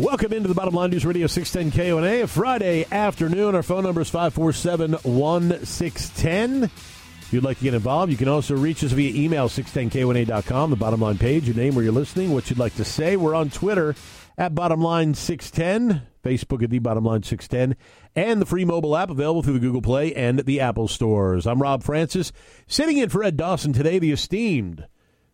Welcome 0.00 0.32
into 0.32 0.48
the 0.48 0.56
Bottom 0.56 0.74
Line 0.74 0.90
News 0.90 1.06
Radio 1.06 1.28
610 1.28 1.70
KONA. 1.70 2.24
A 2.24 2.26
Friday 2.26 2.84
afternoon. 2.90 3.54
Our 3.54 3.62
phone 3.62 3.84
number 3.84 4.00
is 4.00 4.10
547 4.10 4.90
1610. 4.90 6.64
If 6.64 7.32
you'd 7.32 7.44
like 7.44 7.58
to 7.58 7.62
get 7.64 7.74
involved, 7.74 8.10
you 8.10 8.18
can 8.18 8.26
also 8.26 8.56
reach 8.56 8.82
us 8.82 8.90
via 8.90 9.14
email, 9.14 9.48
610KONA.com, 9.48 10.70
the 10.70 10.76
bottom 10.76 11.00
line 11.00 11.16
page, 11.16 11.46
your 11.46 11.54
name, 11.54 11.76
where 11.76 11.84
you're 11.84 11.92
listening, 11.92 12.32
what 12.32 12.50
you'd 12.50 12.58
like 12.58 12.74
to 12.74 12.84
say. 12.84 13.16
We're 13.16 13.36
on 13.36 13.50
Twitter 13.50 13.94
at 14.36 14.52
Bottom 14.52 14.80
Line 14.80 15.14
610, 15.14 16.02
Facebook 16.24 16.64
at 16.64 16.70
the 16.70 16.80
Bottom 16.80 17.04
Line 17.04 17.22
610, 17.22 17.76
and 18.16 18.42
the 18.42 18.46
free 18.46 18.64
mobile 18.64 18.96
app 18.96 19.10
available 19.10 19.44
through 19.44 19.54
the 19.54 19.60
Google 19.60 19.80
Play 19.80 20.12
and 20.12 20.40
the 20.40 20.58
Apple 20.60 20.88
stores. 20.88 21.46
I'm 21.46 21.62
Rob 21.62 21.84
Francis, 21.84 22.32
sitting 22.66 22.98
in 22.98 23.10
for 23.10 23.22
Ed 23.22 23.36
Dawson 23.36 23.72
today, 23.72 24.00
the 24.00 24.10
esteemed 24.10 24.86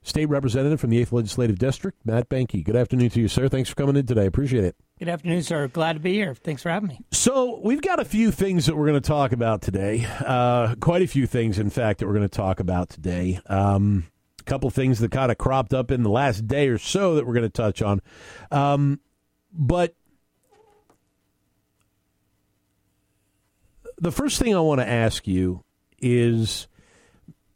State 0.03 0.27
Representative 0.27 0.81
from 0.81 0.91
the 0.91 1.05
8th 1.05 1.13
Legislative 1.13 1.59
District, 1.59 1.99
Matt 2.07 2.29
Boehnke. 2.31 2.65
Good 2.65 2.77
afternoon 2.77 3.11
to 3.11 3.21
you, 3.21 3.29
sir. 3.29 3.49
Thanks 3.49 3.69
for 3.69 3.77
coming 3.77 3.97
in 3.97 4.07
today. 4.07 4.25
Appreciate 4.25 4.65
it. 4.65 4.77
Good 4.99 5.09
afternoon, 5.09 5.43
sir. 5.43 5.69
Glad 5.69 5.95
to 5.95 6.01
be 6.01 6.15
here. 6.15 6.35
Thanks 6.35 6.63
for 6.63 6.71
having 6.71 6.89
me. 6.89 7.01
So, 7.13 7.61
we've 7.63 7.83
got 7.83 8.01
a 8.01 8.05
few 8.05 8.31
things 8.31 8.67
that 8.67 8.77
we're 8.77 8.87
going 8.87 9.01
to 9.01 9.07
talk 9.07 9.33
about 9.33 9.61
today. 9.61 10.07
Uh, 10.25 10.75
quite 10.81 11.03
a 11.03 11.07
few 11.07 11.27
things, 11.27 11.59
in 11.59 11.69
fact, 11.69 12.01
that 12.01 12.07
we're 12.07 12.15
going 12.15 12.29
to 12.29 12.35
talk 12.35 12.61
about 12.61 12.89
today. 12.89 13.41
Um, 13.47 14.05
a 14.41 14.45
couple 14.45 14.71
things 14.71 15.01
that 15.01 15.11
kind 15.11 15.31
of 15.31 15.37
cropped 15.37 15.75
up 15.75 15.91
in 15.91 16.03
the 16.03 16.11
last 16.11 16.47
day 16.47 16.69
or 16.69 16.79
so 16.79 17.17
that 17.17 17.27
we're 17.27 17.35
going 17.35 17.43
to 17.43 17.51
touch 17.51 17.83
on. 17.83 18.01
Um, 18.51 19.01
but 19.53 19.95
the 23.99 24.13
first 24.13 24.39
thing 24.39 24.55
I 24.55 24.61
want 24.61 24.81
to 24.81 24.89
ask 24.89 25.29
you 25.29 25.63
is 26.01 26.69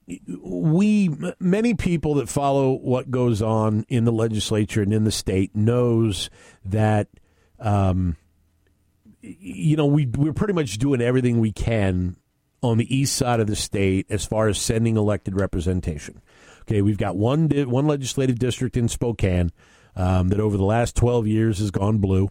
we 0.06 1.10
many 1.41 1.74
people 1.74 2.14
that 2.14 2.28
follow 2.28 2.72
what 2.72 3.10
goes 3.10 3.41
on 3.41 3.86
in 3.88 4.05
the 4.05 4.12
legislature 4.12 4.83
and 4.83 4.92
in 4.92 5.05
the 5.05 5.12
state 5.12 5.55
knows 5.56 6.28
that 6.64 7.08
um, 7.58 8.16
you 9.22 9.77
know 9.77 9.86
we 9.86 10.06
we're 10.06 10.34
pretty 10.34 10.52
much 10.52 10.77
doing 10.78 11.00
everything 11.00 11.41
we 11.41 11.52
can 11.52 12.16
on 12.62 12.78
the 12.78 12.94
east 12.94 13.16
side 13.16 13.41
of 13.41 13.47
the 13.47 13.56
state 13.56 14.06
as 14.10 14.25
far 14.25 14.48
as 14.48 14.58
sending 14.58 14.97
elected 14.97 15.36
representation. 15.36 16.20
Okay, 16.62 16.82
we've 16.82 16.98
got 16.98 17.16
one 17.16 17.48
di- 17.48 17.64
one 17.64 17.86
legislative 17.86 18.38
district 18.38 18.77
in 18.77 18.88
Spokane 18.88 19.52
um, 19.97 20.28
that 20.28 20.41
over 20.41 20.56
the 20.56 20.64
last 20.64 20.94
twelve 20.97 21.27
years 21.27 21.58
has 21.58 21.70
gone 21.70 21.98
blue, 21.98 22.28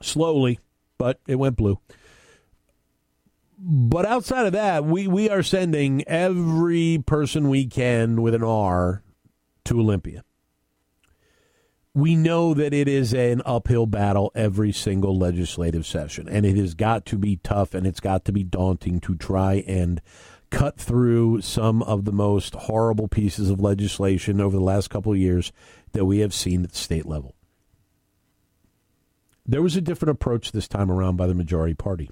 slowly, 0.00 0.58
but 0.98 1.20
it 1.28 1.36
went 1.36 1.56
blue 1.56 1.78
but 3.58 4.04
outside 4.04 4.46
of 4.46 4.52
that, 4.52 4.84
we, 4.84 5.06
we 5.06 5.30
are 5.30 5.42
sending 5.42 6.06
every 6.06 7.02
person 7.06 7.48
we 7.48 7.66
can 7.66 8.20
with 8.22 8.34
an 8.34 8.44
R 8.44 9.02
to 9.64 9.80
Olympia. 9.80 10.22
We 11.94 12.14
know 12.14 12.52
that 12.52 12.74
it 12.74 12.88
is 12.88 13.14
an 13.14 13.40
uphill 13.46 13.86
battle 13.86 14.30
every 14.34 14.72
single 14.72 15.16
legislative 15.16 15.86
session, 15.86 16.28
and 16.28 16.44
it 16.44 16.56
has 16.56 16.74
got 16.74 17.06
to 17.06 17.16
be 17.16 17.36
tough 17.36 17.72
and 17.72 17.86
it's 17.86 18.00
got 18.00 18.26
to 18.26 18.32
be 18.32 18.44
daunting 18.44 19.00
to 19.00 19.14
try 19.14 19.64
and 19.66 20.02
cut 20.50 20.78
through 20.78 21.40
some 21.40 21.82
of 21.82 22.04
the 22.04 22.12
most 22.12 22.54
horrible 22.54 23.08
pieces 23.08 23.48
of 23.48 23.60
legislation 23.60 24.40
over 24.40 24.56
the 24.56 24.62
last 24.62 24.90
couple 24.90 25.12
of 25.12 25.18
years 25.18 25.52
that 25.92 26.04
we 26.04 26.18
have 26.18 26.34
seen 26.34 26.64
at 26.64 26.72
the 26.72 26.76
state 26.76 27.06
level. 27.06 27.34
There 29.46 29.62
was 29.62 29.76
a 29.76 29.80
different 29.80 30.10
approach 30.10 30.52
this 30.52 30.68
time 30.68 30.90
around 30.90 31.16
by 31.16 31.26
the 31.26 31.34
majority 31.34 31.74
party. 31.74 32.10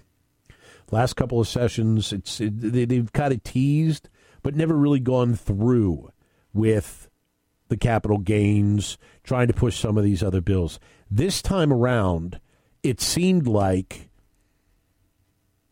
Last 0.90 1.14
couple 1.14 1.40
of 1.40 1.48
sessions, 1.48 2.12
it's 2.12 2.40
it, 2.40 2.60
they've 2.88 3.12
kind 3.12 3.32
of 3.32 3.42
teased, 3.42 4.08
but 4.42 4.54
never 4.54 4.76
really 4.76 5.00
gone 5.00 5.34
through 5.34 6.10
with 6.52 7.08
the 7.68 7.76
capital 7.76 8.18
gains, 8.18 8.98
trying 9.22 9.48
to 9.48 9.54
push 9.54 9.78
some 9.78 9.96
of 9.96 10.04
these 10.04 10.22
other 10.22 10.40
bills. 10.40 10.78
This 11.10 11.40
time 11.42 11.72
around, 11.72 12.40
it 12.82 13.00
seemed 13.00 13.46
like 13.46 14.10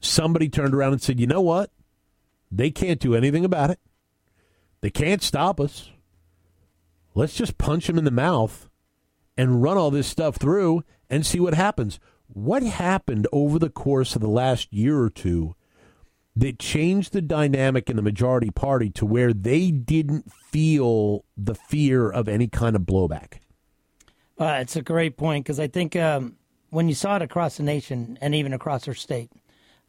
somebody 0.00 0.48
turned 0.48 0.74
around 0.74 0.94
and 0.94 1.02
said, 1.02 1.20
"You 1.20 1.26
know 1.26 1.42
what? 1.42 1.70
They 2.50 2.70
can't 2.70 3.00
do 3.00 3.14
anything 3.14 3.44
about 3.44 3.70
it. 3.70 3.78
They 4.80 4.90
can't 4.90 5.22
stop 5.22 5.60
us. 5.60 5.90
Let's 7.14 7.34
just 7.34 7.58
punch 7.58 7.86
them 7.86 7.98
in 7.98 8.04
the 8.04 8.10
mouth 8.10 8.68
and 9.36 9.62
run 9.62 9.76
all 9.76 9.90
this 9.90 10.06
stuff 10.06 10.36
through 10.36 10.82
and 11.10 11.24
see 11.24 11.38
what 11.38 11.54
happens." 11.54 12.00
What 12.34 12.62
happened 12.62 13.26
over 13.30 13.58
the 13.58 13.68
course 13.68 14.14
of 14.14 14.22
the 14.22 14.28
last 14.28 14.72
year 14.72 14.98
or 14.98 15.10
two 15.10 15.54
that 16.34 16.58
changed 16.58 17.12
the 17.12 17.20
dynamic 17.20 17.90
in 17.90 17.96
the 17.96 18.02
majority 18.02 18.50
party 18.50 18.88
to 18.90 19.04
where 19.04 19.34
they 19.34 19.70
didn't 19.70 20.32
feel 20.32 21.26
the 21.36 21.54
fear 21.54 22.08
of 22.10 22.28
any 22.28 22.48
kind 22.48 22.74
of 22.74 22.82
blowback? 22.82 23.40
Uh, 24.38 24.58
it's 24.60 24.76
a 24.76 24.82
great 24.82 25.18
point 25.18 25.44
because 25.44 25.60
I 25.60 25.66
think 25.66 25.94
um, 25.94 26.36
when 26.70 26.88
you 26.88 26.94
saw 26.94 27.16
it 27.16 27.22
across 27.22 27.58
the 27.58 27.64
nation 27.64 28.16
and 28.22 28.34
even 28.34 28.54
across 28.54 28.88
our 28.88 28.94
state, 28.94 29.30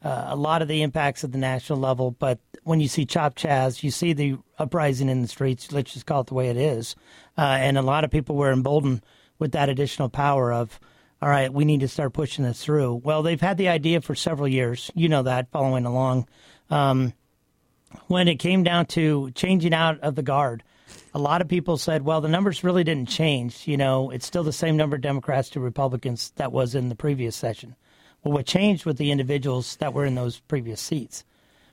uh, 0.03 0.25
a 0.27 0.35
lot 0.35 0.61
of 0.61 0.67
the 0.67 0.81
impacts 0.81 1.23
at 1.23 1.31
the 1.31 1.37
national 1.37 1.79
level, 1.79 2.11
but 2.11 2.39
when 2.63 2.81
you 2.81 2.89
see 2.89 3.05
Chop 3.05 3.35
Chaz, 3.35 3.83
you 3.83 3.89
see 3.89 4.11
the 4.11 4.37
uprising 4.59 5.07
in 5.07 5.21
the 5.21 5.29
streets, 5.29 5.71
let's 5.71 5.93
just 5.93 6.05
call 6.05 6.21
it 6.21 6.27
the 6.27 6.33
way 6.33 6.49
it 6.49 6.57
is. 6.57 6.97
Uh, 7.37 7.57
and 7.61 7.77
a 7.77 7.81
lot 7.81 8.03
of 8.03 8.11
people 8.11 8.35
were 8.35 8.51
emboldened 8.51 9.01
with 9.39 9.53
that 9.53 9.69
additional 9.69 10.09
power 10.09 10.51
of, 10.51 10.77
all 11.23 11.29
right, 11.29 11.53
we 11.53 11.63
need 11.63 11.79
to 11.79 11.87
start 11.87 12.11
pushing 12.11 12.43
this 12.43 12.61
through. 12.61 12.95
Well, 12.95 13.23
they've 13.23 13.39
had 13.39 13.55
the 13.55 13.69
idea 13.69 14.01
for 14.01 14.13
several 14.13 14.45
years. 14.45 14.91
You 14.93 15.07
know 15.07 15.23
that, 15.23 15.49
following 15.51 15.85
along. 15.85 16.27
Um, 16.69 17.13
when 18.07 18.27
it 18.27 18.39
came 18.39 18.61
down 18.63 18.87
to 18.87 19.31
changing 19.31 19.73
out 19.73 20.01
of 20.01 20.15
the 20.15 20.21
guard, 20.21 20.63
a 21.13 21.19
lot 21.19 21.39
of 21.39 21.47
people 21.47 21.77
said, 21.77 22.03
well, 22.03 22.19
the 22.19 22.27
numbers 22.27 22.61
really 22.61 22.83
didn't 22.83 23.07
change. 23.07 23.65
You 23.69 23.77
know, 23.77 24.09
it's 24.09 24.25
still 24.25 24.43
the 24.43 24.51
same 24.51 24.75
number 24.75 24.97
of 24.97 25.01
Democrats 25.01 25.49
to 25.51 25.61
Republicans 25.61 26.33
that 26.35 26.51
was 26.51 26.75
in 26.75 26.89
the 26.89 26.93
previous 26.95 27.37
session. 27.37 27.77
Well, 28.21 28.33
what 28.33 28.45
changed 28.45 28.85
with 28.85 28.97
the 28.97 29.09
individuals 29.09 29.77
that 29.77 29.93
were 29.93 30.03
in 30.03 30.15
those 30.15 30.41
previous 30.41 30.81
seats? 30.81 31.23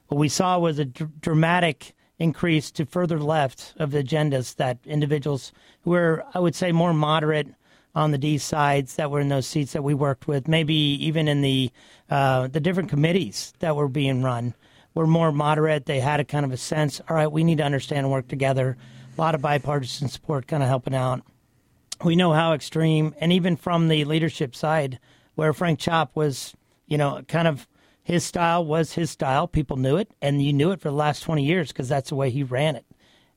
What 0.07 0.19
we 0.19 0.29
saw 0.29 0.61
was 0.61 0.79
a 0.79 0.85
dr- 0.85 1.21
dramatic 1.21 1.97
increase 2.21 2.71
to 2.71 2.87
further 2.87 3.19
left 3.19 3.75
of 3.79 3.91
the 3.91 4.05
agendas 4.05 4.55
that 4.57 4.79
individuals 4.85 5.51
who 5.83 5.91
were, 5.91 6.25
I 6.35 6.39
would 6.39 6.55
say, 6.55 6.71
more 6.71 6.95
moderate 6.95 7.49
on 7.95 8.11
the 8.11 8.19
D 8.19 8.39
sides 8.39 8.97
that 8.97 9.11
were 9.11 9.21
in 9.21 9.29
those 9.29 9.47
seats 9.47 9.73
that 9.73 9.83
we 9.83 9.95
worked 9.95 10.29
with, 10.29 10.49
maybe 10.49 10.75
even 10.75 11.29
in 11.29 11.41
the 11.41 11.71
uh, 12.09 12.49
the 12.49 12.61
different 12.61 12.89
committees 12.89 13.53
that 13.61 13.77
were 13.77 13.89
being 13.89 14.23
run, 14.23 14.55
were 14.95 15.07
more 15.07 15.33
moderate. 15.33 15.87
They 15.87 16.01
had 16.01 16.21
a 16.21 16.25
kind 16.25 16.45
of 16.45 16.53
a 16.53 16.57
sense, 16.57 17.01
all 17.09 17.17
right, 17.17 17.31
we 17.31 17.45
need 17.45 17.59
to 17.59 17.65
understand 17.65 18.01
and 18.01 18.11
work 18.11 18.29
together. 18.29 18.77
A 19.17 19.21
lot 19.21 19.35
of 19.35 19.43
bipartisan 19.43 20.09
support 20.09 20.47
kind 20.47 20.63
of 20.63 20.69
helping 20.69 20.95
out. 20.95 21.23
We 22.05 22.17
know 22.17 22.33
how 22.33 22.55
extreme, 22.55 23.15
and 23.21 23.33
even 23.33 23.57
from 23.57 23.89
the 23.89 24.05
leadership 24.05 24.57
side, 24.57 24.99
where 25.35 25.53
Frank 25.53 25.79
Chopp 25.79 26.11
was, 26.15 26.55
you 26.87 26.97
know, 26.97 27.23
kind 27.29 27.47
of 27.47 27.69
his 28.03 28.25
style 28.25 28.65
was 28.65 28.95
his 28.95 29.11
style. 29.11 29.47
People 29.47 29.77
knew 29.77 29.97
it, 29.97 30.11
and 30.23 30.43
you 30.43 30.53
knew 30.53 30.71
it 30.71 30.81
for 30.81 30.89
the 30.89 30.95
last 30.95 31.21
20 31.21 31.45
years 31.45 31.69
because 31.69 31.89
that's 31.89 32.09
the 32.09 32.15
way 32.15 32.31
he 32.31 32.43
ran 32.43 32.77
it 32.77 32.87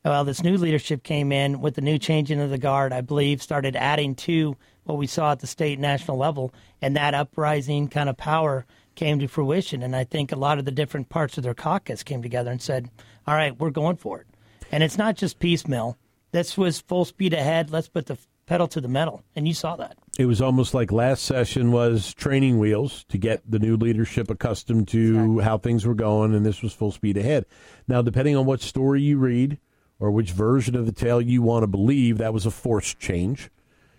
well, 0.03 0.25
this 0.25 0.43
new 0.43 0.57
leadership 0.57 1.03
came 1.03 1.31
in 1.31 1.61
with 1.61 1.75
the 1.75 1.81
new 1.81 1.97
changing 1.97 2.41
of 2.41 2.49
the 2.49 2.57
guard, 2.57 2.91
I 2.91 3.01
believe, 3.01 3.41
started 3.41 3.75
adding 3.75 4.15
to 4.15 4.57
what 4.83 4.97
we 4.97 5.07
saw 5.07 5.31
at 5.31 5.39
the 5.39 5.47
state 5.47 5.73
and 5.73 5.81
national 5.81 6.17
level, 6.17 6.53
and 6.81 6.95
that 6.95 7.13
uprising 7.13 7.87
kind 7.87 8.09
of 8.09 8.17
power 8.17 8.65
came 8.95 9.19
to 9.19 9.27
fruition. 9.27 9.81
And 9.81 9.95
I 9.95 10.03
think 10.03 10.31
a 10.31 10.37
lot 10.37 10.59
of 10.59 10.65
the 10.65 10.71
different 10.71 11.09
parts 11.09 11.37
of 11.37 11.43
their 11.43 11.53
caucus 11.53 12.03
came 12.03 12.21
together 12.21 12.51
and 12.51 12.61
said, 12.61 12.89
all 13.25 13.35
right, 13.35 13.57
we're 13.57 13.69
going 13.69 13.95
for 13.95 14.19
it. 14.19 14.27
And 14.71 14.83
it's 14.83 14.97
not 14.97 15.15
just 15.15 15.39
piecemeal. 15.39 15.97
This 16.31 16.57
was 16.57 16.81
full 16.81 17.05
speed 17.05 17.33
ahead. 17.33 17.69
Let's 17.69 17.87
put 17.87 18.07
the 18.07 18.17
pedal 18.45 18.67
to 18.67 18.81
the 18.81 18.87
metal. 18.87 19.23
And 19.35 19.47
you 19.47 19.53
saw 19.53 19.75
that. 19.77 19.97
It 20.19 20.25
was 20.25 20.41
almost 20.41 20.73
like 20.73 20.91
last 20.91 21.23
session 21.23 21.71
was 21.71 22.13
training 22.13 22.59
wheels 22.59 23.05
to 23.05 23.17
get 23.17 23.49
the 23.49 23.59
new 23.59 23.77
leadership 23.77 24.29
accustomed 24.29 24.87
to 24.89 25.13
exactly. 25.13 25.43
how 25.43 25.57
things 25.57 25.85
were 25.85 25.95
going, 25.95 26.35
and 26.35 26.45
this 26.45 26.61
was 26.61 26.73
full 26.73 26.91
speed 26.91 27.17
ahead. 27.17 27.45
Now, 27.87 28.01
depending 28.01 28.35
on 28.35 28.45
what 28.45 28.61
story 28.61 29.01
you 29.01 29.17
read, 29.17 29.59
or 30.03 30.11
which 30.11 30.31
version 30.31 30.75
of 30.75 30.85
the 30.85 30.91
tale 30.91 31.21
you 31.21 31.41
want 31.41 31.63
to 31.63 31.67
believe, 31.67 32.17
that 32.17 32.33
was 32.33 32.45
a 32.45 32.51
forced 32.51 32.99
change. 32.99 33.49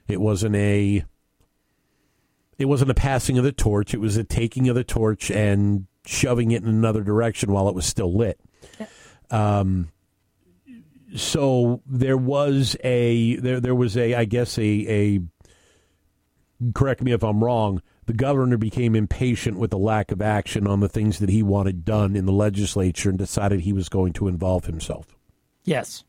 It 0.07 0.21
wasn't 0.21 0.55
a 0.55 1.03
it 2.59 2.67
wasn't 2.67 2.91
a 2.91 2.95
passing 2.95 3.39
of 3.39 3.45
the 3.45 3.53
torch, 3.53 3.95
it 3.95 4.01
was 4.01 4.19
a 4.19 4.23
taking 4.23 4.69
of 4.69 4.75
the 4.75 4.85
torch 4.85 5.31
and 5.31 5.87
shoving 6.05 6.51
it 6.51 6.63
in 6.63 6.69
another 6.69 7.03
direction 7.03 7.53
while 7.53 7.71
it 7.71 7.75
was 7.75 7.87
still 7.87 8.15
lit. 8.15 8.39
Um, 9.31 9.89
so 11.17 11.81
there 11.87 12.19
was 12.19 12.77
a 12.85 13.37
there 13.37 13.59
there 13.59 13.75
was 13.75 13.97
a 13.97 14.15
I 14.15 14.27
guess 14.27 14.59
a 14.59 14.63
a 14.63 15.21
correct 16.75 17.01
me 17.01 17.13
if 17.13 17.25
I'm 17.25 17.43
wrong, 17.43 17.81
the 18.05 18.13
governor 18.13 18.59
became 18.59 18.95
impatient 18.95 19.59
with 19.59 19.71
the 19.71 19.79
lack 19.79 20.13
of 20.13 20.21
action 20.21 20.67
on 20.67 20.81
the 20.81 20.89
things 20.91 21.19
that 21.21 21.31
he 21.31 21.43
wanted 21.43 21.87
done 21.87 22.15
in 22.15 22.27
the 22.27 22.33
legislature 22.33 23.09
and 23.09 23.19
decided 23.19 23.61
he 23.61 23.73
was 23.73 23.89
going 23.89 24.13
to 24.13 24.29
involve 24.29 24.67
himself. 24.67 25.17
Yes. 25.65 26.05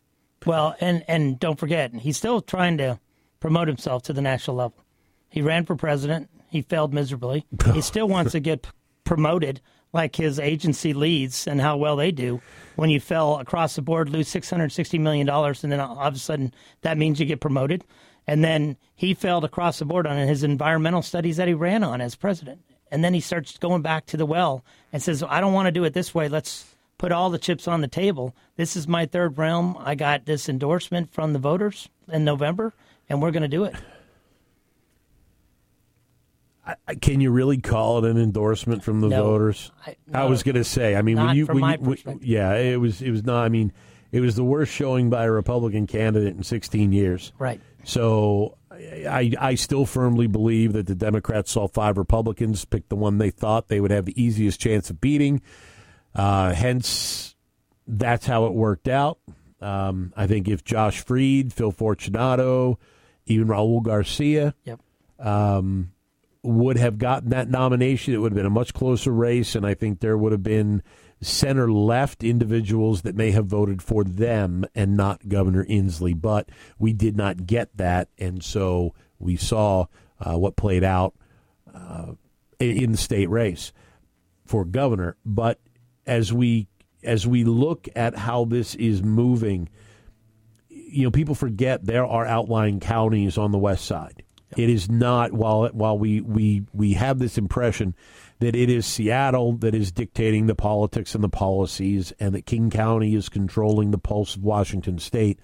Well, 0.46 0.76
and 0.80 1.04
and 1.08 1.40
don't 1.40 1.60
forget, 1.60 1.94
he's 1.94 2.18
still 2.18 2.42
trying 2.42 2.78
to 2.78 3.00
promote 3.40 3.68
himself 3.68 4.04
to 4.04 4.14
the 4.14 4.22
national 4.22 4.58
level. 4.58 4.84
He 5.30 5.42
ran 5.42 5.66
for 5.66 5.76
president. 5.76 6.30
He 6.50 6.62
failed 6.62 6.94
miserably. 6.94 7.46
he 7.74 7.82
still 7.92 8.08
wants 8.08 8.34
to 8.34 8.40
get 8.40 8.68
promoted 9.04 9.62
like 9.92 10.16
his 10.16 10.40
agency 10.40 10.94
leads 10.94 11.48
and 11.48 11.62
how 11.62 11.78
well 11.78 11.96
they 11.96 12.12
do. 12.12 12.42
When 12.76 12.90
you 12.90 13.00
fell 13.00 13.40
across 13.40 13.76
the 13.76 13.82
board, 13.82 14.10
lose 14.10 14.28
six 14.28 14.50
hundred 14.50 14.72
sixty 14.72 15.00
million 15.00 15.26
dollars, 15.26 15.64
and 15.64 15.72
then 15.72 15.80
all 15.80 16.00
of 16.00 16.14
a 16.14 16.20
sudden 16.20 16.54
that 16.82 16.98
means 16.98 17.20
you 17.20 17.26
get 17.26 17.40
promoted. 17.40 17.84
And 18.28 18.44
then 18.44 18.78
he 18.96 19.14
failed 19.14 19.46
across 19.46 19.80
the 19.80 19.86
board 19.86 20.08
on 20.08 20.18
his 20.28 20.44
environmental 20.44 21.02
studies 21.04 21.38
that 21.38 21.48
he 21.48 21.54
ran 21.54 21.84
on 21.84 22.02
as 22.02 22.16
president. 22.16 22.62
And 22.92 23.04
then 23.04 23.14
he 23.14 23.20
starts 23.20 23.58
going 23.58 23.84
back 23.84 24.08
to 24.08 24.18
the 24.18 24.26
well 24.26 24.64
and 24.92 25.02
says, 25.02 25.24
"I 25.24 25.42
don't 25.42 25.54
want 25.54 25.68
to 25.68 25.72
do 25.72 25.84
it 25.86 25.94
this 25.94 26.14
way. 26.14 26.28
Let's 26.28 26.75
put 26.98 27.12
all 27.12 27.30
the 27.30 27.38
chips 27.40 27.68
on 27.68 27.82
the 27.82 27.88
table. 27.88 28.36
This 28.56 28.76
is 28.76 28.88
my 28.88 29.06
third 29.06 29.38
realm. 29.38 29.78
I 29.80 29.96
got 29.96 30.26
this 30.26 30.48
endorsement 30.50 31.12
from 31.14 31.34
the 31.34 31.40
voters 31.40 31.90
in 32.12 32.24
November, 32.26 32.74
and 33.10 33.22
we're 33.22 33.32
going 33.32 33.44
to 33.44 33.48
do 33.50 33.64
it." 33.66 33.76
I, 36.88 36.96
can 36.96 37.22
you 37.22 37.30
really 37.30 37.60
call 37.60 38.04
it 38.04 38.10
an 38.10 38.18
endorsement 38.18 38.84
from 38.84 39.02
the 39.02 39.10
No. 39.10 39.24
voters? 39.24 39.72
I- 39.86 39.96
I 40.12 40.26
was 40.26 40.42
going 40.42 40.56
to 40.56 40.64
say. 40.64 40.96
I 40.96 41.04
mean, 41.04 41.18
when 41.18 41.36
you, 41.36 41.46
when 41.46 41.58
you, 41.80 41.98
when- 42.04 42.20
yeah, 42.24 42.56
it 42.56 42.80
was. 42.80 43.04
It 43.04 43.12
was 43.12 43.24
not. 43.24 43.44
I 43.46 43.50
mean, 43.50 43.72
it 44.12 44.20
was 44.20 44.36
the 44.36 44.44
worst 44.44 44.72
showing 44.74 45.12
by 45.12 45.26
a 45.26 45.32
Republican 45.32 45.86
candidate 45.86 46.36
in 46.36 46.42
16 46.42 46.92
years. 46.92 47.34
Right. 47.38 47.62
So 47.84 48.58
I, 48.72 49.32
I 49.40 49.54
still 49.56 49.86
firmly 49.86 50.26
believe 50.26 50.74
that 50.74 50.88
the 50.88 50.96
Democrats 50.96 51.52
saw 51.52 51.68
five 51.68 52.00
Republicans, 52.00 52.66
picked 52.66 52.90
the 52.90 52.96
one 52.96 53.20
they 53.20 53.30
thought 53.30 53.68
they 53.68 53.80
would 53.80 53.92
have 53.92 54.06
the 54.06 54.20
easiest 54.20 54.60
chance 54.60 54.90
of 54.90 55.00
beating. 55.00 55.42
Uh, 56.16 56.54
hence, 56.54 57.36
that's 57.88 58.26
how 58.26 58.46
it 58.46 58.54
worked 58.54 58.88
out. 58.88 59.20
Um, 59.62 60.14
I 60.16 60.28
think 60.28 60.48
if 60.48 60.64
Josh 60.64 61.02
Freed, 61.02 61.54
Phil 61.54 61.72
Fortunato, 61.72 62.80
even 63.26 63.48
Raul 63.48 63.82
Garcia 63.84 64.54
Yep. 64.66 64.80
would 66.44 66.78
have 66.78 66.98
gotten 66.98 67.30
that 67.30 67.50
nomination, 67.50 68.14
it 68.14 68.18
would 68.18 68.32
have 68.32 68.38
been 68.38 68.46
a 68.46 68.50
much 68.52 68.74
closer 68.74 69.12
race, 69.12 69.56
and 69.56 69.66
I 69.66 69.74
think 69.74 70.00
there 70.00 70.18
would 70.18 70.32
have 70.32 70.44
been 70.44 70.84
center 71.22 71.72
left 71.72 72.24
individuals 72.24 73.02
that 73.02 73.16
may 73.16 73.32
have 73.32 73.48
voted 73.48 73.82
for 73.82 74.04
them 74.04 74.66
and 74.76 74.96
not 74.96 75.28
Governor 75.28 75.66
Inslee. 75.66 76.20
But 76.20 76.50
we 76.78 76.94
did 76.94 77.16
not 77.18 77.48
get 77.48 77.76
that, 77.78 78.10
and 78.18 78.44
so 78.44 78.94
we 79.18 79.36
saw 79.36 79.88
uh, 80.20 80.38
what 80.38 80.56
played 80.56 80.84
out 80.84 81.16
uh, 81.74 82.14
in 82.60 82.92
the 82.92 82.98
state 82.98 83.30
race 83.30 83.74
for 84.46 84.66
governor. 84.66 85.18
But 85.26 85.60
as 86.06 86.32
we 86.32 86.68
as 87.04 87.28
we 87.28 87.44
look 87.44 87.88
at 87.96 88.16
how 88.16 88.46
this 88.46 88.74
is 88.76 89.04
moving, 89.04 89.70
you 90.70 91.04
know, 91.04 91.12
people 91.12 91.36
forget 91.36 91.86
there 91.86 92.06
are 92.06 92.26
outlying 92.26 92.80
counties 92.80 93.38
on 93.38 93.52
the 93.52 93.58
west 93.58 93.86
side. 93.86 94.24
It 94.58 94.70
is 94.70 94.90
not 94.90 95.34
while 95.34 95.68
while 95.70 95.98
we 95.98 96.22
we 96.22 96.64
we 96.74 96.94
have 96.94 97.20
this 97.20 97.38
impression 97.38 97.96
that 98.40 98.56
it 98.56 98.70
is 98.70 98.86
Seattle 98.86 99.54
that 99.58 99.74
is 99.74 99.92
dictating 99.92 100.46
the 100.46 100.56
politics 100.56 101.16
and 101.16 101.24
the 101.24 101.30
policies, 101.30 102.14
and 102.20 102.36
that 102.36 102.46
King 102.46 102.70
County 102.70 103.16
is 103.16 103.30
controlling 103.30 103.92
the 103.92 103.98
pulse 103.98 104.36
of 104.36 104.44
Washington 104.44 105.00
State. 105.00 105.40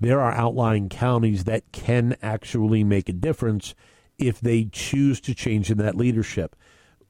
There 0.00 0.20
are 0.20 0.32
outlying 0.32 0.88
counties 0.88 1.44
that 1.44 1.72
can 1.72 2.16
actually 2.22 2.84
make 2.84 3.08
a 3.08 3.14
difference 3.14 3.74
if 4.18 4.40
they 4.40 4.64
choose 4.66 5.20
to 5.22 5.34
change 5.34 5.70
in 5.70 5.78
that 5.78 5.96
leadership. 5.96 6.56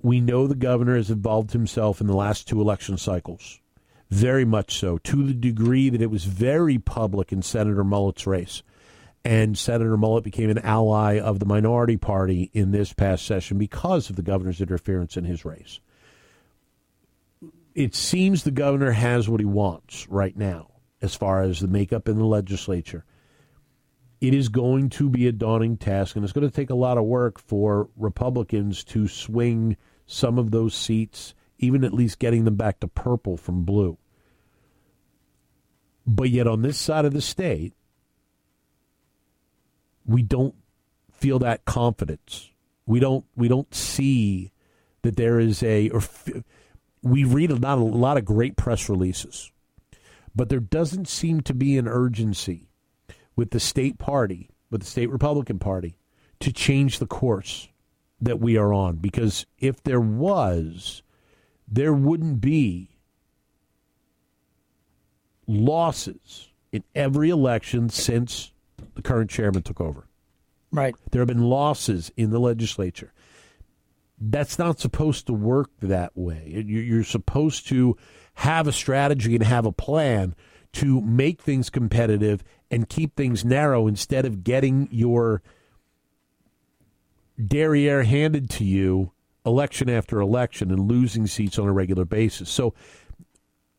We 0.04 0.20
know 0.20 0.46
the 0.46 0.54
governor 0.54 0.96
has 0.96 1.10
involved 1.10 1.52
himself 1.52 1.98
in 1.98 2.06
the 2.06 2.14
last 2.14 2.46
two 2.46 2.60
election 2.60 2.98
cycles. 2.98 3.58
Very 4.10 4.44
much 4.44 4.78
so, 4.78 4.98
to 4.98 5.24
the 5.24 5.32
degree 5.32 5.88
that 5.88 6.02
it 6.02 6.10
was 6.10 6.26
very 6.26 6.78
public 6.78 7.32
in 7.32 7.40
Senator 7.40 7.82
Mullet's 7.82 8.26
race. 8.26 8.62
And 9.24 9.56
Senator 9.56 9.96
Mullet 9.96 10.22
became 10.22 10.50
an 10.50 10.58
ally 10.58 11.18
of 11.18 11.38
the 11.38 11.46
minority 11.46 11.96
party 11.96 12.50
in 12.52 12.70
this 12.70 12.92
past 12.92 13.24
session 13.24 13.56
because 13.56 14.10
of 14.10 14.16
the 14.16 14.22
governor's 14.22 14.60
interference 14.60 15.16
in 15.16 15.24
his 15.24 15.46
race. 15.46 15.80
It 17.74 17.94
seems 17.94 18.42
the 18.42 18.50
governor 18.50 18.90
has 18.90 19.26
what 19.26 19.40
he 19.40 19.46
wants 19.46 20.06
right 20.10 20.36
now 20.36 20.68
as 21.00 21.14
far 21.14 21.40
as 21.40 21.60
the 21.60 21.66
makeup 21.66 22.10
in 22.10 22.18
the 22.18 22.26
legislature. 22.26 23.06
It 24.20 24.34
is 24.34 24.50
going 24.50 24.90
to 24.90 25.08
be 25.08 25.26
a 25.28 25.32
daunting 25.32 25.78
task, 25.78 26.14
and 26.14 26.22
it's 26.26 26.34
going 26.34 26.46
to 26.46 26.54
take 26.54 26.68
a 26.68 26.74
lot 26.74 26.98
of 26.98 27.04
work 27.04 27.38
for 27.38 27.88
Republicans 27.96 28.84
to 28.84 29.08
swing 29.08 29.78
some 30.06 30.38
of 30.38 30.50
those 30.50 30.74
seats, 30.74 31.34
even 31.58 31.84
at 31.84 31.94
least 31.94 32.18
getting 32.18 32.44
them 32.44 32.56
back 32.56 32.80
to 32.80 32.88
purple 32.88 33.36
from 33.36 33.64
blue. 33.64 33.98
But 36.06 36.30
yet, 36.30 36.46
on 36.46 36.62
this 36.62 36.78
side 36.78 37.04
of 37.04 37.12
the 37.12 37.22
state, 37.22 37.72
we 40.04 40.22
don't 40.22 40.54
feel 41.10 41.38
that 41.38 41.64
confidence. 41.64 42.50
We 42.86 43.00
don't. 43.00 43.24
We 43.36 43.48
don't 43.48 43.74
see 43.74 44.52
that 45.02 45.16
there 45.16 45.40
is 45.40 45.62
a. 45.62 45.88
Or 45.88 46.02
we 47.02 47.24
read 47.24 47.50
a 47.50 47.56
lot, 47.56 47.78
a 47.78 47.82
lot 47.82 48.18
of 48.18 48.24
great 48.24 48.56
press 48.56 48.88
releases, 48.88 49.50
but 50.34 50.50
there 50.50 50.60
doesn't 50.60 51.08
seem 51.08 51.40
to 51.42 51.54
be 51.54 51.78
an 51.78 51.88
urgency 51.88 52.68
with 53.36 53.50
the 53.50 53.60
state 53.60 53.98
party, 53.98 54.50
with 54.70 54.82
the 54.82 54.86
state 54.86 55.10
Republican 55.10 55.58
Party, 55.58 55.96
to 56.40 56.52
change 56.52 56.98
the 56.98 57.06
course 57.06 57.68
that 58.24 58.40
we 58.40 58.56
are 58.56 58.72
on. 58.72 58.96
Because 58.96 59.46
if 59.58 59.82
there 59.82 60.00
was, 60.00 61.02
there 61.68 61.94
wouldn't 61.94 62.40
be 62.40 62.90
losses 65.46 66.48
in 66.72 66.82
every 66.94 67.30
election 67.30 67.88
since 67.88 68.52
the 68.94 69.02
current 69.02 69.30
chairman 69.30 69.62
took 69.62 69.80
over. 69.80 70.06
Right. 70.72 70.94
There 71.10 71.20
have 71.20 71.28
been 71.28 71.42
losses 71.44 72.10
in 72.16 72.30
the 72.30 72.40
legislature. 72.40 73.12
That's 74.18 74.58
not 74.58 74.80
supposed 74.80 75.26
to 75.26 75.32
work 75.32 75.70
that 75.80 76.16
way. 76.16 76.64
You- 76.66 76.80
You're 76.80 77.04
supposed 77.04 77.66
to 77.68 77.96
have 78.34 78.66
a 78.66 78.72
strategy 78.72 79.34
and 79.36 79.44
have 79.44 79.66
a 79.66 79.72
plan 79.72 80.34
to 80.72 81.00
make 81.00 81.40
things 81.40 81.70
competitive 81.70 82.42
and 82.70 82.88
keep 82.88 83.14
things 83.14 83.44
narrow 83.44 83.86
instead 83.86 84.24
of 84.24 84.42
getting 84.42 84.88
your 84.90 85.42
derriere 87.42 88.04
handed 88.04 88.50
to 88.50 88.64
you 88.64 89.12
election 89.46 89.90
after 89.90 90.20
election 90.20 90.70
and 90.70 90.88
losing 90.88 91.26
seats 91.26 91.58
on 91.58 91.66
a 91.68 91.72
regular 91.72 92.04
basis. 92.04 92.48
So 92.48 92.74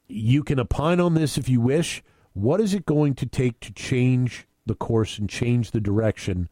you 0.07 0.44
can 0.44 0.60
opine 0.60 1.00
on 1.00 1.13
this 1.15 1.38
if 1.38 1.50
you 1.50 1.60
wish. 1.62 2.03
What 2.34 2.62
is 2.62 2.74
it 2.74 2.86
going 2.86 3.15
to 3.15 3.25
take 3.25 3.60
to 3.62 3.74
change 3.74 4.46
the 4.65 4.75
course 4.75 5.18
and 5.18 5.30
change 5.30 5.72
the 5.72 5.80
direction? 5.80 6.50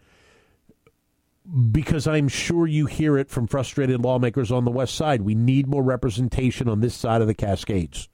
Because 1.72 2.08
I'm 2.08 2.30
sure 2.30 2.66
you 2.66 2.86
hear 2.86 3.18
it 3.18 3.30
from 3.30 3.48
frustrated 3.48 4.02
lawmakers 4.02 4.52
on 4.52 4.64
the 4.64 4.72
West 4.72 4.96
Side. 4.96 5.22
We 5.22 5.36
need 5.36 5.68
more 5.68 5.84
representation 5.84 6.70
on 6.70 6.80
this 6.80 6.96
side 6.96 7.22
of 7.22 7.28
the 7.28 7.34
Cascades. 7.34 8.08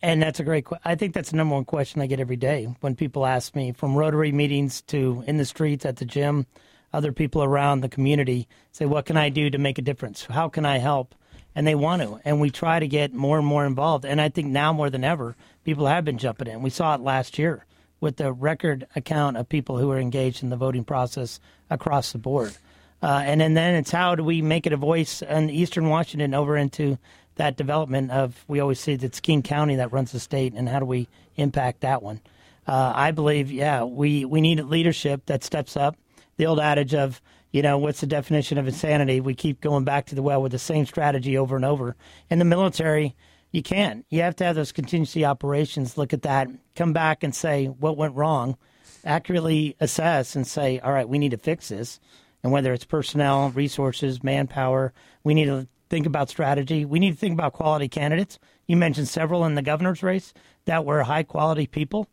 And 0.00 0.22
that's 0.22 0.38
a 0.38 0.44
great. 0.44 0.66
que- 0.66 0.78
I 0.84 0.94
think 0.94 1.14
that's 1.14 1.32
the 1.32 1.36
number 1.36 1.56
one 1.56 1.64
question 1.64 2.00
I 2.00 2.06
get 2.06 2.20
every 2.20 2.36
day 2.36 2.72
when 2.80 2.94
people 2.94 3.26
ask 3.26 3.56
me, 3.56 3.72
from 3.72 3.96
Rotary 3.96 4.30
meetings 4.30 4.80
to 4.82 5.24
in 5.26 5.38
the 5.38 5.44
streets, 5.44 5.84
at 5.84 5.96
the 5.96 6.04
gym, 6.04 6.46
other 6.92 7.12
people 7.12 7.42
around 7.42 7.80
the 7.80 7.88
community 7.88 8.48
say, 8.70 8.86
"What 8.86 9.06
can 9.06 9.16
I 9.16 9.28
do 9.28 9.50
to 9.50 9.58
make 9.58 9.78
a 9.78 9.82
difference? 9.82 10.24
How 10.24 10.48
can 10.48 10.64
I 10.66 10.78
help?" 10.78 11.14
And 11.54 11.66
they 11.66 11.74
want 11.74 12.02
to, 12.02 12.20
and 12.24 12.40
we 12.40 12.50
try 12.50 12.80
to 12.80 12.88
get 12.88 13.12
more 13.12 13.38
and 13.38 13.46
more 13.46 13.66
involved. 13.66 14.04
And 14.04 14.20
I 14.20 14.30
think 14.30 14.48
now 14.48 14.72
more 14.72 14.88
than 14.88 15.04
ever, 15.04 15.36
people 15.64 15.86
have 15.86 16.04
been 16.04 16.18
jumping 16.18 16.48
in. 16.48 16.62
We 16.62 16.70
saw 16.70 16.94
it 16.94 17.00
last 17.00 17.38
year 17.38 17.66
with 18.00 18.16
the 18.16 18.32
record 18.32 18.86
account 18.96 19.36
of 19.36 19.48
people 19.48 19.78
who 19.78 19.90
are 19.90 19.98
engaged 19.98 20.42
in 20.42 20.50
the 20.50 20.56
voting 20.56 20.84
process 20.84 21.40
across 21.70 22.12
the 22.12 22.18
board. 22.18 22.56
Uh, 23.02 23.22
and 23.24 23.40
then, 23.40 23.54
then 23.54 23.74
it's 23.74 23.90
how 23.90 24.14
do 24.14 24.24
we 24.24 24.40
make 24.42 24.66
it 24.66 24.72
a 24.72 24.76
voice 24.76 25.22
in 25.22 25.50
Eastern 25.50 25.88
Washington 25.88 26.34
over 26.34 26.56
into 26.56 26.98
that 27.36 27.56
development 27.56 28.10
of 28.10 28.44
we 28.46 28.60
always 28.60 28.78
say 28.78 28.92
it's 28.92 29.20
King 29.20 29.42
County 29.42 29.76
that 29.76 29.92
runs 29.92 30.12
the 30.12 30.20
state, 30.20 30.52
and 30.54 30.68
how 30.68 30.78
do 30.78 30.84
we 30.84 31.08
impact 31.36 31.80
that 31.80 32.02
one? 32.02 32.20
Uh, 32.66 32.92
I 32.94 33.10
believe, 33.10 33.50
yeah, 33.50 33.82
we 33.82 34.24
we 34.24 34.40
need 34.40 34.60
leadership 34.60 35.26
that 35.26 35.42
steps 35.42 35.76
up. 35.76 35.96
The 36.36 36.46
old 36.46 36.60
adage 36.60 36.94
of 36.94 37.20
you 37.52 37.60
know 37.60 37.76
what's 37.76 38.00
the 38.00 38.06
definition 38.06 38.56
of 38.56 38.66
insanity? 38.66 39.20
We 39.20 39.34
keep 39.34 39.60
going 39.60 39.84
back 39.84 40.06
to 40.06 40.14
the 40.14 40.22
well 40.22 40.40
with 40.40 40.52
the 40.52 40.58
same 40.58 40.86
strategy 40.86 41.36
over 41.36 41.54
and 41.54 41.64
over. 41.64 41.96
In 42.30 42.38
the 42.38 42.46
military, 42.46 43.14
you 43.50 43.62
can't. 43.62 44.06
You 44.08 44.22
have 44.22 44.34
to 44.36 44.44
have 44.44 44.56
those 44.56 44.72
contingency 44.72 45.24
operations. 45.24 45.98
Look 45.98 46.14
at 46.14 46.22
that, 46.22 46.48
come 46.74 46.94
back 46.94 47.22
and 47.22 47.34
say 47.34 47.66
what 47.66 47.98
went 47.98 48.14
wrong, 48.14 48.56
accurately 49.04 49.76
assess 49.80 50.34
and 50.34 50.46
say, 50.46 50.80
all 50.80 50.92
right, 50.92 51.08
we 51.08 51.18
need 51.18 51.32
to 51.32 51.36
fix 51.36 51.68
this. 51.68 52.00
And 52.42 52.50
whether 52.50 52.72
it's 52.72 52.86
personnel, 52.86 53.50
resources, 53.50 54.24
manpower, 54.24 54.94
we 55.22 55.34
need 55.34 55.44
to 55.44 55.68
think 55.90 56.06
about 56.06 56.30
strategy. 56.30 56.86
We 56.86 56.98
need 56.98 57.12
to 57.12 57.18
think 57.18 57.34
about 57.34 57.52
quality 57.52 57.86
candidates. 57.86 58.38
You 58.66 58.76
mentioned 58.78 59.08
several 59.08 59.44
in 59.44 59.54
the 59.54 59.62
governor's 59.62 60.02
race 60.02 60.32
that 60.64 60.86
were 60.86 61.02
high 61.02 61.22
quality 61.22 61.66
people. 61.66 62.08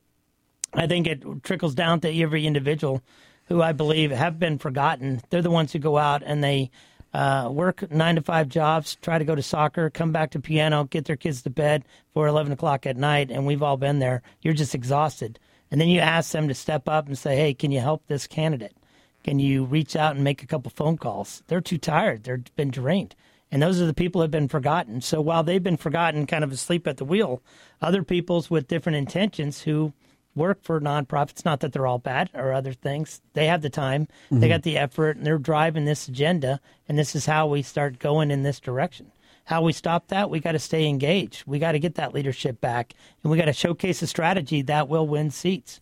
I 0.73 0.85
think 0.85 1.07
it 1.07 1.23
trickles 1.43 1.73
down 1.73 2.01
to 2.01 2.21
every 2.21 2.45
individual 2.45 3.01
who 3.49 3.61
I 3.61 3.73
believe 3.73 4.11
have 4.11 4.39
been 4.39 4.57
forgotten. 4.59 5.21
They're 5.29 5.41
the 5.41 5.51
ones 5.51 5.73
who 5.73 5.79
go 5.79 5.97
out 5.97 6.23
and 6.23 6.43
they 6.43 6.71
uh, 7.13 7.49
work 7.51 7.91
nine 7.91 8.15
to 8.15 8.21
five 8.21 8.47
jobs, 8.47 8.95
try 9.01 9.17
to 9.17 9.25
go 9.25 9.35
to 9.35 9.41
soccer, 9.41 9.89
come 9.89 10.11
back 10.11 10.31
to 10.31 10.39
piano, 10.39 10.85
get 10.85 11.05
their 11.05 11.15
kids 11.15 11.41
to 11.41 11.49
bed 11.49 11.83
for 12.13 12.27
11 12.27 12.51
o'clock 12.51 12.85
at 12.85 12.95
night, 12.95 13.31
and 13.31 13.47
we've 13.47 13.63
all 13.63 13.77
been 13.77 13.99
there. 13.99 14.21
You're 14.41 14.53
just 14.53 14.75
exhausted. 14.75 15.39
And 15.71 15.81
then 15.81 15.89
you 15.89 15.99
ask 15.99 16.31
them 16.31 16.47
to 16.47 16.53
step 16.53 16.87
up 16.87 17.07
and 17.07 17.17
say, 17.17 17.35
hey, 17.35 17.53
can 17.53 17.71
you 17.71 17.79
help 17.79 18.05
this 18.07 18.27
candidate? 18.27 18.75
Can 19.23 19.39
you 19.39 19.65
reach 19.65 19.95
out 19.95 20.15
and 20.15 20.23
make 20.23 20.43
a 20.43 20.47
couple 20.47 20.71
phone 20.71 20.97
calls? 20.97 21.43
They're 21.47 21.61
too 21.61 21.77
tired. 21.77 22.23
They've 22.23 22.55
been 22.55 22.71
drained. 22.71 23.15
And 23.51 23.61
those 23.61 23.81
are 23.81 23.85
the 23.85 23.93
people 23.93 24.21
who 24.21 24.23
have 24.23 24.31
been 24.31 24.47
forgotten. 24.47 25.01
So 25.01 25.21
while 25.21 25.43
they've 25.43 25.61
been 25.61 25.77
forgotten, 25.77 26.27
kind 26.27 26.43
of 26.43 26.51
asleep 26.51 26.87
at 26.87 26.97
the 26.97 27.05
wheel, 27.05 27.41
other 27.81 28.03
people's 28.03 28.49
with 28.49 28.67
different 28.67 28.97
intentions 28.97 29.63
who 29.63 29.93
work 30.35 30.63
for 30.63 30.79
nonprofits, 30.79 31.43
not 31.43 31.59
that 31.59 31.73
they're 31.73 31.87
all 31.87 31.99
bad 31.99 32.29
or 32.33 32.53
other 32.53 32.73
things, 32.73 33.21
they 33.33 33.47
have 33.47 33.61
the 33.61 33.69
time, 33.69 34.07
mm-hmm. 34.25 34.39
they 34.39 34.47
got 34.47 34.63
the 34.63 34.77
effort, 34.77 35.17
and 35.17 35.25
they're 35.25 35.37
driving 35.37 35.85
this 35.85 36.07
agenda. 36.07 36.59
And 36.87 36.97
this 36.97 37.15
is 37.15 37.25
how 37.25 37.47
we 37.47 37.61
start 37.61 37.99
going 37.99 38.31
in 38.31 38.43
this 38.43 38.59
direction. 38.59 39.11
How 39.45 39.63
we 39.63 39.73
stop 39.73 40.07
that, 40.09 40.29
we 40.29 40.39
got 40.39 40.51
to 40.51 40.59
stay 40.59 40.87
engaged. 40.87 41.43
We 41.47 41.57
got 41.57 41.71
to 41.71 41.79
get 41.79 41.95
that 41.95 42.13
leadership 42.13 42.61
back, 42.61 42.93
and 43.23 43.31
we 43.31 43.37
got 43.37 43.45
to 43.45 43.53
showcase 43.53 44.01
a 44.01 44.07
strategy 44.07 44.61
that 44.63 44.87
will 44.87 45.07
win 45.07 45.31
seats. 45.31 45.81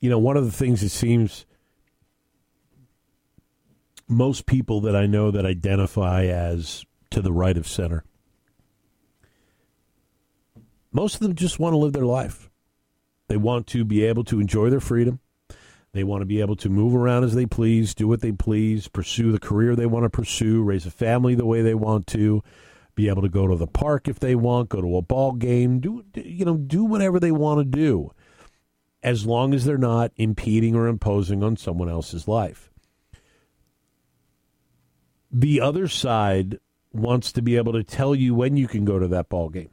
You 0.00 0.08
know, 0.08 0.18
one 0.18 0.36
of 0.36 0.44
the 0.44 0.52
things 0.52 0.82
it 0.82 0.90
seems 0.90 1.44
most 4.06 4.46
people 4.46 4.80
that 4.82 4.94
I 4.94 5.06
know 5.06 5.30
that 5.30 5.44
identify 5.44 6.26
as 6.26 6.84
to 7.10 7.20
the 7.20 7.32
right 7.32 7.56
of 7.56 7.66
center, 7.66 8.04
most 10.92 11.14
of 11.14 11.20
them 11.20 11.34
just 11.34 11.58
want 11.58 11.74
to 11.74 11.76
live 11.76 11.92
their 11.92 12.06
life. 12.06 12.47
They 13.28 13.36
want 13.36 13.66
to 13.68 13.84
be 13.84 14.04
able 14.04 14.24
to 14.24 14.40
enjoy 14.40 14.70
their 14.70 14.80
freedom. 14.80 15.20
They 15.92 16.04
want 16.04 16.22
to 16.22 16.26
be 16.26 16.40
able 16.40 16.56
to 16.56 16.68
move 16.68 16.94
around 16.94 17.24
as 17.24 17.34
they 17.34 17.46
please, 17.46 17.94
do 17.94 18.08
what 18.08 18.20
they 18.20 18.32
please, 18.32 18.88
pursue 18.88 19.32
the 19.32 19.38
career 19.38 19.74
they 19.74 19.86
want 19.86 20.04
to 20.04 20.10
pursue, 20.10 20.62
raise 20.62 20.86
a 20.86 20.90
family 20.90 21.34
the 21.34 21.46
way 21.46 21.62
they 21.62 21.74
want 21.74 22.06
to, 22.08 22.42
be 22.94 23.08
able 23.08 23.22
to 23.22 23.28
go 23.28 23.46
to 23.46 23.56
the 23.56 23.66
park 23.66 24.06
if 24.06 24.20
they 24.20 24.34
want, 24.34 24.68
go 24.68 24.80
to 24.80 24.96
a 24.96 25.02
ball 25.02 25.32
game, 25.32 25.80
do 25.80 26.04
you 26.14 26.44
know, 26.44 26.56
do 26.56 26.84
whatever 26.84 27.18
they 27.18 27.32
want 27.32 27.60
to 27.60 27.64
do 27.64 28.12
as 29.02 29.24
long 29.24 29.54
as 29.54 29.64
they're 29.64 29.78
not 29.78 30.12
impeding 30.16 30.74
or 30.74 30.86
imposing 30.86 31.42
on 31.42 31.56
someone 31.56 31.88
else's 31.88 32.28
life 32.28 32.68
the 35.30 35.60
other 35.60 35.88
side 35.88 36.58
wants 36.92 37.32
to 37.32 37.42
be 37.42 37.56
able 37.56 37.72
to 37.72 37.84
tell 37.84 38.14
you 38.14 38.34
when 38.34 38.56
you 38.56 38.66
can 38.66 38.84
go 38.84 38.98
to 38.98 39.08
that 39.08 39.28
ball 39.28 39.48
game, 39.48 39.70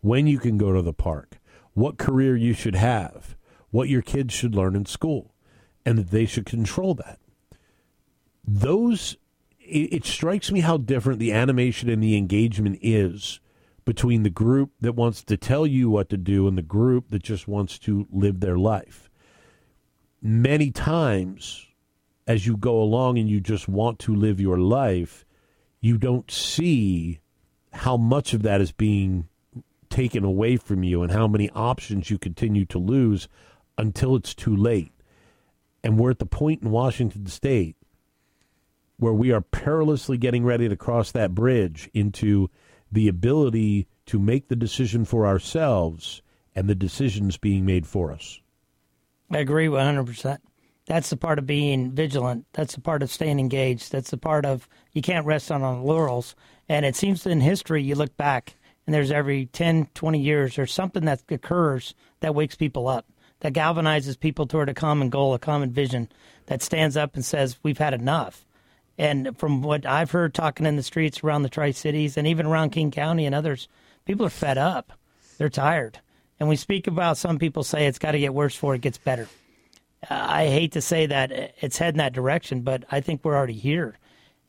when 0.00 0.26
you 0.26 0.38
can 0.38 0.58
go 0.58 0.72
to 0.72 0.82
the 0.82 0.92
park, 0.92 1.38
what 1.80 1.98
career 1.98 2.36
you 2.36 2.52
should 2.52 2.74
have, 2.74 3.36
what 3.70 3.88
your 3.88 4.02
kids 4.02 4.34
should 4.34 4.54
learn 4.54 4.76
in 4.76 4.84
school, 4.84 5.34
and 5.84 5.98
that 5.98 6.10
they 6.10 6.26
should 6.26 6.44
control 6.44 6.94
that. 6.94 7.18
Those, 8.46 9.16
it, 9.58 9.92
it 9.92 10.04
strikes 10.04 10.52
me 10.52 10.60
how 10.60 10.76
different 10.76 11.18
the 11.18 11.32
animation 11.32 11.88
and 11.88 12.02
the 12.02 12.16
engagement 12.16 12.78
is 12.82 13.40
between 13.86 14.22
the 14.22 14.30
group 14.30 14.72
that 14.80 14.92
wants 14.92 15.24
to 15.24 15.36
tell 15.36 15.66
you 15.66 15.88
what 15.88 16.10
to 16.10 16.16
do 16.18 16.46
and 16.46 16.58
the 16.58 16.62
group 16.62 17.08
that 17.08 17.22
just 17.22 17.48
wants 17.48 17.78
to 17.78 18.06
live 18.12 18.40
their 18.40 18.58
life. 18.58 19.08
Many 20.20 20.70
times, 20.70 21.66
as 22.26 22.46
you 22.46 22.58
go 22.58 22.80
along 22.80 23.18
and 23.18 23.28
you 23.28 23.40
just 23.40 23.68
want 23.68 23.98
to 24.00 24.14
live 24.14 24.38
your 24.38 24.58
life, 24.58 25.24
you 25.80 25.96
don't 25.96 26.30
see 26.30 27.20
how 27.72 27.96
much 27.96 28.34
of 28.34 28.42
that 28.42 28.60
is 28.60 28.70
being 28.70 29.29
taken 29.90 30.24
away 30.24 30.56
from 30.56 30.82
you 30.82 31.02
and 31.02 31.12
how 31.12 31.26
many 31.26 31.50
options 31.50 32.10
you 32.10 32.18
continue 32.18 32.64
to 32.66 32.78
lose 32.78 33.28
until 33.76 34.16
it's 34.16 34.34
too 34.34 34.54
late. 34.54 34.92
And 35.82 35.98
we're 35.98 36.10
at 36.10 36.18
the 36.18 36.26
point 36.26 36.62
in 36.62 36.70
Washington 36.70 37.26
state 37.26 37.76
where 38.98 39.12
we 39.12 39.32
are 39.32 39.40
perilously 39.40 40.18
getting 40.18 40.44
ready 40.44 40.68
to 40.68 40.76
cross 40.76 41.12
that 41.12 41.34
bridge 41.34 41.90
into 41.94 42.50
the 42.92 43.08
ability 43.08 43.86
to 44.06 44.18
make 44.18 44.48
the 44.48 44.56
decision 44.56 45.04
for 45.04 45.26
ourselves 45.26 46.22
and 46.54 46.68
the 46.68 46.74
decisions 46.74 47.36
being 47.36 47.64
made 47.64 47.86
for 47.86 48.12
us. 48.12 48.40
I 49.30 49.38
agree 49.38 49.66
100% 49.66 50.38
that's 50.90 51.10
the 51.10 51.16
part 51.16 51.38
of 51.38 51.46
being 51.46 51.92
vigilant. 51.92 52.46
That's 52.52 52.74
the 52.74 52.80
part 52.80 53.04
of 53.04 53.12
staying 53.12 53.38
engaged. 53.38 53.92
That's 53.92 54.10
the 54.10 54.16
part 54.16 54.44
of 54.44 54.68
you 54.92 55.02
can't 55.02 55.24
rest 55.24 55.52
on, 55.52 55.62
on 55.62 55.84
laurels. 55.84 56.34
And 56.68 56.84
it 56.84 56.96
seems 56.96 57.24
in 57.26 57.40
history, 57.40 57.80
you 57.80 57.94
look 57.94 58.16
back 58.16 58.56
and 58.86 58.94
there's 58.94 59.10
every 59.10 59.46
10, 59.46 59.88
20 59.94 60.20
years, 60.20 60.56
there's 60.56 60.72
something 60.72 61.04
that 61.04 61.22
occurs 61.30 61.94
that 62.20 62.34
wakes 62.34 62.54
people 62.56 62.88
up, 62.88 63.06
that 63.40 63.52
galvanizes 63.52 64.18
people 64.18 64.46
toward 64.46 64.68
a 64.68 64.74
common 64.74 65.10
goal, 65.10 65.34
a 65.34 65.38
common 65.38 65.70
vision, 65.70 66.08
that 66.46 66.62
stands 66.62 66.96
up 66.96 67.14
and 67.14 67.24
says, 67.24 67.58
we've 67.62 67.78
had 67.78 67.94
enough. 67.94 68.44
And 68.98 69.38
from 69.38 69.62
what 69.62 69.86
I've 69.86 70.10
heard 70.10 70.34
talking 70.34 70.66
in 70.66 70.76
the 70.76 70.82
streets 70.82 71.24
around 71.24 71.42
the 71.42 71.48
Tri 71.48 71.70
Cities 71.70 72.16
and 72.16 72.26
even 72.26 72.46
around 72.46 72.70
King 72.70 72.90
County 72.90 73.24
and 73.24 73.34
others, 73.34 73.68
people 74.04 74.26
are 74.26 74.30
fed 74.30 74.58
up. 74.58 74.92
They're 75.38 75.48
tired. 75.48 76.00
And 76.38 76.48
we 76.48 76.56
speak 76.56 76.86
about 76.86 77.16
some 77.16 77.38
people 77.38 77.62
say 77.62 77.86
it's 77.86 77.98
got 77.98 78.12
to 78.12 78.18
get 78.18 78.34
worse 78.34 78.54
before 78.54 78.74
it 78.74 78.80
gets 78.80 78.98
better. 78.98 79.28
Uh, 80.10 80.14
I 80.28 80.46
hate 80.48 80.72
to 80.72 80.80
say 80.80 81.06
that 81.06 81.54
it's 81.60 81.78
heading 81.78 81.98
that 81.98 82.12
direction, 82.12 82.62
but 82.62 82.84
I 82.90 83.00
think 83.00 83.24
we're 83.24 83.36
already 83.36 83.54
here. 83.54 83.96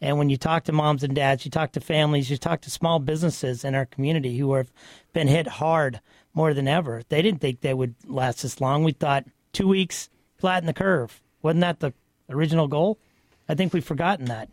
And 0.01 0.17
when 0.17 0.29
you 0.29 0.37
talk 0.37 0.63
to 0.63 0.71
moms 0.71 1.03
and 1.03 1.15
dads, 1.15 1.45
you 1.45 1.51
talk 1.51 1.73
to 1.73 1.79
families, 1.79 2.29
you 2.29 2.37
talk 2.37 2.61
to 2.61 2.71
small 2.71 2.97
businesses 2.99 3.63
in 3.63 3.75
our 3.75 3.85
community 3.85 4.37
who 4.37 4.55
have 4.55 4.71
been 5.13 5.27
hit 5.27 5.47
hard 5.47 6.01
more 6.33 6.53
than 6.53 6.67
ever. 6.67 7.03
They 7.07 7.21
didn't 7.21 7.39
think 7.39 7.61
they 7.61 7.73
would 7.73 7.93
last 8.05 8.41
this 8.41 8.59
long. 8.59 8.83
We 8.83 8.93
thought 8.93 9.25
two 9.53 9.67
weeks, 9.67 10.09
flatten 10.37 10.65
the 10.65 10.73
curve. 10.73 11.21
Wasn't 11.43 11.61
that 11.61 11.79
the 11.79 11.93
original 12.29 12.67
goal? 12.67 12.97
I 13.47 13.53
think 13.53 13.73
we've 13.73 13.85
forgotten 13.85 14.25
that. 14.25 14.49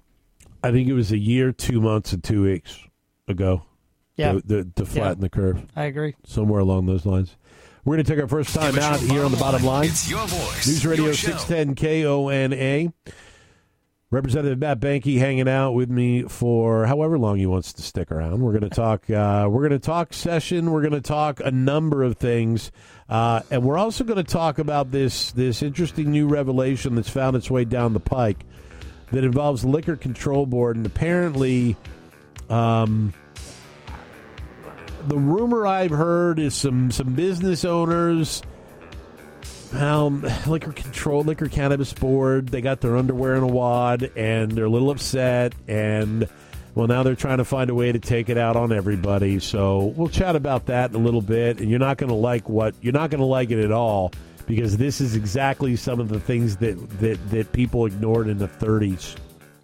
I 0.63 0.71
think 0.71 0.89
it 0.89 0.93
was 0.93 1.13
a 1.13 1.19
year, 1.19 1.53
two 1.53 1.81
months, 1.81 2.13
and 2.13 2.23
two 2.23 2.43
weeks 2.43 2.79
ago. 3.27 3.63
Yeah, 4.17 4.33
to, 4.33 4.43
to, 4.43 4.65
to 4.65 4.85
flatten 4.85 5.19
yeah. 5.19 5.27
the 5.27 5.29
curve. 5.31 5.67
I 5.77 5.85
agree. 5.85 6.17
Somewhere 6.27 6.61
along 6.61 6.87
those 6.87 7.07
lines. 7.07 7.37
We're 7.85 7.95
going 7.95 8.05
to 8.05 8.13
take 8.13 8.21
our 8.21 8.29
first 8.29 8.55
time 8.55 8.77
out 8.79 8.99
here 8.99 9.25
on 9.25 9.31
the 9.31 9.37
bottom 9.37 9.63
line. 9.63 9.87
It's 9.87 10.11
your 10.11 10.27
voice. 10.27 10.67
News 10.67 10.85
Radio 10.85 11.13
610 11.13 11.77
KONA. 11.77 12.93
Representative 14.11 14.59
Matt 14.59 14.81
Boehnke 14.81 15.19
hanging 15.19 15.49
out 15.49 15.73
with 15.73 15.91
me 15.91 16.23
for 16.23 16.87
however 16.87 17.19
long 17.19 17.37
he 17.37 17.45
wants 17.45 17.75
to 17.75 17.83
stick 17.83 18.11
around. 18.11 18.41
We're 18.41 18.59
going 18.59 18.69
to 18.69 18.75
talk. 18.75 19.11
Uh, 19.11 19.49
we're 19.51 19.69
going 19.69 19.79
to 19.79 19.87
talk 19.87 20.15
session. 20.15 20.71
We're 20.71 20.81
going 20.81 20.95
to 20.95 21.03
talk 21.03 21.41
a 21.41 21.51
number 21.51 22.03
of 22.03 22.17
things, 22.17 22.73
uh, 23.11 23.43
and 23.51 23.63
we're 23.63 23.77
also 23.77 24.05
going 24.05 24.17
to 24.17 24.31
talk 24.31 24.59
about 24.59 24.91
this 24.93 25.33
this 25.33 25.63
interesting 25.63 26.11
new 26.11 26.27
revelation 26.27 26.95
that's 26.95 27.11
found 27.11 27.37
its 27.37 27.51
way 27.51 27.67
down 27.67 27.93
the 27.93 28.01
pike 28.01 28.47
that 29.13 29.25
involves 29.25 29.63
Liquor 29.63 29.97
Control 29.97 30.47
Board, 30.47 30.77
and 30.77 30.87
apparently, 30.87 31.77
um, 32.49 33.13
the 35.07 35.19
rumor 35.19 35.67
I've 35.67 35.91
heard 35.91 36.39
is 36.39 36.55
some 36.55 36.91
some 36.91 37.13
business 37.13 37.63
owners, 37.63 38.43
um, 39.75 40.27
liquor 40.47 40.73
control, 40.73 41.23
liquor 41.23 41.49
cannabis 41.49 41.93
board. 41.93 42.49
They 42.49 42.61
got 42.61 42.81
their 42.81 42.97
underwear 42.97 43.35
in 43.37 43.43
a 43.43 43.49
wad, 43.49 44.11
and 44.17 44.53
they're 44.53 44.67
a 44.67 44.71
little 44.71 44.91
upset. 44.91 45.55
And 45.67 46.29
well, 46.75 46.87
now 46.87 47.03
they're 47.03 47.15
trying 47.15 47.39
to 47.39 47.45
find 47.45 47.71
a 47.71 47.75
way 47.75 47.93
to 47.93 47.99
take 47.99 48.29
it 48.29 48.39
out 48.39 48.57
on 48.57 48.73
everybody. 48.73 49.39
So 49.41 49.93
we'll 49.97 50.09
chat 50.09 50.37
about 50.37 50.67
that 50.67 50.91
in 50.91 50.97
a 50.97 51.01
little 51.01 51.23
bit. 51.23 51.61
And 51.61 51.69
you're 51.69 51.79
not 51.79 51.99
going 51.99 52.11
to 52.11 52.15
like 52.15 52.49
what 52.49 52.75
you're 52.81 52.93
not 52.93 53.11
going 53.11 53.21
to 53.21 53.27
like 53.27 53.51
it 53.51 53.65
at 53.65 53.73
all 53.73 54.13
because 54.47 54.77
this 54.77 55.01
is 55.01 55.15
exactly 55.15 55.77
some 55.77 56.01
of 56.01 56.09
the 56.09 56.21
things 56.21 56.57
that 56.57 56.77
that 57.01 57.31
that 57.31 57.53
people 57.53 57.87
ignored 57.87 58.29
in 58.29 58.39
the 58.39 58.49
30s. 58.49 59.17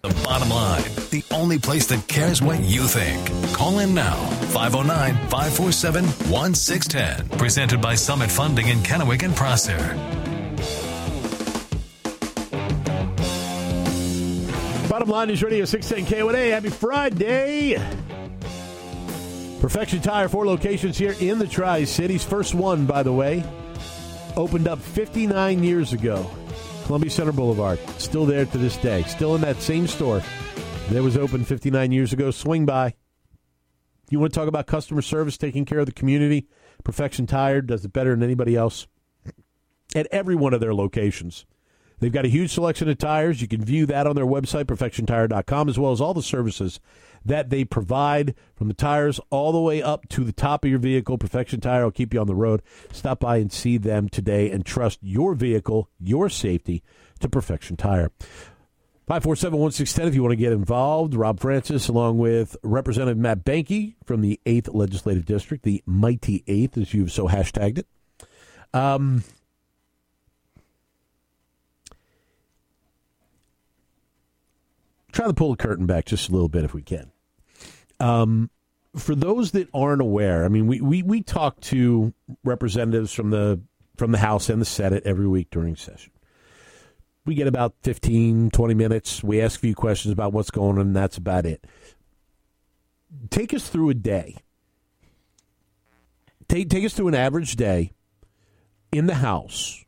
The 0.05 0.23
bottom 0.23 0.49
line, 0.51 0.83
the 1.09 1.23
only 1.31 1.57
place 1.57 1.87
that 1.87 2.07
cares 2.07 2.39
what 2.39 2.59
you 2.59 2.83
think. 2.83 3.55
Call 3.55 3.79
in 3.79 3.95
now, 3.95 4.13
509 4.53 5.15
547 5.29 6.05
1610. 6.29 7.39
Presented 7.39 7.81
by 7.81 7.95
Summit 7.95 8.29
Funding 8.29 8.67
in 8.67 8.77
Kennewick 8.83 9.23
and 9.23 9.35
Prosser. 9.35 9.79
Bottom 14.87 15.09
line 15.09 15.31
is 15.31 15.41
Radio 15.41 15.65
610 15.65 16.19
KONA. 16.19 16.51
Happy 16.51 16.69
Friday. 16.69 17.83
Perfection 19.59 20.01
Tire, 20.01 20.29
four 20.29 20.45
locations 20.45 20.99
here 20.99 21.15
in 21.19 21.39
the 21.39 21.47
Tri 21.47 21.83
Cities. 21.83 22.23
First 22.23 22.53
one, 22.53 22.85
by 22.85 23.01
the 23.01 23.11
way, 23.11 23.43
opened 24.37 24.67
up 24.67 24.77
59 24.77 25.63
years 25.63 25.93
ago. 25.93 26.29
Columbia 26.85 27.09
Center 27.09 27.31
Boulevard. 27.31 27.79
Still 27.97 28.25
there 28.25 28.45
to 28.45 28.57
this 28.57 28.77
day. 28.77 29.01
Still 29.03 29.33
in 29.35 29.41
that 29.41 29.57
same 29.57 29.87
store 29.87 30.21
that 30.89 31.01
was 31.01 31.17
open 31.17 31.43
59 31.43 31.91
years 31.91 32.13
ago. 32.13 32.29
Swing 32.29 32.65
by. 32.65 32.93
You 34.11 34.19
want 34.19 34.31
to 34.31 34.39
talk 34.39 34.47
about 34.47 34.67
customer 34.67 35.01
service, 35.01 35.35
taking 35.35 35.65
care 35.65 35.79
of 35.79 35.87
the 35.87 35.91
community? 35.91 36.47
Perfection 36.83 37.25
Tire 37.25 37.61
does 37.61 37.83
it 37.85 37.91
better 37.91 38.11
than 38.11 38.21
anybody 38.21 38.55
else 38.55 38.85
at 39.95 40.07
every 40.11 40.35
one 40.35 40.53
of 40.53 40.59
their 40.59 40.75
locations. 40.75 41.45
They've 41.99 42.11
got 42.11 42.25
a 42.25 42.29
huge 42.29 42.53
selection 42.53 42.87
of 42.87 42.99
tires. 42.99 43.41
You 43.41 43.47
can 43.47 43.63
view 43.63 43.87
that 43.87 44.05
on 44.05 44.15
their 44.15 44.25
website, 44.25 44.65
perfectiontire.com, 44.65 45.69
as 45.69 45.79
well 45.79 45.91
as 45.91 46.01
all 46.01 46.13
the 46.13 46.21
services 46.21 46.79
that 47.25 47.49
they 47.49 47.65
provide 47.65 48.35
from 48.55 48.67
the 48.67 48.73
tires 48.73 49.19
all 49.29 49.51
the 49.51 49.59
way 49.59 49.81
up 49.81 50.07
to 50.09 50.23
the 50.23 50.31
top 50.31 50.63
of 50.63 50.69
your 50.69 50.79
vehicle. 50.79 51.17
Perfection 51.17 51.59
Tire 51.59 51.83
will 51.83 51.91
keep 51.91 52.13
you 52.13 52.21
on 52.21 52.27
the 52.27 52.35
road. 52.35 52.61
Stop 52.91 53.19
by 53.19 53.37
and 53.37 53.51
see 53.51 53.77
them 53.77 54.07
today 54.07 54.51
and 54.51 54.65
trust 54.65 54.99
your 55.01 55.33
vehicle, 55.33 55.89
your 55.99 56.29
safety 56.29 56.83
to 57.19 57.27
Perfection 57.27 57.75
Tire. 57.75 58.11
547 59.07 59.59
1610 59.59 60.07
if 60.07 60.15
you 60.15 60.23
want 60.23 60.31
to 60.31 60.35
get 60.35 60.51
involved. 60.51 61.13
Rob 61.13 61.39
Francis, 61.39 61.87
along 61.87 62.17
with 62.17 62.57
Representative 62.63 63.17
Matt 63.17 63.45
Boehnke 63.45 63.95
from 64.03 64.21
the 64.21 64.39
8th 64.47 64.73
Legislative 64.73 65.25
District, 65.25 65.63
the 65.63 65.83
mighty 65.85 66.43
8th, 66.47 66.77
as 66.77 66.93
you've 66.93 67.11
so 67.11 67.27
hashtagged 67.27 67.77
it. 67.77 67.87
Um, 68.73 69.23
try 75.11 75.27
to 75.27 75.33
pull 75.33 75.51
the 75.51 75.57
curtain 75.57 75.85
back 75.85 76.05
just 76.05 76.29
a 76.29 76.31
little 76.31 76.49
bit 76.49 76.65
if 76.65 76.73
we 76.73 76.81
can. 76.81 77.11
Um, 77.99 78.49
for 78.95 79.15
those 79.15 79.51
that 79.51 79.67
aren't 79.73 80.01
aware, 80.01 80.45
I 80.45 80.47
mean, 80.47 80.67
we, 80.67 80.81
we, 80.81 81.03
we 81.03 81.21
talk 81.21 81.59
to 81.61 82.13
representatives 82.43 83.11
from 83.11 83.29
the 83.29 83.61
from 83.97 84.11
the 84.11 84.17
House 84.17 84.49
and 84.49 84.61
the 84.61 84.65
Senate 84.65 85.03
every 85.05 85.27
week 85.27 85.49
during 85.51 85.75
session. 85.77 86.11
We 87.25 87.33
get 87.33 87.47
about 87.47 87.75
15, 87.83 88.51
20 88.51 88.73
minutes. 88.73 89.23
We 89.23 89.41
ask 89.41 89.57
a 89.57 89.61
few 89.61 89.73
questions 89.73 90.11
about 90.11 90.33
what's 90.33 90.51
going 90.51 90.77
on, 90.77 90.87
and 90.87 90.95
that's 90.95 91.17
about 91.17 91.45
it. 91.45 91.65
Take 93.29 93.53
us 93.53 93.69
through 93.69 93.89
a 93.89 93.93
day. 93.93 94.35
Take, 96.49 96.69
take 96.69 96.85
us 96.85 96.93
through 96.93 97.07
an 97.07 97.15
average 97.15 97.55
day 97.55 97.93
in 98.91 99.07
the 99.07 99.15
House 99.15 99.85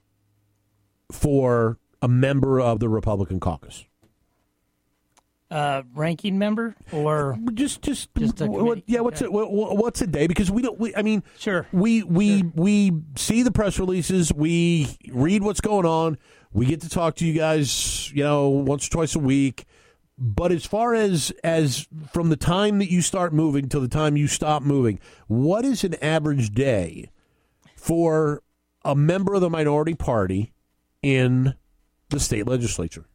for 1.11 1.77
a 2.01 2.07
member 2.07 2.59
of 2.61 2.79
the 2.79 2.89
Republican 2.89 3.39
caucus 3.39 3.85
uh, 5.49 5.83
ranking 5.93 6.37
member 6.37 6.75
or 6.91 7.37
just 7.53 7.81
just, 7.81 8.13
just 8.15 8.41
what, 8.41 8.83
yeah 8.85 8.99
what's 8.99 9.21
okay. 9.21 9.25
it 9.25 9.31
what, 9.31 9.77
what's 9.77 10.01
a 10.01 10.07
day? 10.07 10.27
Because 10.27 10.51
we 10.51 10.61
don't 10.61 10.77
we, 10.77 10.95
I 10.95 11.01
mean 11.01 11.23
sure. 11.37 11.67
we 11.71 12.03
we 12.03 12.39
sure. 12.39 12.51
we 12.55 12.91
see 13.15 13.43
the 13.43 13.51
press 13.51 13.79
releases 13.79 14.33
we 14.33 14.97
read 15.09 15.43
what's 15.43 15.61
going 15.61 15.85
on 15.85 16.17
we 16.51 16.65
get 16.65 16.81
to 16.81 16.89
talk 16.89 17.15
to 17.17 17.25
you 17.25 17.33
guys 17.33 18.11
you 18.11 18.23
know 18.23 18.49
once 18.49 18.87
or 18.87 18.91
twice 18.91 19.15
a 19.15 19.19
week. 19.19 19.65
But 20.19 20.51
as 20.51 20.65
far 20.65 20.95
as 20.95 21.31
as 21.43 21.87
from 22.11 22.29
the 22.29 22.35
time 22.35 22.79
that 22.79 22.91
you 22.91 23.01
start 23.01 23.33
moving 23.33 23.69
till 23.69 23.81
the 23.81 23.87
time 23.87 24.17
you 24.17 24.27
stop 24.27 24.63
moving 24.63 24.99
what 25.27 25.63
is 25.63 25.83
an 25.83 25.93
average 26.03 26.49
day 26.49 27.09
for 27.75 28.41
a 28.83 28.95
member 28.95 29.35
of 29.35 29.41
the 29.41 29.49
minority 29.49 29.93
party 29.93 30.53
in 31.01 31.53
the 32.09 32.19
state 32.19 32.47
legislature 32.47 33.05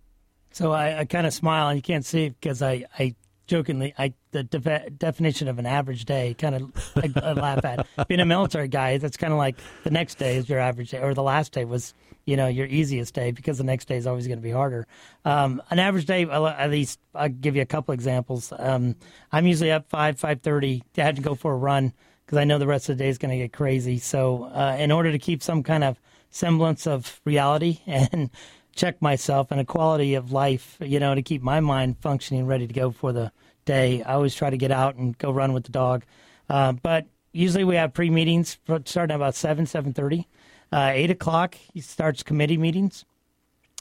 so 0.53 0.73
I, 0.73 1.01
I 1.01 1.05
kind 1.05 1.27
of 1.27 1.35
smile, 1.35 1.69
and 1.69 1.77
you 1.77 1.83
can't 1.83 2.05
see 2.05 2.25
it 2.25 2.41
because 2.41 2.63
I, 2.63 2.85
I 2.99 3.15
jokingly, 3.47 3.95
I 3.99 4.15
the 4.31 4.45
de- 4.45 4.91
definition 4.91 5.49
of 5.49 5.59
an 5.59 5.67
average 5.67 6.05
day 6.05 6.35
kind 6.35 6.55
of 6.55 6.93
I, 6.97 7.11
I 7.23 7.33
laugh 7.33 7.65
at. 7.65 7.87
Being 8.09 8.21
a 8.21 8.25
military 8.27 8.69
guy, 8.69 8.99
that's 8.99 9.17
kind 9.17 9.33
of 9.33 9.39
like 9.39 9.57
the 9.85 9.91
next 9.91 10.17
day 10.17 10.37
is 10.37 10.49
your 10.49 10.59
average 10.59 10.91
day, 10.91 11.01
or 11.01 11.15
the 11.15 11.23
last 11.23 11.53
day 11.53 11.65
was, 11.65 11.95
you 12.25 12.37
know, 12.37 12.47
your 12.47 12.67
easiest 12.67 13.15
day 13.15 13.31
because 13.31 13.59
the 13.59 13.65
next 13.65 13.89
day 13.89 13.97
is 13.97 14.07
always 14.07 14.27
going 14.27 14.39
to 14.39 14.43
be 14.43 14.51
harder. 14.51 14.87
Um, 15.25 15.63
an 15.71 15.79
average 15.79 16.07
day, 16.07 16.25
at 16.25 16.71
least, 16.71 17.01
I'll 17.15 17.29
give 17.29 17.57
you 17.57 17.63
a 17.63 17.67
couple 17.67 17.95
examples. 17.95 18.53
Um, 18.59 18.97
I'm 19.31 19.47
usually 19.47 19.71
up 19.71 19.89
five, 19.89 20.19
five 20.19 20.41
thirty. 20.43 20.83
I 20.97 21.03
had 21.03 21.17
to 21.17 21.23
go 21.23 21.35
for 21.35 21.53
a 21.53 21.57
run 21.57 21.93
because 22.25 22.39
I 22.39 22.45
know 22.45 22.59
the 22.59 22.67
rest 22.67 22.89
of 22.89 22.97
the 22.97 23.05
day 23.05 23.11
is 23.11 23.19
going 23.19 23.33
to 23.33 23.39
get 23.39 23.53
crazy. 23.53 23.99
So, 23.99 24.45
uh, 24.45 24.77
in 24.79 24.91
order 24.93 25.13
to 25.13 25.19
keep 25.19 25.43
some 25.43 25.63
kind 25.63 25.85
of 25.85 26.01
semblance 26.31 26.87
of 26.87 27.21
reality 27.25 27.81
and 27.87 28.31
check 28.75 29.01
myself 29.01 29.51
and 29.51 29.61
a 29.61 29.65
quality 29.65 30.15
of 30.15 30.33
life, 30.33 30.77
you 30.81 31.01
know, 31.01 31.15
to 31.15 31.23
keep 31.23 31.43
my 31.43 31.61
mind 31.61 31.99
functioning, 32.01 32.47
ready 32.47 32.67
to 32.67 32.75
go 32.75 32.91
for 32.91 33.13
the 33.13 33.33
day. 33.65 34.03
I 34.03 34.15
always 34.15 34.35
try 34.35 34.51
to 34.51 34.57
get 34.57 34.71
out 34.71 34.97
and 34.97 35.17
go 35.19 35.31
run 35.31 35.53
with 35.53 35.65
the 35.65 35.73
dog. 35.73 36.05
Uh, 36.49 36.73
but 36.73 37.07
usually 37.33 37.65
we 37.65 37.77
have 37.77 37.95
pre 37.95 38.11
meetings 38.11 38.59
starting 38.85 39.15
about 39.15 39.35
seven, 39.35 39.67
seven 39.67 39.93
thirty. 39.93 40.29
Uh, 40.73 40.91
Eight 40.95 41.11
o'clock 41.11 41.57
he 41.73 41.81
starts 41.81 42.23
committee 42.23 42.57
meetings. 42.57 43.05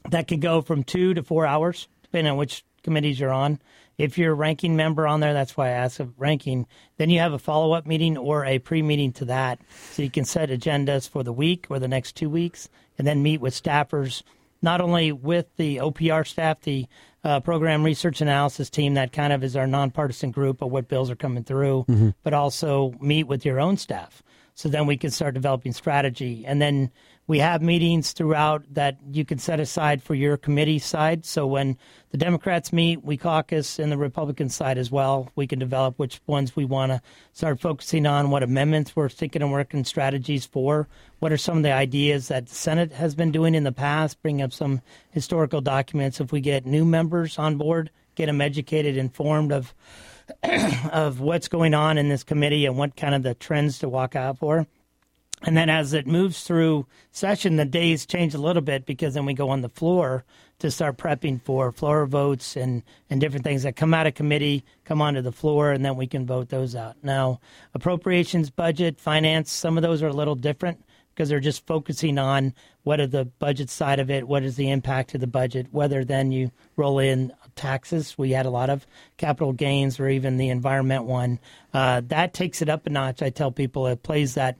That 0.09 0.27
can 0.27 0.39
go 0.39 0.61
from 0.61 0.83
two 0.83 1.13
to 1.13 1.23
four 1.23 1.45
hours, 1.45 1.87
depending 2.03 2.31
on 2.31 2.37
which 2.37 2.65
committees 2.83 3.19
you're 3.19 3.31
on. 3.31 3.59
If 3.97 4.17
you're 4.17 4.31
a 4.31 4.35
ranking 4.35 4.75
member 4.75 5.05
on 5.05 5.19
there, 5.19 5.33
that's 5.33 5.55
why 5.55 5.67
I 5.67 5.71
asked 5.73 6.01
ranking. 6.17 6.65
Then 6.97 7.11
you 7.11 7.19
have 7.19 7.33
a 7.33 7.39
follow 7.39 7.73
up 7.73 7.85
meeting 7.85 8.17
or 8.17 8.45
a 8.45 8.57
pre 8.59 8.81
meeting 8.81 9.13
to 9.13 9.25
that, 9.25 9.59
so 9.91 10.01
you 10.01 10.09
can 10.09 10.25
set 10.25 10.49
agendas 10.49 11.07
for 11.07 11.23
the 11.23 11.33
week 11.33 11.67
or 11.69 11.77
the 11.77 11.87
next 11.87 12.15
two 12.15 12.29
weeks, 12.29 12.67
and 12.97 13.05
then 13.05 13.21
meet 13.21 13.41
with 13.41 13.53
staffers 13.53 14.23
not 14.61 14.81
only 14.81 15.11
with 15.11 15.47
the 15.57 15.77
OPR 15.77 16.27
staff, 16.27 16.61
the 16.61 16.87
uh, 17.23 17.39
program 17.39 17.83
research 17.83 18.21
analysis 18.21 18.69
team, 18.69 18.95
that 18.95 19.11
kind 19.11 19.33
of 19.33 19.43
is 19.43 19.55
our 19.55 19.67
nonpartisan 19.67 20.31
group 20.31 20.61
of 20.61 20.71
what 20.71 20.87
bills 20.87 21.09
are 21.09 21.15
coming 21.15 21.43
through, 21.43 21.85
mm-hmm. 21.87 22.09
but 22.23 22.33
also 22.33 22.93
meet 22.99 23.23
with 23.23 23.45
your 23.45 23.59
own 23.59 23.77
staff. 23.77 24.23
So 24.55 24.69
then 24.69 24.85
we 24.85 24.97
can 24.97 25.11
start 25.11 25.33
developing 25.33 25.73
strategy. 25.73 26.43
And 26.45 26.61
then 26.61 26.91
we 27.31 27.39
have 27.39 27.61
meetings 27.61 28.11
throughout 28.11 28.61
that 28.73 28.97
you 29.09 29.23
can 29.23 29.37
set 29.37 29.61
aside 29.61 30.03
for 30.03 30.13
your 30.13 30.35
committee 30.35 30.79
side. 30.79 31.25
So 31.25 31.47
when 31.47 31.77
the 32.09 32.17
Democrats 32.17 32.73
meet, 32.73 33.05
we 33.05 33.15
caucus, 33.15 33.79
and 33.79 33.89
the 33.89 33.97
Republican 33.97 34.49
side 34.49 34.77
as 34.77 34.91
well. 34.91 35.29
We 35.37 35.47
can 35.47 35.57
develop 35.57 35.97
which 35.97 36.19
ones 36.27 36.57
we 36.57 36.65
want 36.65 36.91
to 36.91 37.01
start 37.31 37.61
focusing 37.61 38.05
on, 38.05 38.31
what 38.31 38.43
amendments 38.43 38.97
we're 38.97 39.07
thinking 39.07 39.41
and 39.41 39.49
working 39.49 39.85
strategies 39.85 40.45
for, 40.45 40.89
what 41.19 41.31
are 41.31 41.37
some 41.37 41.55
of 41.55 41.63
the 41.63 41.71
ideas 41.71 42.27
that 42.27 42.47
the 42.47 42.53
Senate 42.55 42.91
has 42.91 43.15
been 43.15 43.31
doing 43.31 43.55
in 43.55 43.63
the 43.63 43.71
past, 43.71 44.21
bring 44.21 44.41
up 44.41 44.51
some 44.51 44.81
historical 45.11 45.61
documents. 45.61 46.19
If 46.19 46.33
we 46.33 46.41
get 46.41 46.65
new 46.65 46.83
members 46.83 47.39
on 47.39 47.55
board, 47.55 47.91
get 48.15 48.25
them 48.25 48.41
educated, 48.41 48.97
informed 48.97 49.53
of 49.53 49.73
of 50.91 51.21
what's 51.21 51.47
going 51.47 51.73
on 51.73 51.97
in 51.97 52.09
this 52.09 52.25
committee 52.25 52.65
and 52.65 52.77
what 52.77 52.97
kind 52.97 53.15
of 53.15 53.23
the 53.23 53.35
trends 53.35 53.79
to 53.79 53.87
walk 53.87 54.17
out 54.17 54.37
for. 54.37 54.67
And 55.43 55.57
then 55.57 55.69
as 55.69 55.93
it 55.93 56.05
moves 56.05 56.43
through 56.43 56.85
session, 57.11 57.55
the 57.55 57.65
days 57.65 58.05
change 58.05 58.33
a 58.33 58.39
little 58.39 58.61
bit 58.61 58.85
because 58.85 59.15
then 59.15 59.25
we 59.25 59.33
go 59.33 59.49
on 59.49 59.61
the 59.61 59.69
floor 59.69 60.23
to 60.59 60.69
start 60.69 60.97
prepping 60.97 61.41
for 61.41 61.71
floor 61.71 62.05
votes 62.05 62.55
and, 62.55 62.83
and 63.09 63.19
different 63.19 63.43
things 63.43 63.63
that 63.63 63.75
come 63.75 63.95
out 63.95 64.05
of 64.05 64.13
committee, 64.13 64.63
come 64.85 65.01
onto 65.01 65.21
the 65.21 65.31
floor, 65.31 65.71
and 65.71 65.83
then 65.83 65.95
we 65.95 66.05
can 66.05 66.27
vote 66.27 66.49
those 66.49 66.75
out. 66.75 66.95
Now, 67.01 67.39
appropriations, 67.73 68.51
budget, 68.51 68.99
finance, 68.99 69.51
some 69.51 69.77
of 69.77 69.81
those 69.81 70.03
are 70.03 70.07
a 70.07 70.13
little 70.13 70.35
different 70.35 70.85
because 71.13 71.29
they're 71.29 71.39
just 71.39 71.65
focusing 71.65 72.17
on 72.17 72.53
what 72.83 72.99
are 72.99 73.07
the 73.07 73.25
budget 73.25 73.69
side 73.69 73.99
of 73.99 74.09
it, 74.09 74.27
what 74.27 74.43
is 74.43 74.55
the 74.55 74.69
impact 74.69 75.13
of 75.13 75.21
the 75.21 75.27
budget, 75.27 75.67
whether 75.71 76.05
then 76.05 76.31
you 76.31 76.51
roll 76.75 76.99
in 76.99 77.33
taxes. 77.55 78.17
We 78.17 78.31
had 78.31 78.45
a 78.45 78.51
lot 78.51 78.69
of 78.69 78.85
capital 79.17 79.53
gains 79.53 79.99
or 79.99 80.07
even 80.07 80.37
the 80.37 80.49
environment 80.49 81.05
one. 81.05 81.39
Uh, 81.73 82.01
that 82.05 82.33
takes 82.33 82.61
it 82.61 82.69
up 82.69 82.87
a 82.87 82.89
notch. 82.89 83.21
I 83.21 83.29
tell 83.29 83.51
people 83.51 83.87
it 83.87 84.03
plays 84.03 84.35
that 84.35 84.57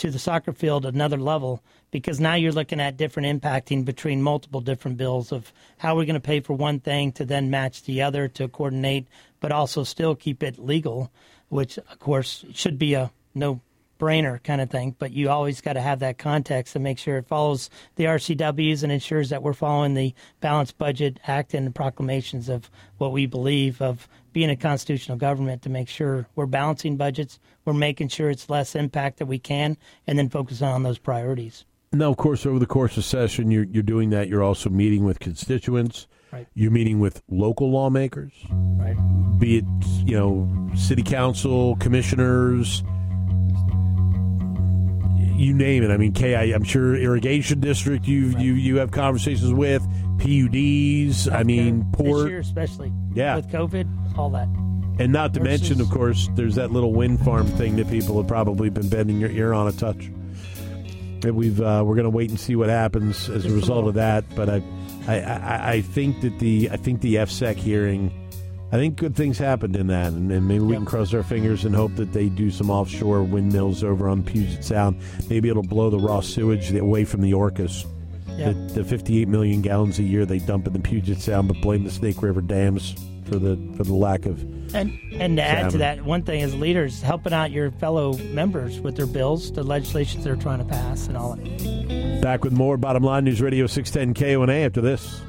to 0.00 0.10
the 0.10 0.18
soccer 0.18 0.52
field 0.52 0.86
another 0.86 1.18
level 1.18 1.62
because 1.90 2.18
now 2.18 2.34
you're 2.34 2.52
looking 2.52 2.80
at 2.80 2.96
different 2.96 3.42
impacting 3.42 3.84
between 3.84 4.22
multiple 4.22 4.62
different 4.62 4.96
bills 4.96 5.30
of 5.30 5.52
how 5.76 5.94
we're 5.94 6.06
going 6.06 6.14
to 6.14 6.20
pay 6.20 6.40
for 6.40 6.54
one 6.54 6.80
thing 6.80 7.12
to 7.12 7.24
then 7.26 7.50
match 7.50 7.82
the 7.82 8.00
other 8.00 8.26
to 8.26 8.48
coordinate, 8.48 9.06
but 9.40 9.52
also 9.52 9.84
still 9.84 10.14
keep 10.14 10.42
it 10.42 10.58
legal, 10.58 11.12
which 11.50 11.76
of 11.76 11.98
course 11.98 12.46
should 12.54 12.78
be 12.78 12.94
a 12.94 13.12
no 13.34 13.60
brainer 14.00 14.42
kind 14.42 14.60
of 14.60 14.70
thing. 14.70 14.96
But 14.98 15.12
you 15.12 15.28
always 15.28 15.60
got 15.60 15.74
to 15.74 15.80
have 15.80 16.00
that 16.00 16.18
context 16.18 16.72
to 16.72 16.80
make 16.80 16.98
sure 16.98 17.18
it 17.18 17.28
follows 17.28 17.70
the 17.94 18.04
RCWs 18.04 18.82
and 18.82 18.90
ensures 18.90 19.28
that 19.28 19.42
we're 19.42 19.52
following 19.52 19.94
the 19.94 20.14
Balanced 20.40 20.78
Budget 20.78 21.20
Act 21.26 21.54
and 21.54 21.66
the 21.66 21.70
proclamations 21.70 22.48
of 22.48 22.70
what 22.98 23.12
we 23.12 23.26
believe 23.26 23.80
of 23.80 24.08
being 24.32 24.50
a 24.50 24.56
constitutional 24.56 25.18
government 25.18 25.62
to 25.62 25.68
make 25.68 25.88
sure 25.88 26.26
we're 26.34 26.46
balancing 26.46 26.96
budgets, 26.96 27.38
we're 27.64 27.72
making 27.72 28.08
sure 28.08 28.30
it's 28.30 28.48
less 28.48 28.74
impact 28.74 29.18
that 29.18 29.26
we 29.26 29.38
can, 29.38 29.76
and 30.06 30.18
then 30.18 30.28
focus 30.28 30.62
on 30.62 30.82
those 30.82 30.98
priorities. 30.98 31.64
Now, 31.92 32.10
of 32.10 32.16
course, 32.16 32.46
over 32.46 32.60
the 32.60 32.66
course 32.66 32.96
of 32.96 33.04
session, 33.04 33.50
you're, 33.50 33.64
you're 33.64 33.82
doing 33.82 34.10
that. 34.10 34.28
You're 34.28 34.44
also 34.44 34.70
meeting 34.70 35.04
with 35.04 35.18
constituents. 35.18 36.06
Right. 36.32 36.46
You're 36.54 36.70
meeting 36.70 37.00
with 37.00 37.20
local 37.28 37.70
lawmakers. 37.72 38.32
Right. 38.48 38.96
Be 39.40 39.58
it, 39.58 39.64
you 40.04 40.16
know, 40.16 40.70
city 40.76 41.02
council, 41.02 41.74
commissioners, 41.76 42.84
you 45.40 45.54
name 45.54 45.82
it. 45.82 45.90
I 45.90 45.96
mean, 45.96 46.12
K. 46.12 46.34
I, 46.34 46.54
I'm 46.54 46.64
sure 46.64 46.94
irrigation 46.94 47.60
district. 47.60 48.06
You 48.06 48.30
right. 48.30 48.44
you 48.44 48.54
you 48.54 48.76
have 48.76 48.90
conversations 48.90 49.52
with 49.52 49.82
PUDs. 50.18 51.32
I 51.32 51.42
mean, 51.42 51.86
port. 51.92 52.24
This 52.24 52.28
year 52.28 52.38
especially. 52.40 52.92
Yeah. 53.14 53.36
With 53.36 53.48
COVID, 53.48 54.18
all 54.18 54.30
that. 54.30 54.48
And 54.98 55.12
not 55.12 55.32
to 55.32 55.40
Versus, 55.40 55.62
mention, 55.62 55.80
of 55.80 55.88
course, 55.90 56.28
there's 56.34 56.56
that 56.56 56.72
little 56.72 56.92
wind 56.92 57.24
farm 57.24 57.46
thing 57.46 57.76
that 57.76 57.88
people 57.88 58.18
have 58.18 58.28
probably 58.28 58.68
been 58.68 58.90
bending 58.90 59.18
your 59.18 59.30
ear 59.30 59.54
on 59.54 59.66
a 59.66 59.72
touch. 59.72 60.10
And 61.22 61.36
we've 61.36 61.58
uh, 61.60 61.82
we're 61.86 61.94
going 61.94 62.04
to 62.04 62.10
wait 62.10 62.28
and 62.28 62.38
see 62.38 62.54
what 62.54 62.68
happens 62.68 63.30
as 63.30 63.46
a 63.46 63.50
result 63.50 63.88
of 63.88 63.94
that. 63.94 64.24
But 64.36 64.50
I, 64.50 64.62
I, 65.08 65.20
I, 65.20 65.72
I 65.72 65.80
think 65.80 66.20
that 66.20 66.38
the 66.38 66.68
I 66.70 66.76
think 66.76 67.00
the 67.00 67.14
EFSEC 67.14 67.56
hearing, 67.56 68.12
I 68.72 68.76
think 68.76 68.96
good 68.96 69.16
things 69.16 69.36
happened 69.36 69.74
in 69.74 69.88
that, 69.88 70.12
and, 70.12 70.30
and 70.30 70.46
maybe 70.46 70.60
we 70.60 70.72
yep. 70.72 70.78
can 70.78 70.86
cross 70.86 71.12
our 71.12 71.24
fingers 71.24 71.64
and 71.64 71.74
hope 71.74 71.96
that 71.96 72.12
they 72.12 72.28
do 72.28 72.52
some 72.52 72.70
offshore 72.70 73.24
windmills 73.24 73.82
over 73.82 74.08
on 74.08 74.22
Puget 74.22 74.64
Sound. 74.64 75.00
Maybe 75.28 75.48
it'll 75.48 75.64
blow 75.64 75.90
the 75.90 75.98
raw 75.98 76.20
sewage 76.20 76.72
away 76.72 77.04
from 77.04 77.20
the 77.20 77.32
Orcas. 77.32 77.84
The, 78.36 78.54
the 78.72 78.84
58 78.84 79.28
million 79.28 79.60
gallons 79.60 79.98
a 79.98 80.02
year 80.02 80.24
they 80.24 80.38
dump 80.38 80.66
in 80.66 80.72
the 80.72 80.78
Puget 80.78 81.18
Sound, 81.18 81.48
but 81.48 81.60
blame 81.60 81.84
the 81.84 81.90
Snake 81.90 82.22
River 82.22 82.40
dams 82.40 82.94
for 83.24 83.38
the 83.38 83.56
for 83.76 83.84
the 83.84 83.92
lack 83.92 84.24
of. 84.24 84.40
And 84.74 84.98
and 85.12 85.36
to 85.36 85.42
add 85.42 85.70
to 85.72 85.78
that, 85.78 86.04
one 86.04 86.22
thing 86.22 86.42
as 86.42 86.54
leaders, 86.54 87.02
helping 87.02 87.32
out 87.32 87.50
your 87.50 87.70
fellow 87.72 88.16
members 88.18 88.80
with 88.80 88.96
their 88.96 89.06
bills, 89.06 89.52
the 89.52 89.62
legislations 89.62 90.24
they're 90.24 90.36
trying 90.36 90.60
to 90.60 90.64
pass, 90.64 91.06
and 91.06 91.16
all 91.16 91.34
that. 91.34 92.20
Back 92.22 92.44
with 92.44 92.52
more 92.52 92.76
Bottom 92.76 93.02
Line 93.02 93.24
News 93.24 93.42
Radio 93.42 93.66
610 93.66 94.14
KONA 94.14 94.52
after 94.52 94.80
this. 94.80 95.20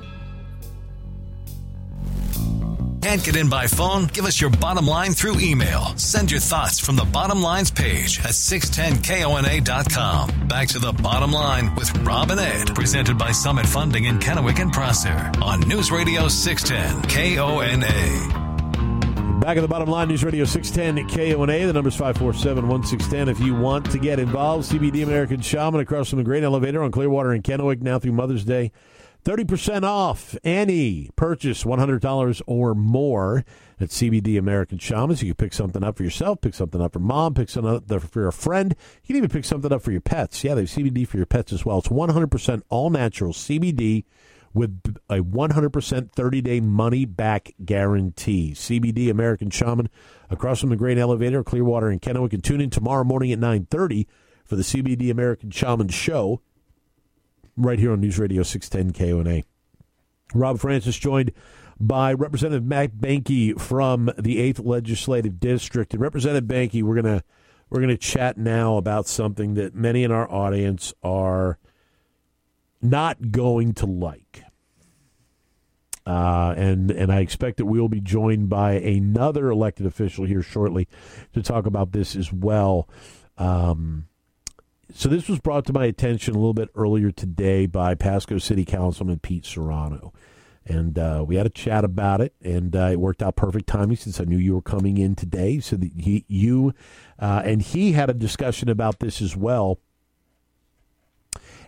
Can't 3.12 3.26
get 3.26 3.36
in 3.36 3.50
by 3.50 3.68
phone? 3.68 4.06
Give 4.06 4.24
us 4.24 4.40
your 4.40 4.52
bottom 4.52 4.88
line 4.88 5.12
through 5.12 5.42
email. 5.42 5.94
Send 5.98 6.32
your 6.32 6.40
thoughts 6.40 6.80
from 6.80 6.96
the 6.96 7.04
bottom 7.04 7.42
lines 7.42 7.70
page 7.70 8.20
at 8.20 8.32
610kona.com. 8.32 10.48
Back 10.48 10.70
to 10.70 10.80
the 10.80 10.94
bottom 10.94 11.34
line 11.34 11.76
with 11.76 11.94
Rob 12.08 12.32
and 12.32 12.40
Ed, 12.40 12.74
presented 12.74 13.18
by 13.18 13.34
Summit 13.34 13.66
Funding 13.66 14.06
in 14.06 14.18
Kennewick 14.20 14.62
and 14.62 14.72
Prosser 14.72 15.30
on 15.42 15.60
News 15.68 15.92
Radio 15.92 16.30
610 16.30 17.10
KONA. 17.10 19.42
Back 19.42 19.58
at 19.58 19.62
the 19.62 19.68
bottom 19.68 19.90
line, 19.90 20.08
News 20.08 20.24
Radio 20.24 20.46
610 20.46 21.10
KONA. 21.10 21.68
The 21.68 21.74
number's 21.74 21.98
547 21.98 22.66
1610. 22.66 23.28
If 23.28 23.42
you 23.46 23.54
want 23.54 23.92
to 23.92 24.00
get 24.00 24.20
involved, 24.20 24.72
CBD 24.72 25.04
American 25.04 25.42
Shaman 25.42 25.82
across 25.82 26.10
from 26.10 26.20
the 26.20 26.24
Great 26.24 26.46
Elevator 26.46 26.82
on 26.82 26.92
Clearwater 26.92 27.34
and 27.34 27.44
Kennewick 27.44 27.82
now 27.82 28.00
through 28.00 28.14
Mother's 28.14 28.46
Day. 28.46 28.72
30% 29.24 29.84
off 29.84 30.36
any 30.44 31.10
purchase 31.16 31.64
$100 31.64 32.42
or 32.48 32.74
more 32.74 33.46
at 33.80 33.90
CBD 33.90 34.38
American 34.38 34.78
Shamans. 34.78 35.22
You 35.22 35.34
can 35.34 35.46
pick 35.46 35.54
something 35.54 35.84
up 35.84 35.98
for 35.98 36.04
yourself, 36.04 36.42
pick 36.42 36.54
something 36.54 36.82
up 36.82 36.94
for 36.94 37.00
mom, 37.00 37.34
pick 37.34 37.50
something 37.50 37.76
up 37.76 38.04
for 38.04 38.28
a 38.28 38.34
friend. 38.34 38.76
You 39.04 39.08
can 39.08 39.16
even 39.18 39.30
pick 39.30 39.46
something 39.46 39.72
up 39.72 39.82
for 39.82 39.92
your 39.92 40.02
pets. 40.02 40.44
Yeah, 40.44 40.56
they 40.56 40.62
have 40.62 40.70
CBD 40.70 41.08
for 41.08 41.18
your 41.18 41.26
pets 41.26 41.54
as 41.54 41.66
well. 41.66 41.80
It's 41.80 41.88
100% 41.88 42.62
all 42.70 42.90
natural 42.90 43.34
CBD 43.34 44.06
with 44.54 44.98
a 45.10 45.20
100% 45.20 46.12
30 46.12 46.42
day 46.42 46.60
money 46.60 47.06
back 47.06 47.54
guarantee. 47.64 48.54
CBD 48.54 49.10
American 49.10 49.50
Shaman 49.50 49.90
across 50.30 50.60
from 50.60 50.70
the 50.70 50.76
Great 50.76 50.98
Elevator, 50.98 51.44
Clearwater 51.44 51.90
and 51.90 52.02
Kennewick. 52.02 52.34
And 52.34 52.44
tune 52.44 52.62
in 52.62 52.70
tomorrow 52.70 53.04
morning 53.04 53.32
at 53.32 53.40
9.30 53.40 54.08
for 54.46 54.56
the 54.56 54.64
CBD 54.64 55.12
American 55.12 55.52
Shaman 55.52 55.90
show 55.90 56.42
right 57.58 57.80
here 57.80 57.92
on 57.92 58.02
News 58.02 58.20
Radio 58.20 58.44
610 58.44 58.94
KONA. 58.94 59.44
Rob 60.34 60.60
Francis 60.60 60.98
joined 60.98 61.32
by 61.80 62.14
Representative 62.14 62.64
Matt 62.64 62.98
Boehnke 62.98 63.60
from 63.60 64.12
the 64.18 64.38
8th 64.38 64.66
Legislative 64.66 65.40
District. 65.40 65.94
And 65.94 66.02
Representative 66.02 66.48
Boehnke, 66.48 66.84
we're 66.84 67.02
going 67.02 67.20
to 67.20 67.24
we're 67.70 67.80
going 67.80 67.90
to 67.90 67.98
chat 67.98 68.38
now 68.38 68.78
about 68.78 69.08
something 69.08 69.54
that 69.54 69.74
many 69.74 70.04
in 70.04 70.12
our 70.12 70.30
audience 70.30 70.94
are– 71.04 71.58
not 72.82 73.32
going 73.32 73.74
to 73.76 73.86
like. 73.86 74.44
Uh, 76.06 76.56
and 76.58 76.90
and 76.90 77.12
I 77.12 77.20
expect 77.20 77.58
that 77.58 77.66
we 77.66 77.80
will 77.80 77.88
be 77.88 78.02
joined 78.02 78.50
by 78.50 78.74
another 78.74 79.50
elected 79.50 79.86
official 79.86 80.26
here 80.26 80.42
shortly 80.42 80.88
to 81.34 81.44
talk 81.44 81.68
about 81.68 81.92
this 81.92 82.16
as 82.16 82.34
well. 82.34 82.90
Um, 83.38 84.08
so 84.94 85.10
this 85.10 85.28
was 85.28 85.40
brought 85.40 85.66
to 85.66 85.74
my 85.74 85.86
attention 85.86 86.36
a 86.36 86.38
little 86.38 86.54
bit 86.54 86.70
earlier 86.76 87.12
today 87.12 87.66
by 87.66 87.96
Pasco 87.96 88.38
City 88.38 88.66
Councilman 88.66 89.20
Pete 89.20 89.46
Serrano, 89.46 90.14
and 90.66 90.98
uh, 90.98 91.24
we 91.28 91.36
had 91.36 91.46
a 91.46 91.50
chat 91.50 91.84
about 91.84 92.22
it, 92.22 92.34
and 92.42 92.76
uh, 92.76 92.90
it 92.92 93.00
worked 93.00 93.22
out 93.22 93.36
perfect 93.36 93.68
timing 93.68 93.98
since 93.98 94.20
I 94.20 94.26
knew 94.26 94.38
you 94.38 94.54
were 94.54 94.62
coming 94.62 94.98
in 94.98 95.16
today. 95.16 95.60
So 95.60 95.76
that 95.76 95.92
he, 95.98 96.26
you, 96.28 96.74
uh, 97.20 97.42
and 97.44 97.62
he 97.62 97.94
had 97.94 98.10
a 98.10 98.14
discussion 98.14 98.70
about 98.70 99.00
this 99.00 99.22
as 99.22 99.36
well 99.36 99.80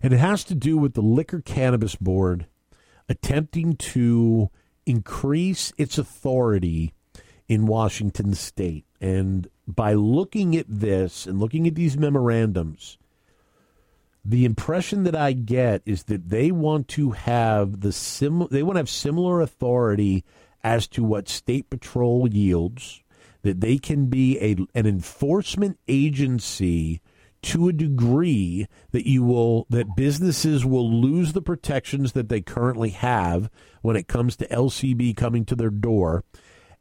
and 0.03 0.11
it 0.11 0.17
has 0.17 0.43
to 0.43 0.55
do 0.55 0.77
with 0.77 0.93
the 0.93 1.01
Liquor 1.01 1.39
Cannabis 1.39 1.95
Board 1.95 2.47
attempting 3.07 3.77
to 3.77 4.49
increase 4.85 5.71
its 5.77 5.97
authority 5.97 6.93
in 7.47 7.65
Washington 7.65 8.33
state. 8.33 8.85
And 8.99 9.47
by 9.65 9.93
looking 9.93 10.57
at 10.57 10.65
this 10.67 11.25
and 11.25 11.39
looking 11.39 11.65
at 11.67 11.75
these 11.75 11.97
memorandums, 11.97 12.97
the 14.25 14.45
impression 14.45 15.03
that 15.03 15.15
I 15.15 15.33
get 15.33 15.81
is 15.85 16.03
that 16.05 16.29
they 16.29 16.51
want 16.51 16.87
to 16.89 17.11
have 17.11 17.81
the 17.81 17.91
sim 17.91 18.47
they 18.49 18.63
want 18.63 18.75
to 18.75 18.79
have 18.79 18.89
similar 18.89 19.41
authority 19.41 20.23
as 20.63 20.87
to 20.89 21.03
what 21.03 21.27
state 21.27 21.69
patrol 21.69 22.27
yields 22.27 23.03
that 23.41 23.59
they 23.59 23.77
can 23.77 24.05
be 24.05 24.39
a 24.39 24.55
an 24.77 24.85
enforcement 24.87 25.77
agency 25.87 27.01
to 27.41 27.67
a 27.67 27.73
degree 27.73 28.67
that 28.91 29.05
you 29.05 29.23
will 29.23 29.67
that 29.69 29.97
businesses 29.97 30.65
will 30.65 30.89
lose 30.89 31.33
the 31.33 31.41
protections 31.41 32.13
that 32.13 32.29
they 32.29 32.39
currently 32.39 32.89
have 32.89 33.49
when 33.81 33.97
it 33.97 34.07
comes 34.07 34.37
to 34.37 34.47
LCB 34.47 35.17
coming 35.17 35.43
to 35.43 35.55
their 35.55 35.69
door 35.69 36.23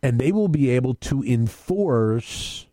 and 0.00 0.18
they 0.18 0.31
will 0.31 0.48
be 0.48 0.70
able 0.70 0.94
to 0.94 1.24
enforce 1.24 2.68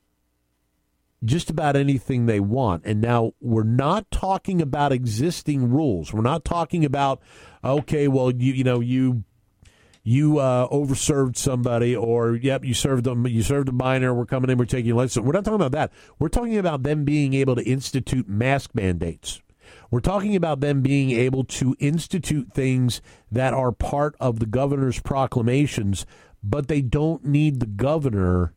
just 1.24 1.50
about 1.50 1.76
anything 1.76 2.26
they 2.26 2.40
want. 2.40 2.86
And 2.86 3.02
now 3.02 3.34
we're 3.42 3.64
not 3.64 4.10
talking 4.12 4.62
about 4.62 4.92
existing 4.92 5.70
rules. 5.70 6.14
We're 6.14 6.22
not 6.22 6.46
talking 6.46 6.86
about 6.86 7.22
okay, 7.64 8.08
well 8.08 8.32
you 8.32 8.54
you 8.54 8.64
know 8.64 8.80
you 8.80 9.24
you 10.04 10.40
uh, 10.40 10.68
overserved 10.70 11.38
somebody, 11.38 11.96
or 11.96 12.36
yep, 12.36 12.64
you 12.64 12.74
served 12.74 13.04
them, 13.04 13.28
you 13.28 13.44
served 13.44 13.70
a 13.70 13.74
minor. 13.74 14.14
We're 14.14 14.26
coming 14.26 14.50
in, 14.50 14.58
we're 14.58 14.66
taking 14.66 14.96
license. 14.96 15.24
We're 15.24 15.34
not 15.34 15.46
talking 15.46 15.62
about 15.62 15.74
that. 15.74 15.92
We're 16.18 16.30
talking 16.30 16.58
about 16.58 16.84
them 16.84 17.04
being 17.04 17.34
able 17.34 17.56
to 17.56 17.64
institute 17.64 18.28
mask 18.28 18.72
mandates. 18.74 19.42
We're 19.92 20.00
talking 20.00 20.36
about 20.36 20.62
them 20.62 20.82
being 20.82 21.12
able 21.12 21.44
to 21.46 21.76
institute 21.80 22.54
things 22.54 23.02
that 23.32 23.54
are 23.54 23.72
part 23.72 24.16
of 24.20 24.40
the 24.40 24.46
governor's 24.46 25.00
proclamations, 25.00 26.06
but 26.44 26.68
they 26.68 26.82
don't 26.82 27.26
need 27.26 27.60
the 27.60 27.66
governor 27.66 28.54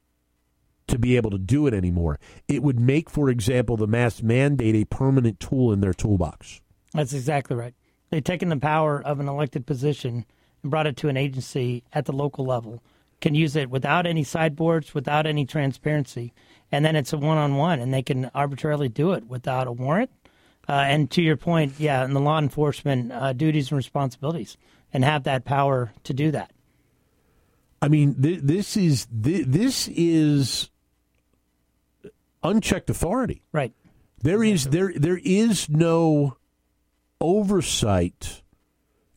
to 0.93 0.99
be 0.99 1.17
able 1.17 1.31
to 1.31 1.39
do 1.39 1.67
it 1.67 1.75
anymore. 1.75 2.19
It 2.49 2.63
would 2.63 2.81
make, 2.81 3.11
for 3.11 3.29
example, 3.29 3.77
the 3.77 3.87
mask 3.87 4.23
mandate 4.23 4.77
a 4.77 4.85
permanent 4.85 5.41
tool 5.41 5.73
in 5.73 5.81
their 5.81 5.93
toolbox. 5.93 6.61
That's 6.93 7.13
exactly 7.13 7.57
right. 7.57 7.75
They've 8.11 8.23
taken 8.23 8.49
the 8.49 8.57
power 8.57 9.03
of 9.03 9.21
an 9.21 9.29
elected 9.29 9.67
position 9.67 10.25
and 10.63 10.71
brought 10.71 10.87
it 10.87 10.97
to 10.99 11.09
an 11.09 11.17
agency 11.17 11.83
at 11.93 12.07
the 12.07 12.13
local 12.13 12.45
level 12.45 12.83
can 13.23 13.35
use 13.35 13.57
it 13.57 13.71
without 13.71 14.07
any 14.07 14.25
sideboards, 14.25 14.93
without 14.93 15.27
any 15.27 15.47
transparency, 15.47 16.35
and 16.71 16.85
then 16.85 16.97
it's 16.97 17.15
a 17.15 17.17
one-on-one, 17.17 17.81
and 17.81 17.95
they 17.95 18.03
can 18.03 18.31
arbitrarily 18.35 18.89
do 18.89 19.13
it 19.13 19.27
without 19.27 19.67
a 19.67 19.73
warrant. 19.73 20.11
Uh, 20.69 20.73
and 20.73 21.11
to 21.11 21.23
your 21.23 21.37
point, 21.37 21.73
yeah, 21.79 22.05
and 22.05 22.15
the 22.15 22.21
law 22.21 22.39
enforcement 22.39 23.11
uh, 23.13 23.33
duties 23.33 23.71
and 23.71 23.77
responsibilities, 23.77 24.59
and 24.93 25.05
have 25.05 25.25
that 25.25 25.45
power 25.45 25.93
to 26.05 26.13
do 26.13 26.31
that. 26.33 26.53
I 27.81 27.89
mean, 27.89 28.21
th- 28.21 28.41
this 28.43 28.77
is 28.77 29.07
th- 29.07 29.47
this 29.47 29.89
is 29.89 30.71
unchecked 32.43 32.91
authority. 32.91 33.43
Right. 33.53 33.73
There 34.23 34.43
is 34.43 34.69
there 34.69 34.93
there 34.95 35.21
is 35.23 35.69
no 35.69 36.37
oversight 37.21 38.43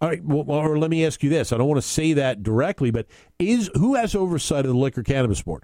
all 0.01 0.09
right. 0.09 0.23
Well, 0.23 0.45
or 0.49 0.77
let 0.77 0.91
me 0.91 1.05
ask 1.05 1.23
you 1.23 1.29
this. 1.29 1.53
I 1.53 1.57
don't 1.57 1.67
want 1.67 1.81
to 1.81 1.87
say 1.87 2.13
that 2.13 2.43
directly, 2.43 2.91
but 2.91 3.07
is 3.39 3.71
who 3.75 3.95
has 3.95 4.13
oversight 4.13 4.65
of 4.65 4.71
the 4.71 4.77
Liquor 4.77 5.03
Cannabis 5.03 5.41
Board? 5.41 5.63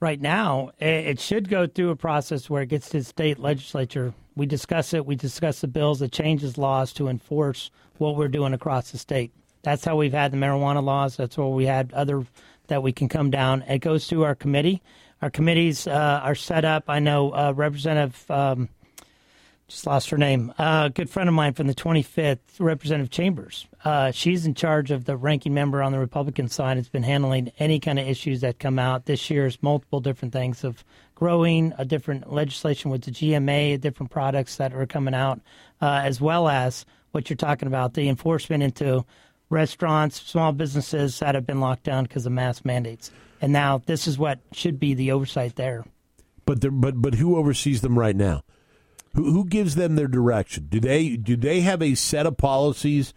Right 0.00 0.20
now, 0.20 0.70
eh, 0.80 0.86
it 0.86 1.20
should 1.20 1.48
go 1.48 1.66
through 1.66 1.90
a 1.90 1.96
process 1.96 2.50
where 2.50 2.62
it 2.62 2.68
gets 2.68 2.88
to 2.90 2.98
the 2.98 3.04
state 3.04 3.38
legislature. 3.38 4.12
We 4.36 4.46
discuss 4.46 4.92
it. 4.92 5.06
We 5.06 5.16
discuss 5.16 5.60
the 5.60 5.68
bills 5.68 6.00
that 6.00 6.12
changes 6.12 6.58
laws 6.58 6.92
to 6.94 7.08
enforce 7.08 7.70
what 7.98 8.16
we're 8.16 8.28
doing 8.28 8.54
across 8.54 8.90
the 8.90 8.98
state. 8.98 9.32
That's 9.62 9.84
how 9.84 9.96
we've 9.96 10.12
had 10.12 10.32
the 10.32 10.36
marijuana 10.36 10.82
laws. 10.82 11.16
That's 11.16 11.38
where 11.38 11.48
we 11.48 11.66
had 11.66 11.92
other 11.92 12.24
that 12.66 12.82
we 12.82 12.92
can 12.92 13.08
come 13.08 13.30
down. 13.30 13.62
It 13.62 13.78
goes 13.78 14.06
through 14.06 14.24
our 14.24 14.34
committee. 14.34 14.82
Our 15.20 15.30
committees 15.30 15.86
uh, 15.86 16.20
are 16.22 16.34
set 16.34 16.64
up. 16.64 16.84
I 16.88 17.00
know 17.00 17.32
uh, 17.32 17.52
Representative 17.54 18.30
um, 18.30 18.68
just 19.68 19.86
lost 19.86 20.10
her 20.10 20.16
name. 20.16 20.52
Uh, 20.58 20.84
a 20.86 20.90
good 20.90 21.10
friend 21.10 21.28
of 21.28 21.34
mine 21.34 21.52
from 21.52 21.66
the 21.66 21.74
25th, 21.74 22.38
Representative 22.58 23.10
Chambers. 23.10 23.66
Uh, 23.84 24.10
she's 24.10 24.46
in 24.46 24.54
charge 24.54 24.90
of 24.90 25.04
the 25.04 25.16
ranking 25.16 25.52
member 25.52 25.82
on 25.82 25.92
the 25.92 25.98
Republican 25.98 26.48
side. 26.48 26.78
Has 26.78 26.88
been 26.88 27.02
handling 27.02 27.52
any 27.58 27.78
kind 27.78 27.98
of 27.98 28.08
issues 28.08 28.40
that 28.40 28.58
come 28.58 28.78
out 28.78 29.04
this 29.04 29.28
year's 29.28 29.62
multiple 29.62 30.00
different 30.00 30.32
things 30.32 30.64
of 30.64 30.84
growing 31.14 31.74
a 31.76 31.84
different 31.84 32.32
legislation 32.32 32.90
with 32.90 33.02
the 33.02 33.10
GMA, 33.10 33.80
different 33.80 34.10
products 34.10 34.56
that 34.56 34.72
are 34.72 34.86
coming 34.86 35.14
out, 35.14 35.40
uh, 35.82 36.00
as 36.02 36.20
well 36.20 36.48
as 36.48 36.86
what 37.10 37.28
you're 37.28 37.36
talking 37.36 37.68
about 37.68 37.94
the 37.94 38.08
enforcement 38.08 38.62
into 38.62 39.04
restaurants, 39.50 40.20
small 40.22 40.52
businesses 40.52 41.18
that 41.18 41.34
have 41.34 41.46
been 41.46 41.60
locked 41.60 41.82
down 41.82 42.04
because 42.04 42.24
of 42.24 42.32
mask 42.32 42.64
mandates. 42.64 43.10
And 43.40 43.52
now 43.52 43.82
this 43.86 44.06
is 44.06 44.18
what 44.18 44.40
should 44.52 44.80
be 44.80 44.94
the 44.94 45.12
oversight 45.12 45.56
there. 45.56 45.84
But 46.44 46.60
but 46.80 47.00
but 47.00 47.14
who 47.14 47.36
oversees 47.36 47.82
them 47.82 47.98
right 47.98 48.16
now? 48.16 48.42
Who, 49.14 49.32
who 49.32 49.44
gives 49.44 49.74
them 49.74 49.96
their 49.96 50.08
direction? 50.08 50.66
Do 50.68 50.80
they 50.80 51.16
do 51.16 51.36
they 51.36 51.60
have 51.60 51.82
a 51.82 51.94
set 51.94 52.26
of 52.26 52.36
policies 52.36 53.12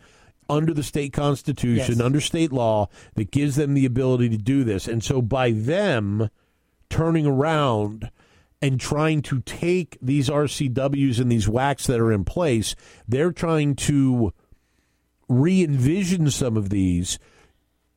under 0.49 0.73
the 0.73 0.83
state 0.83 1.13
constitution, 1.13 1.95
yes. 1.95 2.01
under 2.01 2.19
state 2.19 2.51
law, 2.51 2.89
that 3.15 3.31
gives 3.31 3.55
them 3.55 3.73
the 3.73 3.85
ability 3.85 4.29
to 4.29 4.37
do 4.37 4.63
this? 4.63 4.87
And 4.87 5.03
so 5.03 5.21
by 5.21 5.51
them 5.51 6.29
turning 6.89 7.25
around 7.25 8.11
and 8.61 8.79
trying 8.79 9.21
to 9.23 9.39
take 9.41 9.97
these 10.01 10.29
RCWs 10.29 11.19
and 11.19 11.31
these 11.31 11.47
WACs 11.47 11.87
that 11.87 11.99
are 11.99 12.11
in 12.11 12.25
place, 12.25 12.75
they're 13.07 13.31
trying 13.31 13.75
to 13.75 14.33
re 15.27 15.63
envision 15.63 16.29
some 16.29 16.57
of 16.57 16.69
these 16.69 17.17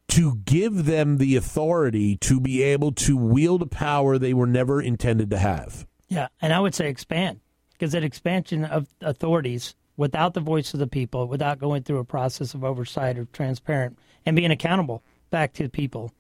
to 0.09 0.37
give 0.45 0.85
them 0.85 1.19
the 1.19 1.37
authority 1.37 2.17
to 2.19 2.41
be 2.41 2.63
able 2.63 2.93
to 2.93 3.17
wield 3.17 3.63
a 3.63 3.67
power 3.67 4.19
they 4.19 4.35
were 4.35 4.47
never 4.47 4.81
intended 4.81 5.31
to 5.31 5.39
have. 5.39 5.87
Yeah, 6.09 6.29
and 6.41 6.53
I 6.53 6.61
would 6.61 6.75
say 6.75 6.89
expand 6.89 7.41
because 7.73 7.93
that 7.93 8.05
expansion 8.05 8.65
of 8.65 8.87
authorities 9.01 9.75
without 9.97 10.35
the 10.35 10.41
voice 10.41 10.75
of 10.75 10.81
the 10.81 10.87
people, 10.87 11.27
without 11.27 11.59
going 11.59 11.83
through 11.83 11.99
a 11.99 12.05
process 12.05 12.55
of 12.55 12.65
oversight 12.65 13.19
or 13.19 13.25
transparent 13.27 13.99
and 14.27 14.37
being 14.37 14.51
accountable 14.51 15.03
back 15.31 15.53
to 15.55 15.63
the 15.63 15.69
people, 15.69 16.13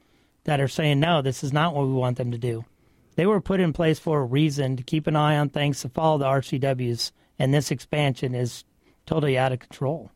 that 0.44 0.60
are 0.60 0.68
saying 0.68 1.00
no, 1.00 1.22
this 1.22 1.42
is 1.42 1.52
not 1.52 1.74
what 1.74 1.86
we 1.86 1.92
want 1.92 2.16
them 2.16 2.30
to 2.30 2.38
do. 2.38 2.64
They 3.16 3.26
were 3.26 3.40
put 3.40 3.60
in 3.60 3.72
place 3.72 3.98
for 3.98 4.20
a 4.20 4.24
reason 4.24 4.76
to 4.76 4.82
keep 4.82 5.06
an 5.06 5.16
eye 5.16 5.36
on 5.36 5.48
things, 5.48 5.80
to 5.80 5.88
follow 5.88 6.18
the 6.18 6.26
RCWs, 6.26 7.12
and 7.38 7.52
this 7.52 7.70
expansion 7.70 8.34
is 8.34 8.64
totally 9.06 9.38
out 9.38 9.52
of 9.52 9.60
control. 9.60 10.10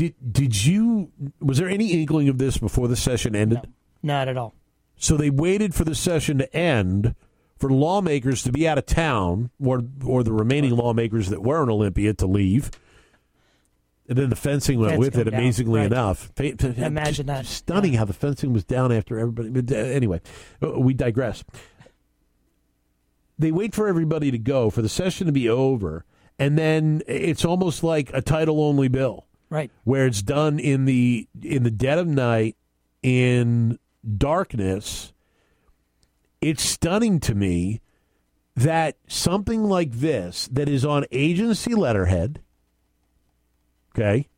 Did 0.00 0.14
did 0.32 0.64
you 0.64 1.12
was 1.40 1.58
there 1.58 1.68
any 1.68 1.92
inkling 1.92 2.30
of 2.30 2.38
this 2.38 2.56
before 2.56 2.88
the 2.88 2.96
session 2.96 3.36
ended? 3.36 3.58
No, 4.02 4.14
not 4.14 4.28
at 4.28 4.38
all. 4.38 4.54
So 4.96 5.18
they 5.18 5.28
waited 5.28 5.74
for 5.74 5.84
the 5.84 5.94
session 5.94 6.38
to 6.38 6.56
end 6.56 7.14
for 7.58 7.68
lawmakers 7.68 8.42
to 8.44 8.52
be 8.52 8.66
out 8.66 8.78
of 8.78 8.86
town, 8.86 9.50
or 9.62 9.82
or 10.02 10.22
the 10.22 10.32
remaining 10.32 10.74
lawmakers 10.74 11.28
that 11.28 11.42
were 11.42 11.62
in 11.62 11.68
Olympia 11.68 12.14
to 12.14 12.26
leave. 12.26 12.70
And 14.08 14.16
then 14.16 14.30
the 14.30 14.36
fencing 14.36 14.80
went 14.80 14.92
Fence 14.92 15.00
with 15.00 15.18
it. 15.18 15.24
down, 15.24 15.34
Amazingly 15.34 15.80
right. 15.80 15.86
enough, 15.92 16.32
Imagine 16.38 17.26
that. 17.26 17.44
Stunning 17.44 17.92
how 17.92 18.06
the 18.06 18.14
fencing 18.14 18.54
was 18.54 18.64
down 18.64 18.92
after 18.92 19.18
everybody. 19.18 19.50
But 19.50 19.70
uh, 19.70 19.76
anyway, 19.76 20.22
uh, 20.62 20.80
we 20.80 20.94
digress. 20.94 21.44
They 23.38 23.52
wait 23.52 23.74
for 23.74 23.86
everybody 23.86 24.30
to 24.30 24.38
go 24.38 24.70
for 24.70 24.80
the 24.80 24.88
session 24.88 25.26
to 25.26 25.32
be 25.32 25.46
over, 25.46 26.06
and 26.38 26.56
then 26.56 27.02
it's 27.06 27.44
almost 27.44 27.84
like 27.84 28.10
a 28.14 28.22
title 28.22 28.62
only 28.64 28.88
bill 28.88 29.26
Right. 29.50 29.70
where 29.82 30.06
it's 30.06 30.22
done 30.22 30.58
in 30.60 30.84
the 30.84 31.26
in 31.42 31.64
the 31.64 31.70
dead 31.72 31.98
of 31.98 32.06
night 32.06 32.56
in 33.02 33.78
darkness 34.16 35.12
it's 36.40 36.62
stunning 36.62 37.18
to 37.20 37.34
me 37.34 37.80
that 38.54 38.96
something 39.08 39.64
like 39.64 39.90
this 39.92 40.48
that 40.52 40.68
is 40.68 40.84
on 40.84 41.04
agency 41.10 41.74
letterhead 41.74 42.40
okay 43.92 44.28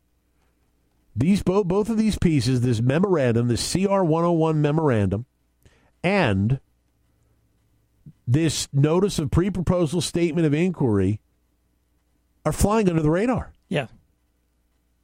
these 1.15 1.43
both 1.43 1.67
both 1.67 1.89
of 1.89 1.97
these 1.97 2.17
pieces 2.17 2.61
this 2.61 2.81
memorandum 2.81 3.47
this 3.47 3.71
CR 3.71 4.01
101 4.01 4.61
memorandum 4.61 5.25
and 6.03 6.59
this 8.25 8.67
notice 8.73 9.19
of 9.19 9.29
pre-proposal 9.29 10.01
statement 10.01 10.47
of 10.47 10.53
inquiry 10.55 11.19
are 12.45 12.51
flying 12.51 12.89
under 12.89 13.01
the 13.01 13.11
radar 13.11 13.53
Yeah. 13.69 13.87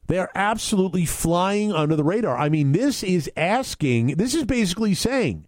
They 0.10 0.18
are 0.18 0.32
absolutely 0.34 1.06
flying 1.06 1.72
under 1.72 1.96
the 1.96 2.04
radar. 2.04 2.36
I 2.36 2.50
mean, 2.50 2.72
this 2.72 3.04
is 3.04 3.30
asking, 3.38 4.16
this 4.16 4.34
is 4.34 4.44
basically 4.44 4.96
saying, 4.96 5.46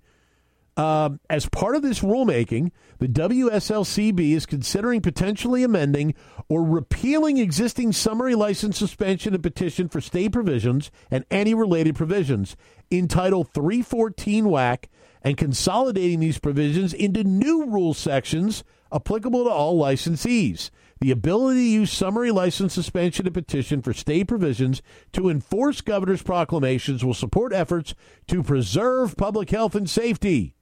um, 0.78 1.19
as 1.32 1.50
part 1.50 1.76
of 1.76 1.82
this 1.82 2.02
rulemaking, 2.02 2.69
the 3.00 3.08
WSLCB 3.08 4.34
is 4.34 4.45
considering 4.45 5.02
potentially 5.02 5.63
amending 5.63 6.13
or 6.47 6.63
repealing 6.63 7.39
existing 7.39 7.91
summary 7.91 8.36
license 8.36 8.78
suspension 8.78 9.34
and 9.34 9.41
petition 9.41 9.89
for 9.89 10.00
stay 10.00 10.30
provisions 10.30 10.91
and 11.10 11.26
any 11.32 11.56
related 11.56 11.95
provisions 11.95 12.56
in 12.91 13.08
Title 13.08 13.43
314 13.43 14.45
WAC 14.45 14.84
and 15.24 15.38
consolidating 15.38 16.19
these 16.19 16.38
provisions 16.38 16.93
into 16.93 17.24
new 17.24 17.65
rule 17.65 17.95
sections 17.95 18.63
applicable 18.93 19.43
to 19.45 19.50
all 19.50 19.82
licensees. 19.82 20.69
The 21.02 21.10
ability 21.10 21.62
to 21.62 21.66
use 21.66 21.92
summary 21.92 22.30
license 22.30 22.76
suspension 22.76 23.26
and 23.26 23.34
petition 23.34 23.82
for 23.82 23.92
stay 23.92 24.24
provisions 24.24 24.84
to 25.14 25.30
enforce 25.30 25.82
governor's 25.82 26.22
proclamations 26.22 27.04
will 27.04 27.16
support 27.16 27.54
efforts 27.54 27.96
to 28.28 28.44
preserve 28.44 29.18
public 29.18 29.50
health 29.50 29.74
and 29.74 29.90
safety. 29.90 30.54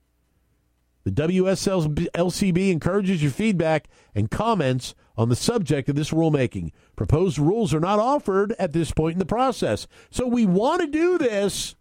The 1.03 1.11
WSLCB 1.11 2.71
encourages 2.71 3.21
your 3.21 3.33
feedback 3.33 3.89
and 4.15 4.31
comments 4.31 4.95
on 5.17 5.27
the 5.27 5.35
subject 5.35 5.89
of 5.89 5.97
this 5.97 6.11
rulemaking. 6.11 6.71
Proposed 6.95 7.37
rules 7.37 7.73
are 7.73 7.81
not 7.81 7.99
offered 7.99 8.55
at 8.57 8.71
this 8.71 8.91
point 8.91 9.13
in 9.13 9.19
the 9.19 9.25
process. 9.25 9.87
So 10.09 10.25
we 10.25 10.45
want 10.45 10.79
to 10.79 10.87
do 10.87 11.17
this, 11.17 11.75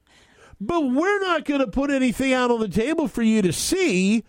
but 0.61 0.81
we're 0.81 1.21
not 1.21 1.45
going 1.45 1.61
to 1.61 1.69
put 1.69 1.93
anything 1.93 2.33
out 2.33 2.51
on 2.51 2.59
the 2.59 2.69
table 2.69 3.07
for 3.07 3.23
you 3.23 3.41
to 3.41 3.53
see. 3.53 4.25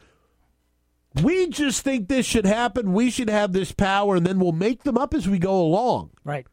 We 1.24 1.48
just 1.48 1.82
think 1.82 2.08
this 2.08 2.26
should 2.26 2.46
happen. 2.46 2.94
We 2.94 3.10
should 3.10 3.30
have 3.30 3.54
this 3.54 3.72
power, 3.72 4.16
and 4.16 4.26
then 4.26 4.40
we'll 4.40 4.52
make 4.52 4.84
them 4.84 4.98
up 4.98 5.14
as 5.14 5.28
we 5.28 5.40
go 5.40 5.60
along. 5.60 6.12
Right. 6.24 6.48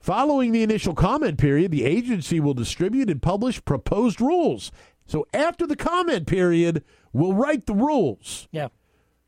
Following 0.00 0.52
the 0.52 0.62
initial 0.62 0.94
comment 0.94 1.38
period, 1.38 1.70
the 1.70 1.84
agency 1.84 2.40
will 2.40 2.54
distribute 2.54 3.10
and 3.10 3.20
publish 3.20 3.64
proposed 3.64 4.20
rules. 4.20 4.70
So 5.06 5.26
after 5.34 5.66
the 5.66 5.76
comment 5.76 6.26
period, 6.26 6.84
we'll 7.12 7.34
write 7.34 7.66
the 7.66 7.74
rules. 7.74 8.48
Yeah. 8.52 8.68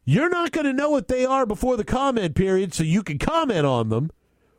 You're 0.05 0.31
not 0.31 0.53
going 0.53 0.67
to 0.67 0.73
know 0.73 0.91
what 0.91 1.09
they 1.09 1.25
are 1.25 1.47
before 1.47 1.77
the 1.77 1.85
comment 1.85 2.35
period, 2.35 2.73
so 2.73 2.83
you 2.83 3.03
can 3.03 3.19
comment 3.19 3.67
on 3.67 3.89
them. 3.89 4.11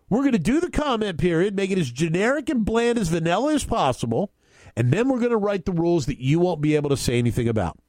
We're 0.10 0.22
going 0.22 0.34
to 0.34 0.40
do 0.40 0.60
the 0.60 0.70
comment 0.70 1.18
period, 1.18 1.56
make 1.56 1.72
it 1.72 1.78
as 1.78 1.90
generic 1.90 2.50
and 2.50 2.66
bland 2.66 3.00
as 3.00 3.08
vanilla 3.08 3.54
as 3.54 3.64
possible, 3.64 4.34
and 4.76 4.92
then 4.92 5.08
we're 5.08 5.20
going 5.20 5.32
to 5.32 5.38
write 5.38 5.66
the 5.66 5.72
rules 5.72 6.06
that 6.06 6.20
you 6.20 6.40
won't 6.40 6.62
be 6.62 6.76
able 6.76 6.90
to 6.90 6.98
say 6.98 7.18
anything 7.18 7.48
about. 7.48 7.80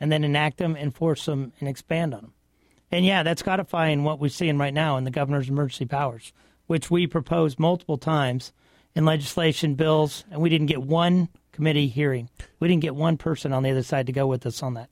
And 0.00 0.10
then 0.12 0.24
enact 0.24 0.58
them, 0.58 0.76
enforce 0.76 1.24
them, 1.26 1.52
and 1.60 1.68
expand 1.68 2.14
on 2.14 2.22
them. 2.22 2.32
And 2.90 3.04
yeah, 3.04 3.22
that's 3.22 3.42
codifying 3.42 4.04
what 4.04 4.18
we're 4.18 4.28
seeing 4.28 4.58
right 4.58 4.72
now 4.72 4.96
in 4.96 5.04
the 5.04 5.10
governor's 5.10 5.48
emergency 5.48 5.84
powers, 5.84 6.32
which 6.66 6.90
we 6.90 7.06
proposed 7.06 7.58
multiple 7.58 7.98
times 7.98 8.52
in 8.94 9.04
legislation 9.04 9.74
bills, 9.74 10.24
and 10.30 10.40
we 10.40 10.48
didn't 10.48 10.66
get 10.68 10.82
one 10.82 11.28
committee 11.52 11.88
hearing. 11.88 12.30
We 12.60 12.68
didn't 12.68 12.82
get 12.82 12.94
one 12.94 13.16
person 13.16 13.52
on 13.52 13.62
the 13.62 13.70
other 13.70 13.82
side 13.82 14.06
to 14.06 14.12
go 14.12 14.26
with 14.26 14.46
us 14.46 14.62
on 14.62 14.74
that. 14.74 14.88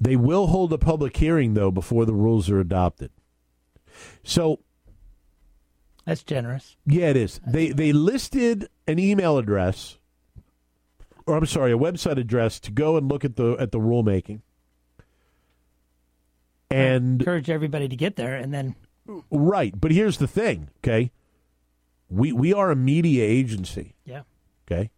They 0.00 0.16
will 0.16 0.48
hold 0.48 0.72
a 0.72 0.78
public 0.78 1.16
hearing, 1.16 1.54
though, 1.54 1.70
before 1.70 2.04
the 2.04 2.12
rules 2.14 2.50
are 2.50 2.60
adopted. 2.60 3.10
So 4.24 4.60
That's 6.04 6.22
generous. 6.22 6.76
Yeah, 6.84 7.06
it 7.06 7.16
is. 7.16 7.40
They 7.46 7.70
they 7.70 7.92
listed 7.92 8.68
an 8.86 8.98
email 8.98 9.38
address, 9.38 9.98
or 11.26 11.36
I'm 11.36 11.46
sorry, 11.46 11.72
a 11.72 11.78
website 11.78 12.18
address 12.18 12.60
to 12.60 12.70
go 12.70 12.96
and 12.96 13.08
look 13.08 13.24
at 13.24 13.36
the 13.36 13.56
at 13.58 13.72
the 13.72 13.78
rulemaking. 13.80 14.42
And 16.70 17.20
Encourage 17.20 17.48
everybody 17.48 17.88
to 17.88 17.96
get 17.96 18.16
there, 18.16 18.34
and 18.34 18.52
then 18.52 18.74
right, 19.30 19.78
but 19.78 19.92
here's 19.92 20.18
the 20.18 20.26
thing, 20.26 20.68
okay? 20.78 21.12
We 22.08 22.32
we 22.32 22.52
are 22.52 22.70
a 22.70 22.76
media 22.76 23.24
agency, 23.24 23.94
yeah, 24.04 24.22
okay? 24.66 24.90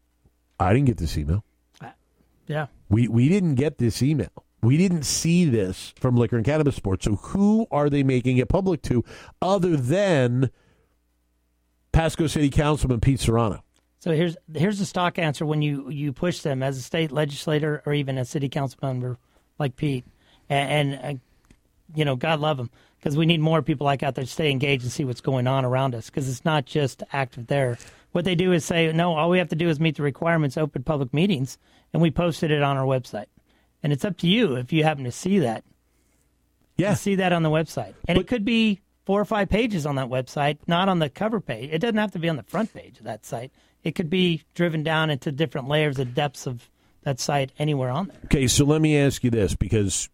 I 0.58 0.72
didn't 0.72 0.86
get 0.86 0.96
this 0.96 1.16
email. 1.18 1.44
yeah, 2.46 2.66
We 2.88 3.06
we 3.08 3.28
didn't 3.28 3.56
get 3.56 3.78
this 3.78 4.02
email. 4.02 4.44
We 4.62 4.76
didn't 4.76 5.04
see 5.04 5.44
this 5.44 5.92
from 6.00 6.16
Liquor 6.16 6.36
and 6.36 6.44
Cannabis 6.44 6.74
Sports. 6.74 7.04
So 7.04 7.16
who 7.16 7.66
are 7.70 7.88
they 7.88 8.02
making 8.02 8.38
it 8.38 8.48
public 8.48 8.82
to, 8.82 9.04
other 9.40 9.76
than 9.76 10.50
Pasco 11.92 12.26
City 12.26 12.50
Councilman 12.50 13.00
Pete 13.00 13.20
Serrano? 13.20 13.62
So 14.00 14.12
here's 14.12 14.36
here's 14.54 14.78
the 14.78 14.86
stock 14.86 15.18
answer 15.18 15.44
when 15.44 15.60
you 15.62 15.90
you 15.90 16.12
push 16.12 16.40
them 16.40 16.62
as 16.62 16.78
a 16.78 16.82
state 16.82 17.12
legislator 17.12 17.82
or 17.84 17.92
even 17.92 18.16
a 18.16 18.24
city 18.24 18.48
council 18.48 18.78
member 18.82 19.18
like 19.58 19.76
Pete, 19.76 20.04
and, 20.48 20.94
and 20.94 21.18
uh, 21.18 21.20
you 21.94 22.04
know 22.04 22.16
God 22.16 22.40
love 22.40 22.56
them 22.56 22.70
because 22.98 23.16
we 23.16 23.26
need 23.26 23.40
more 23.40 23.62
people 23.62 23.84
like 23.84 24.02
out 24.02 24.14
there 24.14 24.24
to 24.24 24.30
stay 24.30 24.50
engaged 24.50 24.82
and 24.82 24.92
see 24.92 25.04
what's 25.04 25.20
going 25.20 25.46
on 25.46 25.64
around 25.64 25.94
us 25.94 26.06
because 26.06 26.28
it's 26.28 26.44
not 26.44 26.66
just 26.66 27.02
active 27.12 27.46
there. 27.46 27.78
What 28.12 28.24
they 28.24 28.34
do 28.34 28.52
is 28.52 28.64
say 28.64 28.90
no, 28.92 29.16
all 29.16 29.30
we 29.30 29.38
have 29.38 29.48
to 29.50 29.56
do 29.56 29.68
is 29.68 29.80
meet 29.80 29.96
the 29.96 30.02
requirements, 30.02 30.56
open 30.56 30.82
public 30.82 31.12
meetings, 31.12 31.58
and 31.92 32.02
we 32.02 32.10
posted 32.10 32.50
it 32.50 32.62
on 32.62 32.76
our 32.76 32.86
website, 32.86 33.26
and 33.82 33.92
it's 33.92 34.04
up 34.04 34.16
to 34.18 34.26
you 34.26 34.56
if 34.56 34.72
you 34.72 34.84
happen 34.84 35.04
to 35.04 35.12
see 35.12 35.38
that. 35.40 35.64
Yeah. 36.76 36.94
see 36.94 37.16
that 37.16 37.32
on 37.32 37.42
the 37.42 37.50
website, 37.50 37.94
and 38.06 38.18
it 38.18 38.28
could 38.28 38.44
be 38.44 38.80
four 39.04 39.20
or 39.20 39.24
five 39.24 39.48
pages 39.48 39.86
on 39.86 39.96
that 39.96 40.08
website, 40.08 40.58
not 40.66 40.88
on 40.88 40.98
the 40.98 41.08
cover 41.08 41.40
page. 41.40 41.70
It 41.72 41.78
doesn't 41.78 41.96
have 41.96 42.12
to 42.12 42.18
be 42.18 42.28
on 42.28 42.36
the 42.36 42.42
front 42.42 42.74
page 42.74 42.98
of 42.98 43.04
that 43.04 43.24
site. 43.24 43.50
It 43.82 43.94
could 43.94 44.10
be 44.10 44.44
driven 44.54 44.82
down 44.82 45.08
into 45.08 45.32
different 45.32 45.66
layers 45.66 45.98
of 45.98 46.14
depths 46.14 46.46
of 46.46 46.68
that 47.04 47.18
site 47.18 47.50
anywhere 47.58 47.88
on 47.88 48.08
there. 48.08 48.18
Okay, 48.26 48.46
so 48.46 48.66
let 48.66 48.82
me 48.82 48.98
ask 48.98 49.24
you 49.24 49.30
this 49.30 49.54
because 49.56 50.10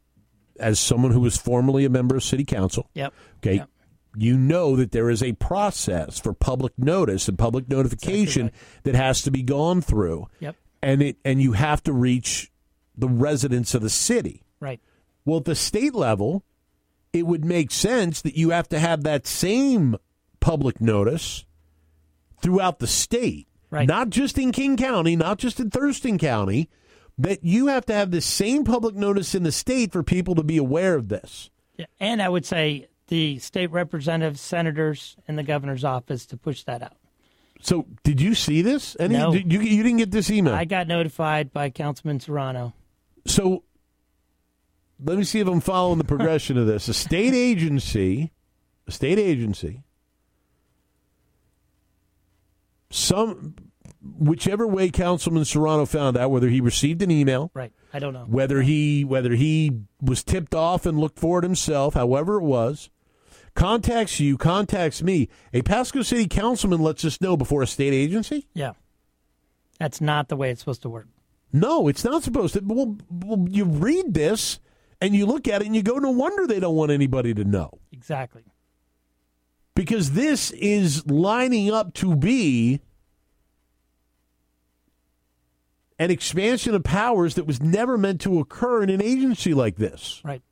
as 0.58 0.78
someone 0.78 1.12
who 1.12 1.20
was 1.20 1.36
formerly 1.36 1.84
a 1.84 1.90
member 1.90 2.16
of 2.16 2.22
city 2.22 2.44
council, 2.44 2.88
Yep. 2.94 3.12
okay, 3.38 3.54
Yep. 3.56 3.68
you 4.16 4.36
know 4.38 4.76
that 4.76 4.92
there 4.92 5.10
is 5.10 5.22
a 5.22 5.32
process 5.32 6.18
for 6.20 6.32
public 6.32 6.72
notice 6.78 7.28
and 7.28 7.38
public 7.38 7.68
notification 7.68 8.50
that 8.84 8.94
has 8.94 9.22
to 9.22 9.30
be 9.30 9.42
gone 9.42 9.80
through. 9.80 10.26
Yep. 10.40 10.56
And 10.82 11.02
it 11.02 11.16
and 11.24 11.40
you 11.42 11.52
have 11.52 11.82
to 11.84 11.92
reach 11.92 12.50
the 12.96 13.08
residents 13.08 13.74
of 13.74 13.82
the 13.82 13.90
city. 13.90 14.42
Right. 14.60 14.80
Well, 15.24 15.38
at 15.38 15.46
the 15.46 15.54
state 15.54 15.94
level, 15.94 16.44
it 17.12 17.26
would 17.26 17.44
make 17.44 17.70
sense 17.70 18.20
that 18.22 18.36
you 18.36 18.50
have 18.50 18.68
to 18.68 18.78
have 18.78 19.02
that 19.04 19.26
same 19.26 19.96
public 20.40 20.80
notice 20.80 21.44
throughout 22.42 22.78
the 22.78 22.86
state, 22.86 23.48
Right. 23.70 23.88
not 23.88 24.10
just 24.10 24.38
in 24.38 24.52
King 24.52 24.76
County, 24.76 25.16
not 25.16 25.38
just 25.38 25.58
in 25.58 25.70
Thurston 25.70 26.18
County, 26.18 26.68
that 27.18 27.44
you 27.44 27.68
have 27.68 27.86
to 27.86 27.94
have 27.94 28.10
the 28.10 28.20
same 28.20 28.64
public 28.64 28.94
notice 28.94 29.34
in 29.34 29.42
the 29.44 29.52
state 29.52 29.92
for 29.92 30.02
people 30.02 30.34
to 30.34 30.42
be 30.42 30.56
aware 30.56 30.94
of 30.96 31.08
this. 31.08 31.50
Yeah. 31.76 31.86
And 32.00 32.20
I 32.22 32.28
would 32.28 32.44
say 32.46 32.88
the 33.08 33.38
state 33.38 33.70
representatives, 33.70 34.40
senators, 34.40 35.16
and 35.28 35.38
the 35.38 35.42
governor's 35.42 35.84
office 35.84 36.26
to 36.26 36.36
push 36.36 36.64
that 36.64 36.82
out. 36.82 36.96
So, 37.60 37.86
did 38.02 38.20
you 38.20 38.34
see 38.34 38.62
this? 38.62 38.96
Any, 39.00 39.14
No. 39.16 39.32
did- 39.32 39.50
you, 39.52 39.60
you 39.60 39.82
didn't 39.82 39.98
get 39.98 40.10
this 40.10 40.30
email. 40.30 40.54
I 40.54 40.64
got 40.64 40.86
notified 40.88 41.52
by 41.52 41.70
Councilman 41.70 42.20
Serrano. 42.20 42.74
So 43.26 43.62
let 45.02 45.16
me 45.16 45.24
see 45.24 45.40
if 45.40 45.48
I'm 45.48 45.60
following 45.60 45.98
the 45.98 46.04
progression 46.04 46.58
of 46.58 46.66
this. 46.66 46.88
A 46.88 46.94
state 46.94 47.32
agency, 47.32 48.32
a 48.86 48.92
state 48.92 49.18
agency, 49.18 49.82
some 52.90 53.54
whichever 54.18 54.66
way 54.66 54.90
Councilman 54.90 55.44
Serrano 55.44 55.86
found 55.86 56.16
out, 56.16 56.30
whether 56.30 56.48
he 56.48 56.60
received 56.60 57.02
an 57.02 57.10
email, 57.10 57.50
Right. 57.54 57.72
I 57.92 57.98
don't 57.98 58.12
know. 58.12 58.24
whether 58.28 58.62
he 58.62 59.04
whether 59.04 59.34
he 59.34 59.72
was 60.00 60.22
tipped 60.22 60.54
off 60.54 60.84
and 60.86 60.98
looked 60.98 61.18
for 61.18 61.38
it 61.38 61.44
himself, 61.44 61.94
however 61.94 62.36
it 62.36 62.44
was, 62.44 62.90
contacts 63.54 64.20
you, 64.20 64.36
contacts 64.36 65.02
me. 65.02 65.28
A 65.52 65.62
Pasco 65.62 66.02
City 66.02 66.26
councilman 66.26 66.80
lets 66.80 67.04
us 67.04 67.20
know 67.20 67.36
before 67.36 67.62
a 67.62 67.66
state 67.66 67.92
agency. 67.94 68.46
Yeah. 68.54 68.72
That's 69.78 70.00
not 70.00 70.28
the 70.28 70.36
way 70.36 70.50
it's 70.50 70.60
supposed 70.60 70.82
to 70.82 70.88
work. 70.90 71.08
No, 71.52 71.88
it's 71.88 72.04
not 72.04 72.22
supposed 72.24 72.54
to. 72.54 72.60
Well, 72.64 72.96
well, 73.10 73.46
you 73.48 73.64
read 73.64 74.14
this 74.14 74.58
and 75.00 75.14
you 75.14 75.24
look 75.26 75.46
at 75.48 75.62
it 75.62 75.66
and 75.66 75.76
you 75.76 75.82
go, 75.82 75.98
no 75.98 76.10
wonder 76.10 76.46
they 76.46 76.58
don't 76.60 76.74
want 76.74 76.90
anybody 76.90 77.32
to 77.34 77.44
know. 77.44 77.70
Exactly. 77.92 78.44
Because 79.74 80.12
this 80.12 80.50
is 80.52 81.06
lining 81.06 81.70
up 81.72 81.94
to 81.94 82.14
be 82.16 82.80
an 85.98 86.10
expansion 86.10 86.74
of 86.74 86.82
powers 86.84 87.34
that 87.36 87.46
was 87.46 87.62
never 87.62 87.96
meant 87.96 88.20
to 88.22 88.38
occur 88.40 88.82
in 88.82 88.90
an 88.90 89.00
agency 89.02 89.54
like 89.54 89.76
this. 89.76 90.20
Right. 90.24 90.42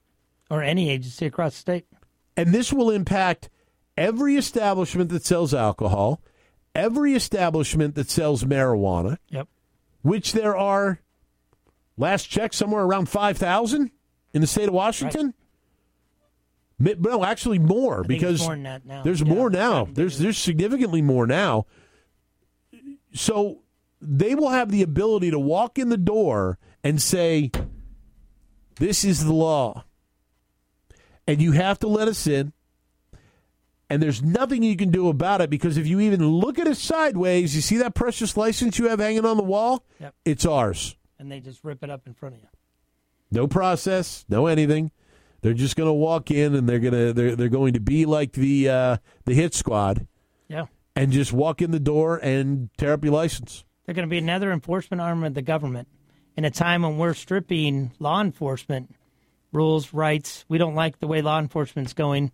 Or 0.50 0.62
any 0.62 0.90
agency 0.90 1.26
across 1.26 1.52
the 1.55 1.59
state. 1.61 1.87
And 2.37 2.55
this 2.55 2.72
will 2.72 2.90
impact 2.90 3.48
every 3.96 4.37
establishment 4.37 5.11
that 5.11 5.24
sells 5.24 5.52
alcohol, 5.52 6.20
every 6.74 7.14
establishment 7.14 7.94
that 7.96 8.09
sells 8.11 8.44
marijuana, 8.44 9.18
Yep. 9.31 9.48
which 10.02 10.33
there 10.33 10.57
are, 10.57 11.00
last 11.96 12.24
check, 12.31 12.52
somewhere 12.52 12.85
around 12.85 13.09
5,000 13.09 13.90
in 14.33 14.40
the 14.40 14.46
state 14.46 14.68
of 14.68 14.74
Washington. 14.74 15.35
Mi- 16.78 16.94
No, 16.98 17.24
actually 17.24 17.59
more 17.59 18.05
I 18.05 18.07
think 18.07 18.12
it's 18.12 18.20
because 18.22 18.42
more 18.42 18.55
than 18.55 18.62
that 18.64 18.87
now. 18.87 19.02
there's 19.02 19.20
Yeah, 19.20 19.28
more 19.35 19.50
now. 19.50 19.85
There's 19.85 20.18
there's 20.18 20.38
significantly 20.38 21.02
more 21.02 21.26
now. 21.26 21.66
So 23.14 23.59
they 24.03 24.35
will 24.35 24.51
have 24.51 24.71
the 24.71 24.83
ability 24.83 25.31
to 25.31 25.38
walk 25.38 25.79
in 25.79 25.88
the 25.88 25.97
door 25.97 26.59
and 26.83 27.01
say, 27.01 27.51
"This 28.77 29.05
is 29.05 29.25
the 29.25 29.33
law," 29.33 29.85
and 31.27 31.41
you 31.41 31.53
have 31.53 31.79
to 31.81 31.88
let 31.88 32.09
us 32.09 32.27
in. 32.27 32.53
And 33.88 34.03
there's 34.03 34.23
nothing 34.23 34.62
you 34.62 34.75
can 34.77 34.91
do 34.91 35.09
about 35.09 35.43
it 35.43 35.51
because 35.51 35.77
if 35.77 35.87
you 35.87 36.01
even 36.01 36.27
look 36.27 36.59
at 36.59 36.67
it 36.67 36.79
sideways, 36.79 37.55
you 37.55 37.61
see 37.61 37.77
that 37.77 37.95
precious 37.95 38.38
license 38.38 38.79
you 38.79 38.88
have 38.88 39.01
hanging 39.01 39.27
on 39.27 39.37
the 39.37 39.43
wall? 39.43 39.85
Yep. 40.01 40.15
It's 40.25 40.47
ours. 40.47 40.97
And 41.19 41.31
they 41.31 41.41
just 41.41 41.62
rip 41.62 41.85
it 41.85 41.91
up 41.91 42.07
in 42.07 42.15
front 42.15 42.37
of 42.37 42.41
you. 42.41 42.49
No 43.31 43.47
process, 43.47 44.25
no 44.31 44.47
anything. 44.47 44.93
They're 45.43 45.53
just 45.53 45.77
going 45.77 45.88
to 45.88 45.93
walk 45.93 46.31
in 46.31 46.55
and 46.55 46.67
they're 46.67 46.79
going 46.79 46.95
to 46.95 47.12
they're, 47.12 47.37
they're 47.37 47.49
going 47.51 47.75
to 47.75 47.81
be 47.81 48.07
like 48.07 48.33
the 48.33 48.69
uh, 48.69 48.97
the 49.27 49.35
hit 49.35 49.53
squad 49.55 50.07
Yeah. 50.49 50.67
and 50.97 51.12
just 51.12 51.33
walk 51.35 51.61
in 51.61 51.71
the 51.71 51.81
door 51.81 52.17
and 52.17 52.71
tear 52.79 52.95
up 52.95 53.05
your 53.05 53.12
license. 53.12 53.62
They're 53.85 53.95
going 53.95 54.07
to 54.07 54.11
be 54.11 54.18
another 54.18 54.53
enforcement 54.53 55.01
arm 55.01 55.25
of 55.25 55.35
the 55.35 55.42
government 55.42 55.88
in 56.37 56.45
a 56.45 56.51
time 56.51 56.83
when 56.83 56.99
we're 56.99 57.14
stripping 57.14 57.92
law 57.99 58.21
enforcement 58.21 58.95
rules, 59.53 59.92
rights. 59.92 60.45
We 60.49 60.59
don't 60.59 60.75
like 60.75 60.99
the 60.99 61.07
way 61.07 61.21
law 61.23 61.38
enforcement's 61.38 61.92
going, 61.92 62.33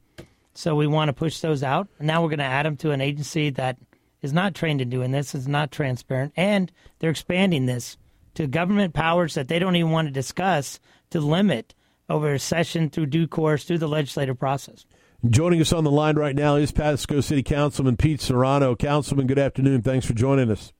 so 0.55 0.75
we 0.75 0.87
want 0.87 1.09
to 1.09 1.13
push 1.13 1.41
those 1.41 1.63
out. 1.63 1.89
And 1.99 2.07
now 2.07 2.23
we're 2.23 2.29
going 2.29 2.39
to 2.39 2.45
add 2.45 2.67
them 2.67 2.77
to 2.79 2.93
an 2.93 3.01
agency 3.01 3.51
that 3.51 3.77
is 4.23 4.33
not 4.33 4.55
trained 4.55 4.81
in 4.81 4.91
doing 4.91 5.11
this, 5.11 5.35
is 5.35 5.49
not 5.49 5.71
transparent, 5.71 6.33
and 6.37 6.73
they're 6.99 7.11
expanding 7.11 7.67
this 7.67 7.97
to 8.35 8.47
government 8.47 8.95
powers 8.95 9.35
that 9.35 9.49
they 9.49 9.59
don't 9.59 9.77
even 9.77 9.91
want 9.91 10.09
to 10.09 10.13
discuss 10.13 10.81
to 11.11 11.21
limit 11.21 11.75
over 12.09 12.33
a 12.33 12.39
session 12.39 12.89
through 12.89 13.07
due 13.07 13.27
course 13.27 13.65
through 13.65 13.79
the 13.79 13.89
legislative 13.89 14.39
process. 14.39 14.85
Joining 15.29 15.61
us 15.61 15.73
on 15.73 15.85
the 15.85 15.91
line 15.91 16.17
right 16.17 16.37
now 16.37 16.57
is 16.57 16.71
Pasco 16.71 17.21
City 17.21 17.43
Councilman 17.43 17.97
Pete 17.97 18.21
Serrano. 18.21 18.77
Councilman, 18.77 19.27
good 19.27 19.39
afternoon. 19.39 19.83
Thanks 19.83 20.07
for 20.07 20.15
joining 20.15 20.51
us. 20.51 20.73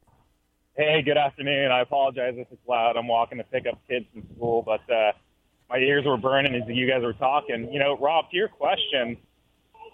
Hey, 0.79 1.03
good 1.03 1.17
afternoon. 1.17 1.73
I 1.73 1.81
apologize 1.81 2.35
if 2.37 2.47
it's 2.53 2.69
loud. 2.69 2.97
I'm 2.97 3.09
walking 3.09 3.39
to 3.39 3.45
pick 3.45 3.67
up 3.67 3.81
kids 3.89 4.07
from 4.13 4.23
school, 4.37 4.63
but 4.63 4.89
uh, 4.89 5.11
my 5.69 5.79
ears 5.79 6.05
were 6.07 6.17
burning 6.17 6.55
as 6.55 6.63
you 6.69 6.89
guys 6.89 7.03
were 7.03 7.15
talking. 7.15 7.73
You 7.73 7.81
know, 7.81 7.99
Rob, 7.99 8.31
to 8.31 8.37
your 8.37 8.47
question, 8.47 9.17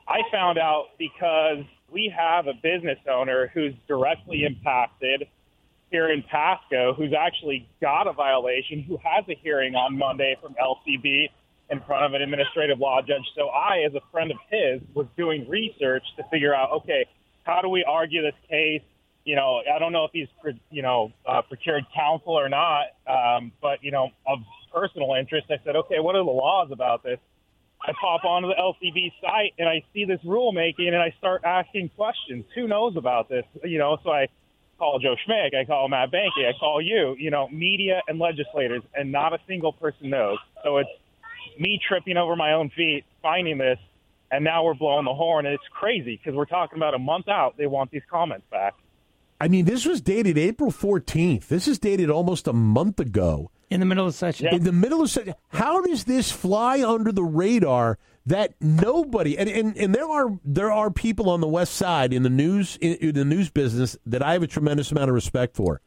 I 0.06 0.18
found 0.30 0.58
out 0.58 0.88
because 0.98 1.64
we 1.90 2.12
have 2.14 2.48
a 2.48 2.52
business 2.52 2.98
owner 3.10 3.50
who's 3.54 3.72
directly 3.88 4.44
impacted 4.44 5.26
here 5.90 6.10
in 6.10 6.22
Pasco 6.22 6.92
who's 6.92 7.14
actually 7.18 7.66
got 7.80 8.06
a 8.06 8.12
violation, 8.12 8.82
who 8.82 8.98
has 9.02 9.24
a 9.30 9.34
hearing 9.42 9.74
on 9.74 9.96
Monday 9.96 10.36
from 10.42 10.54
LCB 10.62 11.30
in 11.70 11.80
front 11.86 12.04
of 12.04 12.12
an 12.12 12.20
administrative 12.20 12.78
law 12.78 13.00
judge. 13.00 13.24
So 13.34 13.48
I, 13.48 13.84
as 13.86 13.94
a 13.94 14.02
friend 14.12 14.30
of 14.30 14.36
his, 14.50 14.82
was 14.92 15.06
doing 15.16 15.48
research 15.48 16.04
to 16.18 16.24
figure 16.30 16.54
out, 16.54 16.72
okay, 16.72 17.06
how 17.44 17.62
do 17.62 17.70
we 17.70 17.84
argue 17.84 18.20
this 18.20 18.34
case? 18.50 18.82
You 19.24 19.36
know, 19.36 19.62
I 19.74 19.78
don't 19.78 19.92
know 19.92 20.04
if 20.04 20.10
he's, 20.12 20.28
you 20.70 20.82
know, 20.82 21.12
uh, 21.26 21.42
procured 21.42 21.84
counsel 21.94 22.38
or 22.38 22.48
not, 22.48 22.86
um, 23.06 23.52
but, 23.62 23.82
you 23.82 23.90
know, 23.90 24.10
of 24.26 24.40
personal 24.72 25.14
interest, 25.14 25.46
I 25.50 25.56
said, 25.64 25.76
okay, 25.76 26.00
what 26.00 26.14
are 26.14 26.24
the 26.24 26.30
laws 26.30 26.68
about 26.70 27.02
this? 27.02 27.18
I 27.82 27.92
pop 28.00 28.24
onto 28.24 28.48
the 28.48 28.54
LCB 28.54 29.12
site 29.20 29.54
and 29.58 29.68
I 29.68 29.82
see 29.92 30.04
this 30.04 30.20
rulemaking 30.24 30.88
and 30.88 30.96
I 30.96 31.14
start 31.18 31.42
asking 31.44 31.90
questions. 31.90 32.44
Who 32.54 32.66
knows 32.66 32.96
about 32.96 33.28
this? 33.28 33.44
You 33.62 33.78
know, 33.78 33.98
so 34.02 34.10
I 34.10 34.28
call 34.78 34.98
Joe 34.98 35.16
Schmick, 35.26 35.54
I 35.54 35.64
call 35.64 35.88
Matt 35.88 36.10
Boehnke, 36.10 36.48
I 36.48 36.52
call 36.58 36.80
you, 36.80 37.14
you 37.18 37.30
know, 37.30 37.48
media 37.48 38.00
and 38.08 38.18
legislators, 38.18 38.82
and 38.94 39.12
not 39.12 39.32
a 39.32 39.38
single 39.46 39.72
person 39.72 40.10
knows. 40.10 40.38
So 40.62 40.78
it's 40.78 40.90
me 41.58 41.78
tripping 41.86 42.16
over 42.16 42.36
my 42.36 42.52
own 42.52 42.70
feet, 42.70 43.04
finding 43.22 43.58
this, 43.58 43.78
and 44.30 44.44
now 44.44 44.64
we're 44.64 44.74
blowing 44.74 45.04
the 45.04 45.14
horn. 45.14 45.46
And 45.46 45.54
it's 45.54 45.68
crazy 45.70 46.16
because 46.16 46.34
we're 46.36 46.46
talking 46.46 46.78
about 46.78 46.94
a 46.94 46.98
month 46.98 47.28
out. 47.28 47.56
They 47.56 47.66
want 47.66 47.90
these 47.90 48.02
comments 48.10 48.46
back. 48.50 48.74
I 49.40 49.48
mean, 49.48 49.64
this 49.64 49.84
was 49.84 50.00
dated 50.00 50.38
April 50.38 50.70
14th. 50.70 51.48
This 51.48 51.68
is 51.68 51.78
dated 51.78 52.10
almost 52.10 52.46
a 52.46 52.52
month 52.52 53.00
ago. 53.00 53.50
In 53.70 53.80
the 53.80 53.86
middle 53.86 54.06
of 54.06 54.12
the 54.12 54.16
session. 54.16 54.46
In 54.48 54.64
the 54.64 54.72
middle 54.72 55.02
of 55.02 55.10
session. 55.10 55.34
How 55.48 55.80
does 55.82 56.04
this 56.04 56.30
fly 56.30 56.82
under 56.82 57.10
the 57.12 57.24
radar 57.24 57.98
that 58.26 58.54
nobody 58.60 59.36
and, 59.36 59.50
and, 59.50 59.76
and 59.76 59.94
there 59.94 60.08
are 60.08 60.38
there 60.44 60.72
are 60.72 60.90
people 60.90 61.28
on 61.28 61.40
the 61.40 61.46
west 61.48 61.74
side 61.74 62.12
in 62.12 62.22
the 62.22 62.30
news 62.30 62.78
in, 62.80 62.94
in 62.94 63.14
the 63.14 63.24
news 63.24 63.50
business 63.50 63.98
that 64.06 64.22
I 64.22 64.32
have 64.32 64.42
a 64.42 64.46
tremendous 64.46 64.90
amount 64.92 65.10
of 65.10 65.14
respect 65.14 65.56
for. 65.56 65.80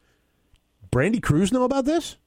Brandi 0.92 1.22
Kruse 1.22 1.52
know 1.52 1.64
about 1.64 1.86
this? 1.86 2.18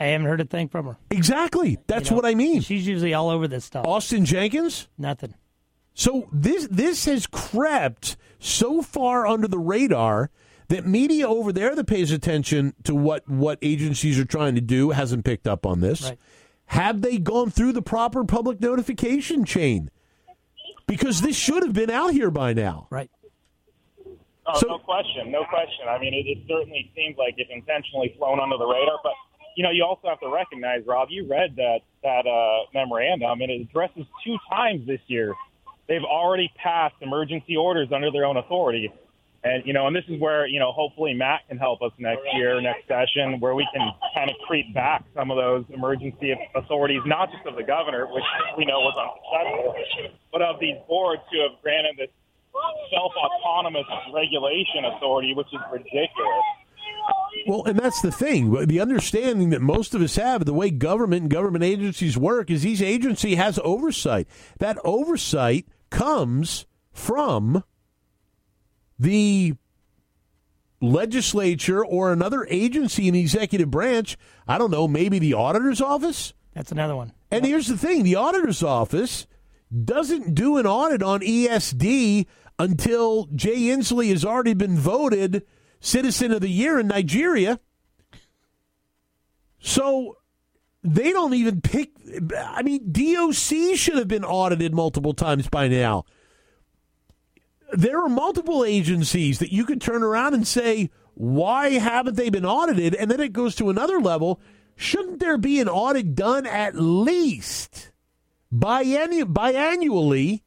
I 0.00 0.06
haven't 0.06 0.26
heard 0.26 0.40
a 0.40 0.44
thing 0.44 0.68
from 0.68 0.86
her. 0.86 0.96
Exactly. 1.10 1.78
That's 1.86 2.10
You 2.10 2.16
know, 2.16 2.22
what 2.22 2.26
I 2.26 2.34
mean. 2.34 2.60
She's 2.60 2.86
usually 2.86 3.14
all 3.14 3.30
over 3.30 3.48
this 3.48 3.64
stuff. 3.64 3.86
Austin 3.86 4.24
Jenkins? 4.24 4.88
Nothing. 4.98 5.34
So 5.94 6.28
this 6.32 6.68
this 6.70 7.06
has 7.06 7.26
crept 7.26 8.16
so 8.38 8.82
far 8.82 9.26
under 9.26 9.48
the 9.48 9.58
radar 9.58 10.30
that 10.68 10.86
media 10.86 11.26
over 11.26 11.52
there 11.52 11.74
that 11.74 11.86
pays 11.86 12.10
attention 12.12 12.74
to 12.84 12.94
what 12.94 13.28
what 13.28 13.58
agencies 13.62 14.18
are 14.18 14.24
trying 14.24 14.54
to 14.54 14.60
do 14.60 14.90
hasn't 14.90 15.24
picked 15.24 15.46
up 15.46 15.64
on 15.66 15.80
this. 15.80 16.02
Right. 16.02 16.18
Have 16.66 17.00
they 17.00 17.18
gone 17.18 17.50
through 17.50 17.72
the 17.72 17.82
proper 17.82 18.24
public 18.24 18.60
notification 18.60 19.44
chain? 19.44 19.90
Because 20.86 21.20
this 21.22 21.36
should 21.36 21.62
have 21.62 21.72
been 21.72 21.90
out 21.90 22.12
here 22.12 22.30
by 22.30 22.52
now. 22.52 22.86
Right. 22.90 23.10
Oh, 24.46 24.58
So- 24.58 24.68
no 24.68 24.78
question, 24.78 25.30
no 25.30 25.44
question. 25.44 25.86
I 25.88 25.98
mean, 25.98 26.14
it, 26.14 26.26
it 26.26 26.38
certainly 26.48 26.90
seems 26.94 27.16
like 27.18 27.34
it's 27.36 27.50
intentionally 27.52 28.14
flown 28.18 28.40
under 28.40 28.56
the 28.56 28.66
radar. 28.66 28.98
But 29.02 29.12
you 29.56 29.64
know, 29.64 29.70
you 29.70 29.84
also 29.84 30.08
have 30.08 30.20
to 30.20 30.28
recognize, 30.28 30.82
Rob. 30.86 31.08
You 31.10 31.26
read 31.26 31.56
that 31.56 31.80
that 32.02 32.26
uh, 32.26 32.66
memorandum, 32.74 33.40
and 33.40 33.50
it 33.50 33.60
addresses 33.62 34.04
two 34.24 34.36
times 34.50 34.86
this 34.86 35.00
year. 35.08 35.34
They've 35.88 36.04
already 36.04 36.50
passed 36.62 36.94
emergency 37.00 37.56
orders 37.56 37.88
under 37.94 38.10
their 38.10 38.26
own 38.26 38.36
authority, 38.36 38.92
and 39.44 39.62
you 39.64 39.72
know, 39.72 39.86
and 39.86 39.94
this 39.94 40.04
is 40.08 40.20
where 40.20 40.46
you 40.46 40.58
know, 40.58 40.72
hopefully 40.72 41.14
Matt 41.14 41.48
can 41.48 41.58
help 41.58 41.82
us 41.82 41.92
next 41.98 42.22
year, 42.34 42.60
next 42.60 42.88
session, 42.88 43.40
where 43.40 43.54
we 43.54 43.66
can 43.72 43.90
kind 44.14 44.30
of 44.30 44.36
creep 44.46 44.74
back 44.74 45.04
some 45.14 45.30
of 45.30 45.36
those 45.36 45.64
emergency 45.70 46.34
authorities, 46.54 47.02
not 47.06 47.30
just 47.30 47.46
of 47.46 47.56
the 47.56 47.62
governor, 47.62 48.06
which 48.06 48.24
we 48.56 48.64
know 48.64 48.80
was 48.80 48.96
unsuccessful, 48.98 50.10
but 50.32 50.42
of 50.42 50.58
these 50.60 50.76
boards 50.88 51.22
who 51.30 51.40
have 51.42 51.52
granted 51.62 51.96
this 51.98 52.10
self-autonomous 52.90 53.86
regulation 54.12 54.84
authority, 54.96 55.34
which 55.34 55.46
is 55.52 55.60
ridiculous. 55.70 56.44
Well, 57.46 57.64
and 57.64 57.78
that's 57.78 58.02
the 58.02 58.10
thing. 58.10 58.66
The 58.66 58.80
understanding 58.80 59.50
that 59.50 59.62
most 59.62 59.94
of 59.94 60.02
us 60.02 60.16
have 60.16 60.44
the 60.44 60.52
way 60.52 60.70
government 60.70 61.22
and 61.22 61.30
government 61.30 61.64
agencies 61.64 62.18
work 62.18 62.50
is 62.50 62.66
each 62.66 62.82
agency 62.82 63.36
has 63.36 63.58
oversight. 63.62 64.26
That 64.58 64.78
oversight 64.84 65.66
comes 65.90 66.66
from 66.92 67.62
the 68.98 69.54
legislature 70.80 71.84
or 71.84 72.12
another 72.12 72.46
agency 72.48 73.08
in 73.08 73.14
the 73.14 73.20
executive 73.20 73.70
branch. 73.70 74.16
I 74.46 74.58
don't 74.58 74.70
know, 74.70 74.88
maybe 74.88 75.18
the 75.18 75.34
auditor's 75.34 75.80
office? 75.80 76.34
That's 76.54 76.72
another 76.72 76.96
one. 76.96 77.12
And 77.30 77.44
here's 77.44 77.66
the 77.66 77.76
thing 77.76 78.02
the 78.02 78.16
auditor's 78.16 78.62
office 78.62 79.26
doesn't 79.84 80.34
do 80.34 80.56
an 80.56 80.66
audit 80.66 81.02
on 81.02 81.20
ESD 81.20 82.26
until 82.58 83.26
Jay 83.34 83.56
Inslee 83.56 84.10
has 84.10 84.24
already 84.24 84.54
been 84.54 84.76
voted 84.76 85.44
Citizen 85.80 86.32
of 86.32 86.40
the 86.40 86.48
Year 86.48 86.78
in 86.78 86.88
Nigeria. 86.88 87.60
So 89.60 90.16
they 90.82 91.12
don't 91.12 91.34
even 91.34 91.60
pick. 91.60 91.90
I 92.36 92.62
mean, 92.62 92.90
DOC 92.90 93.76
should 93.76 93.96
have 93.96 94.08
been 94.08 94.24
audited 94.24 94.74
multiple 94.74 95.14
times 95.14 95.48
by 95.48 95.68
now. 95.68 96.04
There 97.72 98.02
are 98.02 98.08
multiple 98.08 98.64
agencies 98.64 99.38
that 99.40 99.52
you 99.52 99.64
could 99.64 99.80
turn 99.80 100.02
around 100.02 100.34
and 100.34 100.46
say, 100.46 100.90
Why 101.14 101.70
haven't 101.70 102.16
they 102.16 102.30
been 102.30 102.46
audited? 102.46 102.94
And 102.94 103.10
then 103.10 103.20
it 103.20 103.32
goes 103.32 103.54
to 103.56 103.70
another 103.70 104.00
level. 104.00 104.40
Shouldn't 104.76 105.18
there 105.18 105.36
be 105.36 105.60
an 105.60 105.68
audit 105.68 106.14
done 106.14 106.46
at 106.46 106.76
least 106.76 107.90
bienni- 108.54 109.24
biannually 109.24 110.42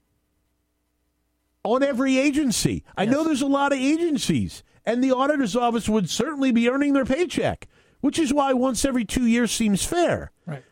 on 1.64 1.84
every 1.84 2.18
agency? 2.18 2.84
I 2.98 3.06
know 3.06 3.24
there's 3.24 3.42
a 3.42 3.48
lot 3.48 3.74
of 3.74 3.78
agencies, 3.78 4.64
and 4.86 5.04
the 5.04 5.12
auditor's 5.12 5.56
office 5.56 5.90
would 5.90 6.10
certainly 6.10 6.52
be 6.52 6.70
earning 6.70 6.94
their 6.94 7.06
paycheck, 7.06 7.68
which 8.00 8.18
is 8.18 8.34
why 8.34 8.54
once 8.54 8.86
every 8.86 9.04
two 9.04 9.28
years 9.28 9.52
seems 9.52 9.84
fair. 9.84 10.32
Right. 10.46 10.64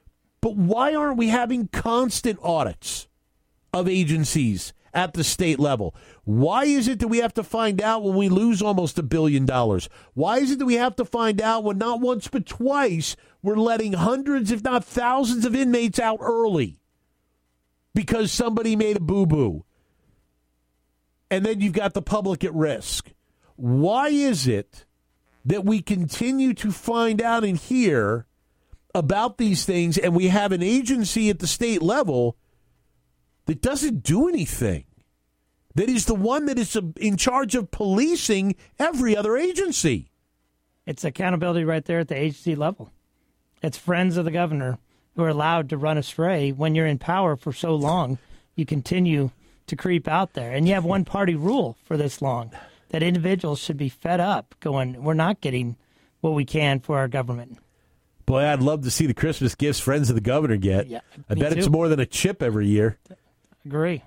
But 0.41 0.55
why 0.55 0.95
aren't 0.95 1.17
we 1.17 1.27
having 1.27 1.67
constant 1.67 2.39
audits 2.41 3.07
of 3.73 3.87
agencies 3.89 4.73
at 4.93 5.13
the 5.13 5.23
state 5.23 5.59
level? 5.59 5.95
Why 6.23 6.65
is 6.65 6.87
it 6.87 6.99
that 6.99 7.07
we 7.07 7.19
have 7.19 7.33
to 7.35 7.43
find 7.43 7.81
out 7.81 8.03
when 8.03 8.15
we 8.15 8.29
lose 8.29 8.61
almost 8.61 8.99
a 8.99 9.03
billion 9.03 9.45
dollars? 9.45 9.89
Why 10.13 10.37
is 10.39 10.51
it 10.51 10.59
that 10.59 10.65
we 10.65 10.75
have 10.75 10.95
to 10.97 11.05
find 11.05 11.41
out 11.41 11.63
when 11.63 11.77
not 11.77 12.01
once 12.01 12.27
but 12.27 12.45
twice 12.45 13.15
we're 13.41 13.55
letting 13.55 13.93
hundreds, 13.93 14.51
if 14.51 14.63
not 14.63 14.83
thousands, 14.83 15.45
of 15.45 15.55
inmates 15.55 15.99
out 15.99 16.19
early 16.21 16.79
because 17.93 18.31
somebody 18.31 18.75
made 18.75 18.97
a 18.97 19.01
boo 19.01 19.25
boo? 19.25 19.65
And 21.31 21.45
then 21.45 21.61
you've 21.61 21.73
got 21.73 21.93
the 21.93 22.01
public 22.01 22.43
at 22.43 22.53
risk. 22.53 23.11
Why 23.55 24.07
is 24.07 24.47
it 24.47 24.85
that 25.45 25.65
we 25.65 25.81
continue 25.81 26.53
to 26.55 26.71
find 26.71 27.21
out 27.21 27.43
and 27.43 27.57
hear 27.57 28.25
about 28.95 29.37
these 29.37 29.65
things 29.65 29.97
and 29.97 30.15
we 30.15 30.27
have 30.27 30.51
an 30.51 30.63
agency 30.63 31.29
at 31.29 31.39
the 31.39 31.47
state 31.47 31.81
level 31.81 32.37
that 33.49 33.63
doesn't 33.63 34.03
do 34.03 34.29
anything? 34.29 34.85
That 35.73 35.89
is 35.89 36.05
the 36.05 36.13
one 36.13 36.45
that 36.45 36.59
is 36.59 36.77
in 36.99 37.17
charge 37.17 37.55
of 37.55 37.71
policing 37.71 38.55
every 38.77 39.17
other 39.17 39.35
agency. 39.37 40.11
It's 40.85 41.03
accountability 41.03 41.65
right 41.65 41.83
there 41.83 41.99
at 41.99 42.09
the 42.09 42.15
agency 42.15 42.55
level. 42.55 42.91
It's 43.63 43.77
friends 43.77 44.17
of 44.17 44.25
the 44.25 44.31
governor 44.31 44.77
who 45.15 45.23
are 45.23 45.29
allowed 45.29 45.69
to 45.69 45.77
run 45.77 45.97
astray 45.97 46.51
when 46.51 46.75
you're 46.75 46.85
in 46.85 46.99
power 46.99 47.35
for 47.35 47.51
so 47.51 47.73
long. 47.73 48.19
You 48.55 48.67
continue 48.67 49.31
to 49.65 49.75
creep 49.75 50.07
out 50.07 50.33
there, 50.33 50.51
and 50.51 50.67
you 50.67 50.75
have 50.75 50.85
one 50.85 51.03
party 51.03 51.35
rule 51.35 51.75
for 51.83 51.97
this 51.97 52.21
long. 52.21 52.51
That 52.89 53.01
individuals 53.01 53.59
should 53.59 53.77
be 53.77 53.89
fed 53.89 54.19
up, 54.19 54.55
going, 54.59 55.03
"We're 55.03 55.13
not 55.15 55.41
getting 55.41 55.75
what 56.21 56.33
we 56.35 56.45
can 56.45 56.79
for 56.79 56.99
our 56.99 57.07
government." 57.07 57.57
Boy, 58.25 58.45
I'd 58.45 58.61
love 58.61 58.83
to 58.83 58.91
see 58.91 59.07
the 59.07 59.13
Christmas 59.13 59.55
gifts 59.55 59.79
friends 59.79 60.09
of 60.09 60.15
the 60.15 60.21
governor 60.21 60.57
get. 60.57 60.87
Yeah, 60.87 61.01
I 61.27 61.33
bet 61.33 61.57
it's 61.57 61.67
more 61.67 61.87
than 61.87 61.99
a 61.99 62.05
chip 62.05 62.43
every 62.43 62.67
year. 62.67 62.99
Agree. 63.65 64.03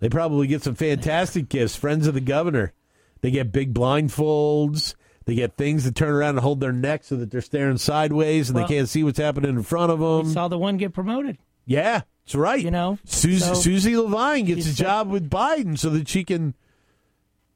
They 0.00 0.08
probably 0.08 0.46
get 0.46 0.62
some 0.62 0.74
fantastic 0.74 1.48
gifts. 1.48 1.76
Friends 1.76 2.06
of 2.06 2.14
the 2.14 2.20
governor. 2.20 2.72
They 3.20 3.30
get 3.30 3.50
big 3.52 3.74
blindfolds. 3.74 4.94
They 5.24 5.34
get 5.34 5.56
things 5.56 5.84
to 5.84 5.92
turn 5.92 6.10
around 6.10 6.30
and 6.30 6.38
hold 6.40 6.60
their 6.60 6.72
neck 6.72 7.04
so 7.04 7.16
that 7.16 7.30
they're 7.30 7.40
staring 7.40 7.76
sideways 7.78 8.48
and 8.48 8.56
Well- 8.56 8.66
they 8.66 8.74
can't 8.76 8.88
see 8.88 9.02
what's 9.04 9.18
happening 9.18 9.50
in 9.50 9.62
front 9.62 9.90
of 9.92 9.98
them. 10.00 10.32
Saw 10.32 10.48
the 10.48 10.58
one 10.58 10.76
get 10.76 10.92
promoted. 10.94 11.36
yeah, 11.66 12.02
that's 12.24 12.34
right. 12.34 12.62
You 12.64 12.70
know, 12.70 12.98
Susie, 13.04 13.38
so- 13.40 13.52
Suzi 13.52 13.94
LeVine 13.94 14.46
gets 14.46 14.70
a 14.70 14.74
job 14.74 15.10
with 15.10 15.28
Biden 15.28 15.76
so 15.78 15.90
that 15.90 16.08
she 16.08 16.24
can 16.24 16.54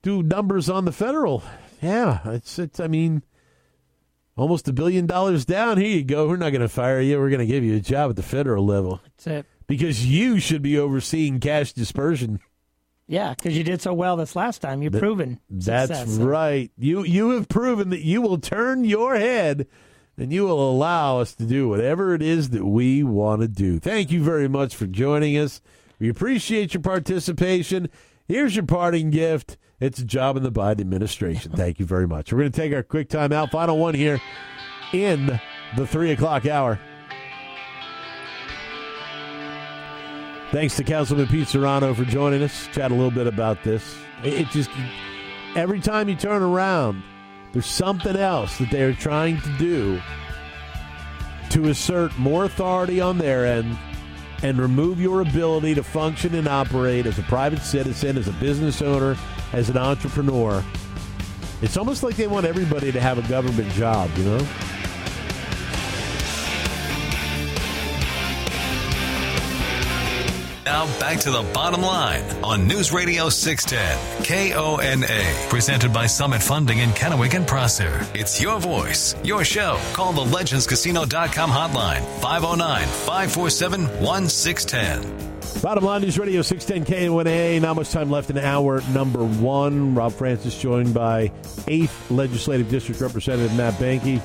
do 0.02 0.22
numbers 0.22 0.68
on 0.68 0.84
the 0.84 0.92
federal. 0.92 1.42
Yeah, 1.80 2.20
it's 2.26 2.58
it's. 2.58 2.78
I 2.80 2.88
mean, 2.88 3.22
almost 4.36 4.68
a 4.68 4.72
billion 4.72 5.06
dollars 5.06 5.44
down. 5.44 5.78
Here 5.78 5.88
you 5.88 6.04
go. 6.04 6.28
We're 6.28 6.36
not 6.36 6.50
going 6.50 6.60
to 6.62 6.68
fire 6.68 7.00
you. 7.00 7.18
We're 7.18 7.30
going 7.30 7.40
to 7.40 7.46
give 7.46 7.64
you 7.64 7.76
a 7.76 7.80
job 7.80 8.10
at 8.10 8.16
the 8.16 8.22
federal 8.22 8.66
level 8.66 9.00
That's 9.04 9.26
it. 9.26 9.46
Because 9.72 10.04
you 10.04 10.38
should 10.38 10.60
be 10.60 10.78
overseeing 10.78 11.40
cash 11.40 11.72
dispersion. 11.72 12.40
Yeah, 13.06 13.32
because 13.32 13.56
you 13.56 13.64
did 13.64 13.80
so 13.80 13.94
well 13.94 14.18
this 14.18 14.36
last 14.36 14.58
time. 14.58 14.82
You're 14.82 14.90
proven. 14.90 15.40
That's 15.48 15.98
success. 15.98 16.18
right. 16.18 16.70
You 16.76 17.04
you 17.04 17.30
have 17.30 17.48
proven 17.48 17.88
that 17.88 18.02
you 18.02 18.20
will 18.20 18.36
turn 18.36 18.84
your 18.84 19.16
head 19.16 19.66
and 20.18 20.30
you 20.30 20.44
will 20.44 20.70
allow 20.70 21.20
us 21.20 21.34
to 21.36 21.46
do 21.46 21.70
whatever 21.70 22.14
it 22.14 22.20
is 22.20 22.50
that 22.50 22.66
we 22.66 23.02
want 23.02 23.40
to 23.40 23.48
do. 23.48 23.78
Thank 23.78 24.10
you 24.10 24.22
very 24.22 24.46
much 24.46 24.76
for 24.76 24.86
joining 24.86 25.38
us. 25.38 25.62
We 25.98 26.10
appreciate 26.10 26.74
your 26.74 26.82
participation. 26.82 27.88
Here's 28.28 28.54
your 28.54 28.66
parting 28.66 29.08
gift. 29.08 29.56
It's 29.80 30.00
a 30.00 30.04
job 30.04 30.36
in 30.36 30.42
the 30.42 30.52
Biden 30.52 30.82
administration. 30.82 31.52
Thank 31.56 31.80
you 31.80 31.86
very 31.86 32.06
much. 32.06 32.30
We're 32.30 32.40
going 32.40 32.52
to 32.52 32.60
take 32.60 32.74
our 32.74 32.82
quick 32.82 33.08
time 33.08 33.32
out. 33.32 33.50
Final 33.52 33.78
one 33.78 33.94
here 33.94 34.20
in 34.92 35.40
the 35.78 35.86
three 35.86 36.10
o'clock 36.10 36.44
hour. 36.44 36.78
Thanks 40.52 40.76
to 40.76 40.84
Councilman 40.84 41.28
Pete 41.28 41.48
Serrano 41.48 41.94
for 41.94 42.04
joining 42.04 42.42
us. 42.42 42.68
Chat 42.72 42.90
a 42.90 42.94
little 42.94 43.10
bit 43.10 43.26
about 43.26 43.64
this. 43.64 43.96
It, 44.22 44.48
just 44.50 44.68
every 45.56 45.80
time 45.80 46.10
you 46.10 46.14
turn 46.14 46.42
around, 46.42 47.02
there's 47.54 47.64
something 47.64 48.16
else 48.16 48.58
that 48.58 48.70
they 48.70 48.82
are 48.82 48.92
trying 48.92 49.40
to 49.40 49.48
do 49.56 49.98
to 51.48 51.70
assert 51.70 52.16
more 52.18 52.44
authority 52.44 53.00
on 53.00 53.16
their 53.16 53.46
end 53.46 53.78
and 54.42 54.58
remove 54.58 55.00
your 55.00 55.22
ability 55.22 55.74
to 55.74 55.82
function 55.82 56.34
and 56.34 56.46
operate 56.46 57.06
as 57.06 57.18
a 57.18 57.22
private 57.22 57.60
citizen, 57.60 58.18
as 58.18 58.28
a 58.28 58.32
business 58.32 58.82
owner, 58.82 59.16
as 59.54 59.70
an 59.70 59.78
entrepreneur. 59.78 60.62
It's 61.62 61.78
almost 61.78 62.02
like 62.02 62.16
they 62.16 62.26
want 62.26 62.44
everybody 62.44 62.92
to 62.92 63.00
have 63.00 63.16
a 63.16 63.26
government 63.26 63.70
job, 63.70 64.10
you 64.18 64.24
know? 64.24 64.46
Now 70.72 70.86
back 70.98 71.18
to 71.20 71.30
the 71.30 71.42
bottom 71.52 71.82
line 71.82 72.22
on 72.42 72.66
News 72.66 72.92
Radio 72.94 73.28
610 73.28 74.24
KONA, 74.24 75.50
presented 75.50 75.92
by 75.92 76.06
Summit 76.06 76.42
Funding 76.42 76.78
in 76.78 76.88
Kennewick 76.92 77.34
and 77.34 77.46
Prosser. 77.46 78.00
It's 78.14 78.40
your 78.40 78.58
voice, 78.58 79.14
your 79.22 79.44
show. 79.44 79.78
Call 79.92 80.14
the 80.14 80.24
legendscasino.com 80.24 81.50
hotline 81.50 82.00
509 82.22 82.86
547 82.86 83.82
1610. 84.00 85.60
Bottom 85.60 85.84
line 85.84 86.00
News 86.00 86.18
Radio 86.18 86.40
610 86.40 87.10
KONA. 87.10 87.60
Not 87.60 87.76
much 87.76 87.90
time 87.90 88.10
left 88.10 88.30
in 88.30 88.38
hour 88.38 88.80
number 88.94 89.22
one. 89.22 89.94
Rob 89.94 90.12
Francis 90.14 90.58
joined 90.58 90.94
by 90.94 91.28
8th 91.66 92.10
Legislative 92.10 92.70
District 92.70 92.98
Representative 92.98 93.54
Matt 93.58 93.74
Boehnke. 93.74 94.22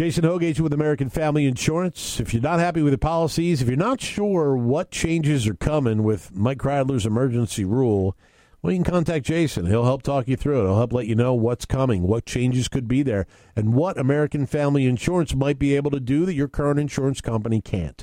Jason 0.00 0.24
Hogue, 0.24 0.42
agent 0.42 0.62
with 0.64 0.72
American 0.72 1.10
Family 1.10 1.44
Insurance. 1.44 2.20
If 2.20 2.32
you're 2.32 2.42
not 2.42 2.58
happy 2.58 2.80
with 2.80 2.94
the 2.94 2.98
policies, 2.98 3.60
if 3.60 3.68
you're 3.68 3.76
not 3.76 4.00
sure 4.00 4.56
what 4.56 4.90
changes 4.90 5.46
are 5.46 5.52
coming 5.52 6.02
with 6.02 6.34
Mike 6.34 6.56
Kreidler's 6.56 7.04
emergency 7.04 7.66
rule, 7.66 8.16
well, 8.62 8.72
you 8.72 8.82
can 8.82 8.90
contact 8.90 9.26
Jason. 9.26 9.66
He'll 9.66 9.84
help 9.84 10.02
talk 10.02 10.26
you 10.26 10.36
through 10.36 10.60
it. 10.60 10.64
He'll 10.64 10.78
help 10.78 10.94
let 10.94 11.06
you 11.06 11.14
know 11.14 11.34
what's 11.34 11.66
coming, 11.66 12.04
what 12.04 12.24
changes 12.24 12.66
could 12.66 12.88
be 12.88 13.02
there, 13.02 13.26
and 13.54 13.74
what 13.74 13.98
American 13.98 14.46
Family 14.46 14.86
Insurance 14.86 15.34
might 15.34 15.58
be 15.58 15.76
able 15.76 15.90
to 15.90 16.00
do 16.00 16.24
that 16.24 16.32
your 16.32 16.48
current 16.48 16.80
insurance 16.80 17.20
company 17.20 17.60
can't. 17.60 18.02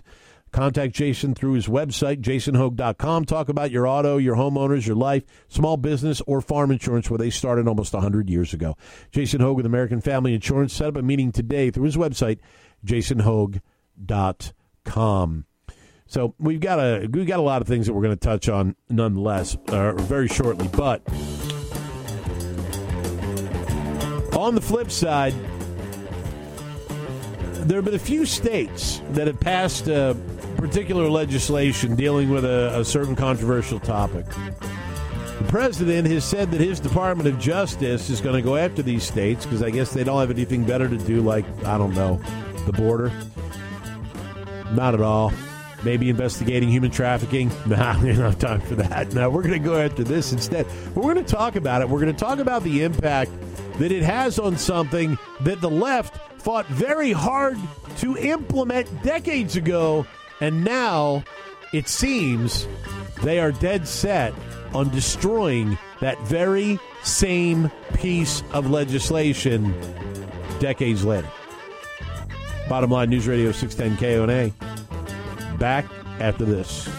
Contact 0.58 0.94
Jason 0.96 1.36
through 1.36 1.54
his 1.54 1.68
website, 1.68 2.22
jasonhogue.com. 2.22 3.26
Talk 3.26 3.48
about 3.48 3.70
your 3.70 3.86
auto, 3.86 4.18
your 4.18 4.36
homeowners, 4.36 4.88
your 4.88 4.96
life, 4.96 5.22
small 5.48 5.78
business, 5.78 6.20
or 6.26 6.42
farm 6.42 6.72
insurance 6.72 7.12
where 7.12 7.20
they 7.20 7.30
started 7.30 7.68
almost 7.68 7.94
100 7.94 8.28
years 8.28 8.56
ago. 8.56 8.76
Jason 9.12 9.40
Hogue 9.40 9.58
with 9.58 9.68
American 9.68 10.02
Family 10.02 10.34
Insurance 10.34 10.74
set 10.74 10.88
up 10.88 10.96
a 10.96 11.04
meeting 11.04 11.32
today 11.32 11.70
through 11.70 11.84
his 11.84 11.96
website, 11.96 12.40
jasonhogue.com. 12.84 15.46
So 16.08 16.34
we've 16.40 16.60
got 16.60 16.80
a 16.80 17.06
we've 17.06 17.28
got 17.28 17.38
a 17.38 17.44
lot 17.44 17.62
of 17.62 17.68
things 17.68 17.86
that 17.86 17.94
we're 17.94 18.02
going 18.02 18.18
to 18.18 18.28
touch 18.28 18.50
on, 18.50 18.76
nonetheless, 18.90 19.56
uh, 19.68 19.92
very 19.92 20.28
shortly. 20.28 20.68
But 20.70 21.08
on 24.36 24.56
the 24.56 24.62
flip 24.62 24.90
side, 24.90 25.36
there 27.68 27.78
have 27.78 27.86
been 27.86 27.94
a 27.94 28.00
few 28.00 28.26
states 28.26 29.04
that 29.12 29.28
have 29.28 29.40
passed 29.40 29.88
uh, 29.88 30.16
particular 30.58 31.10
legislation 31.10 31.96
dealing 31.96 32.30
with 32.30 32.44
a, 32.44 32.80
a 32.80 32.86
certain 32.86 33.16
controversial 33.16 33.80
topic. 33.80 34.26
The 35.38 35.46
president 35.48 36.08
has 36.08 36.26
said 36.26 36.52
that 36.52 36.60
his 36.60 36.80
Department 36.80 37.30
of 37.30 37.40
Justice 37.40 38.10
is 38.10 38.22
going 38.22 38.36
to 38.36 38.42
go 38.42 38.56
after 38.56 38.82
these 38.82 39.04
states 39.04 39.46
because 39.46 39.62
I 39.62 39.70
guess 39.70 39.94
they 39.94 40.04
don't 40.04 40.20
have 40.20 40.32
anything 40.32 40.64
better 40.64 40.90
to 40.90 40.98
do, 40.98 41.22
like, 41.22 41.46
I 41.64 41.78
don't 41.78 41.94
know, 41.94 42.20
the 42.66 42.74
border. 42.74 43.12
Not 44.72 44.96
at 44.96 45.02
all. 45.02 45.32
Maybe 45.84 46.10
investigating 46.10 46.70
human 46.70 46.90
trafficking. 46.92 47.52
Nah, 47.68 48.02
we 48.02 48.08
don't 48.08 48.18
have 48.18 48.40
time 48.40 48.62
for 48.62 48.76
that. 48.76 49.14
No, 49.14 49.30
we're 49.30 49.44
going 49.44 49.54
to 49.54 49.60
go 49.60 49.78
after 49.80 50.04
this 50.04 50.34
instead. 50.34 50.66
But 50.96 51.04
we're 51.04 51.14
going 51.14 51.26
to 51.26 51.32
talk 51.32 51.56
about 51.56 51.82
it. 51.82 51.90
We're 51.90 52.02
going 52.02 52.14
to 52.14 52.20
talk 52.20 52.40
about 52.40 52.64
the 52.64 52.82
impact 52.84 53.32
that 53.78 53.92
it 53.92 54.02
has 54.02 54.40
on 54.40 54.58
something 54.58 55.20
that 55.42 55.62
the 55.62 55.70
left 55.70 56.18
fought 56.42 56.66
very 56.68 57.12
hard 57.12 57.58
to 57.98 58.18
implement 58.18 59.04
decades 59.04 59.56
ago. 59.56 60.08
And 60.40 60.64
now 60.64 61.24
it 61.74 61.88
seems 61.88 62.68
they 63.24 63.40
are 63.40 63.52
dead 63.52 63.88
set 63.88 64.34
on 64.74 64.90
destroying 64.90 65.78
that 66.00 66.20
very 66.22 66.80
same 67.04 67.72
piece 67.94 68.44
of 68.52 68.70
legislation 68.70 69.74
decades 70.60 71.04
later. 71.04 71.30
Bottom 72.70 72.92
line 72.92 73.10
News 73.10 73.28
Radio 73.28 73.52
610 73.52 73.98
KONA. 73.98 75.58
Back 75.58 75.86
after 76.20 76.46
this. 76.46 76.90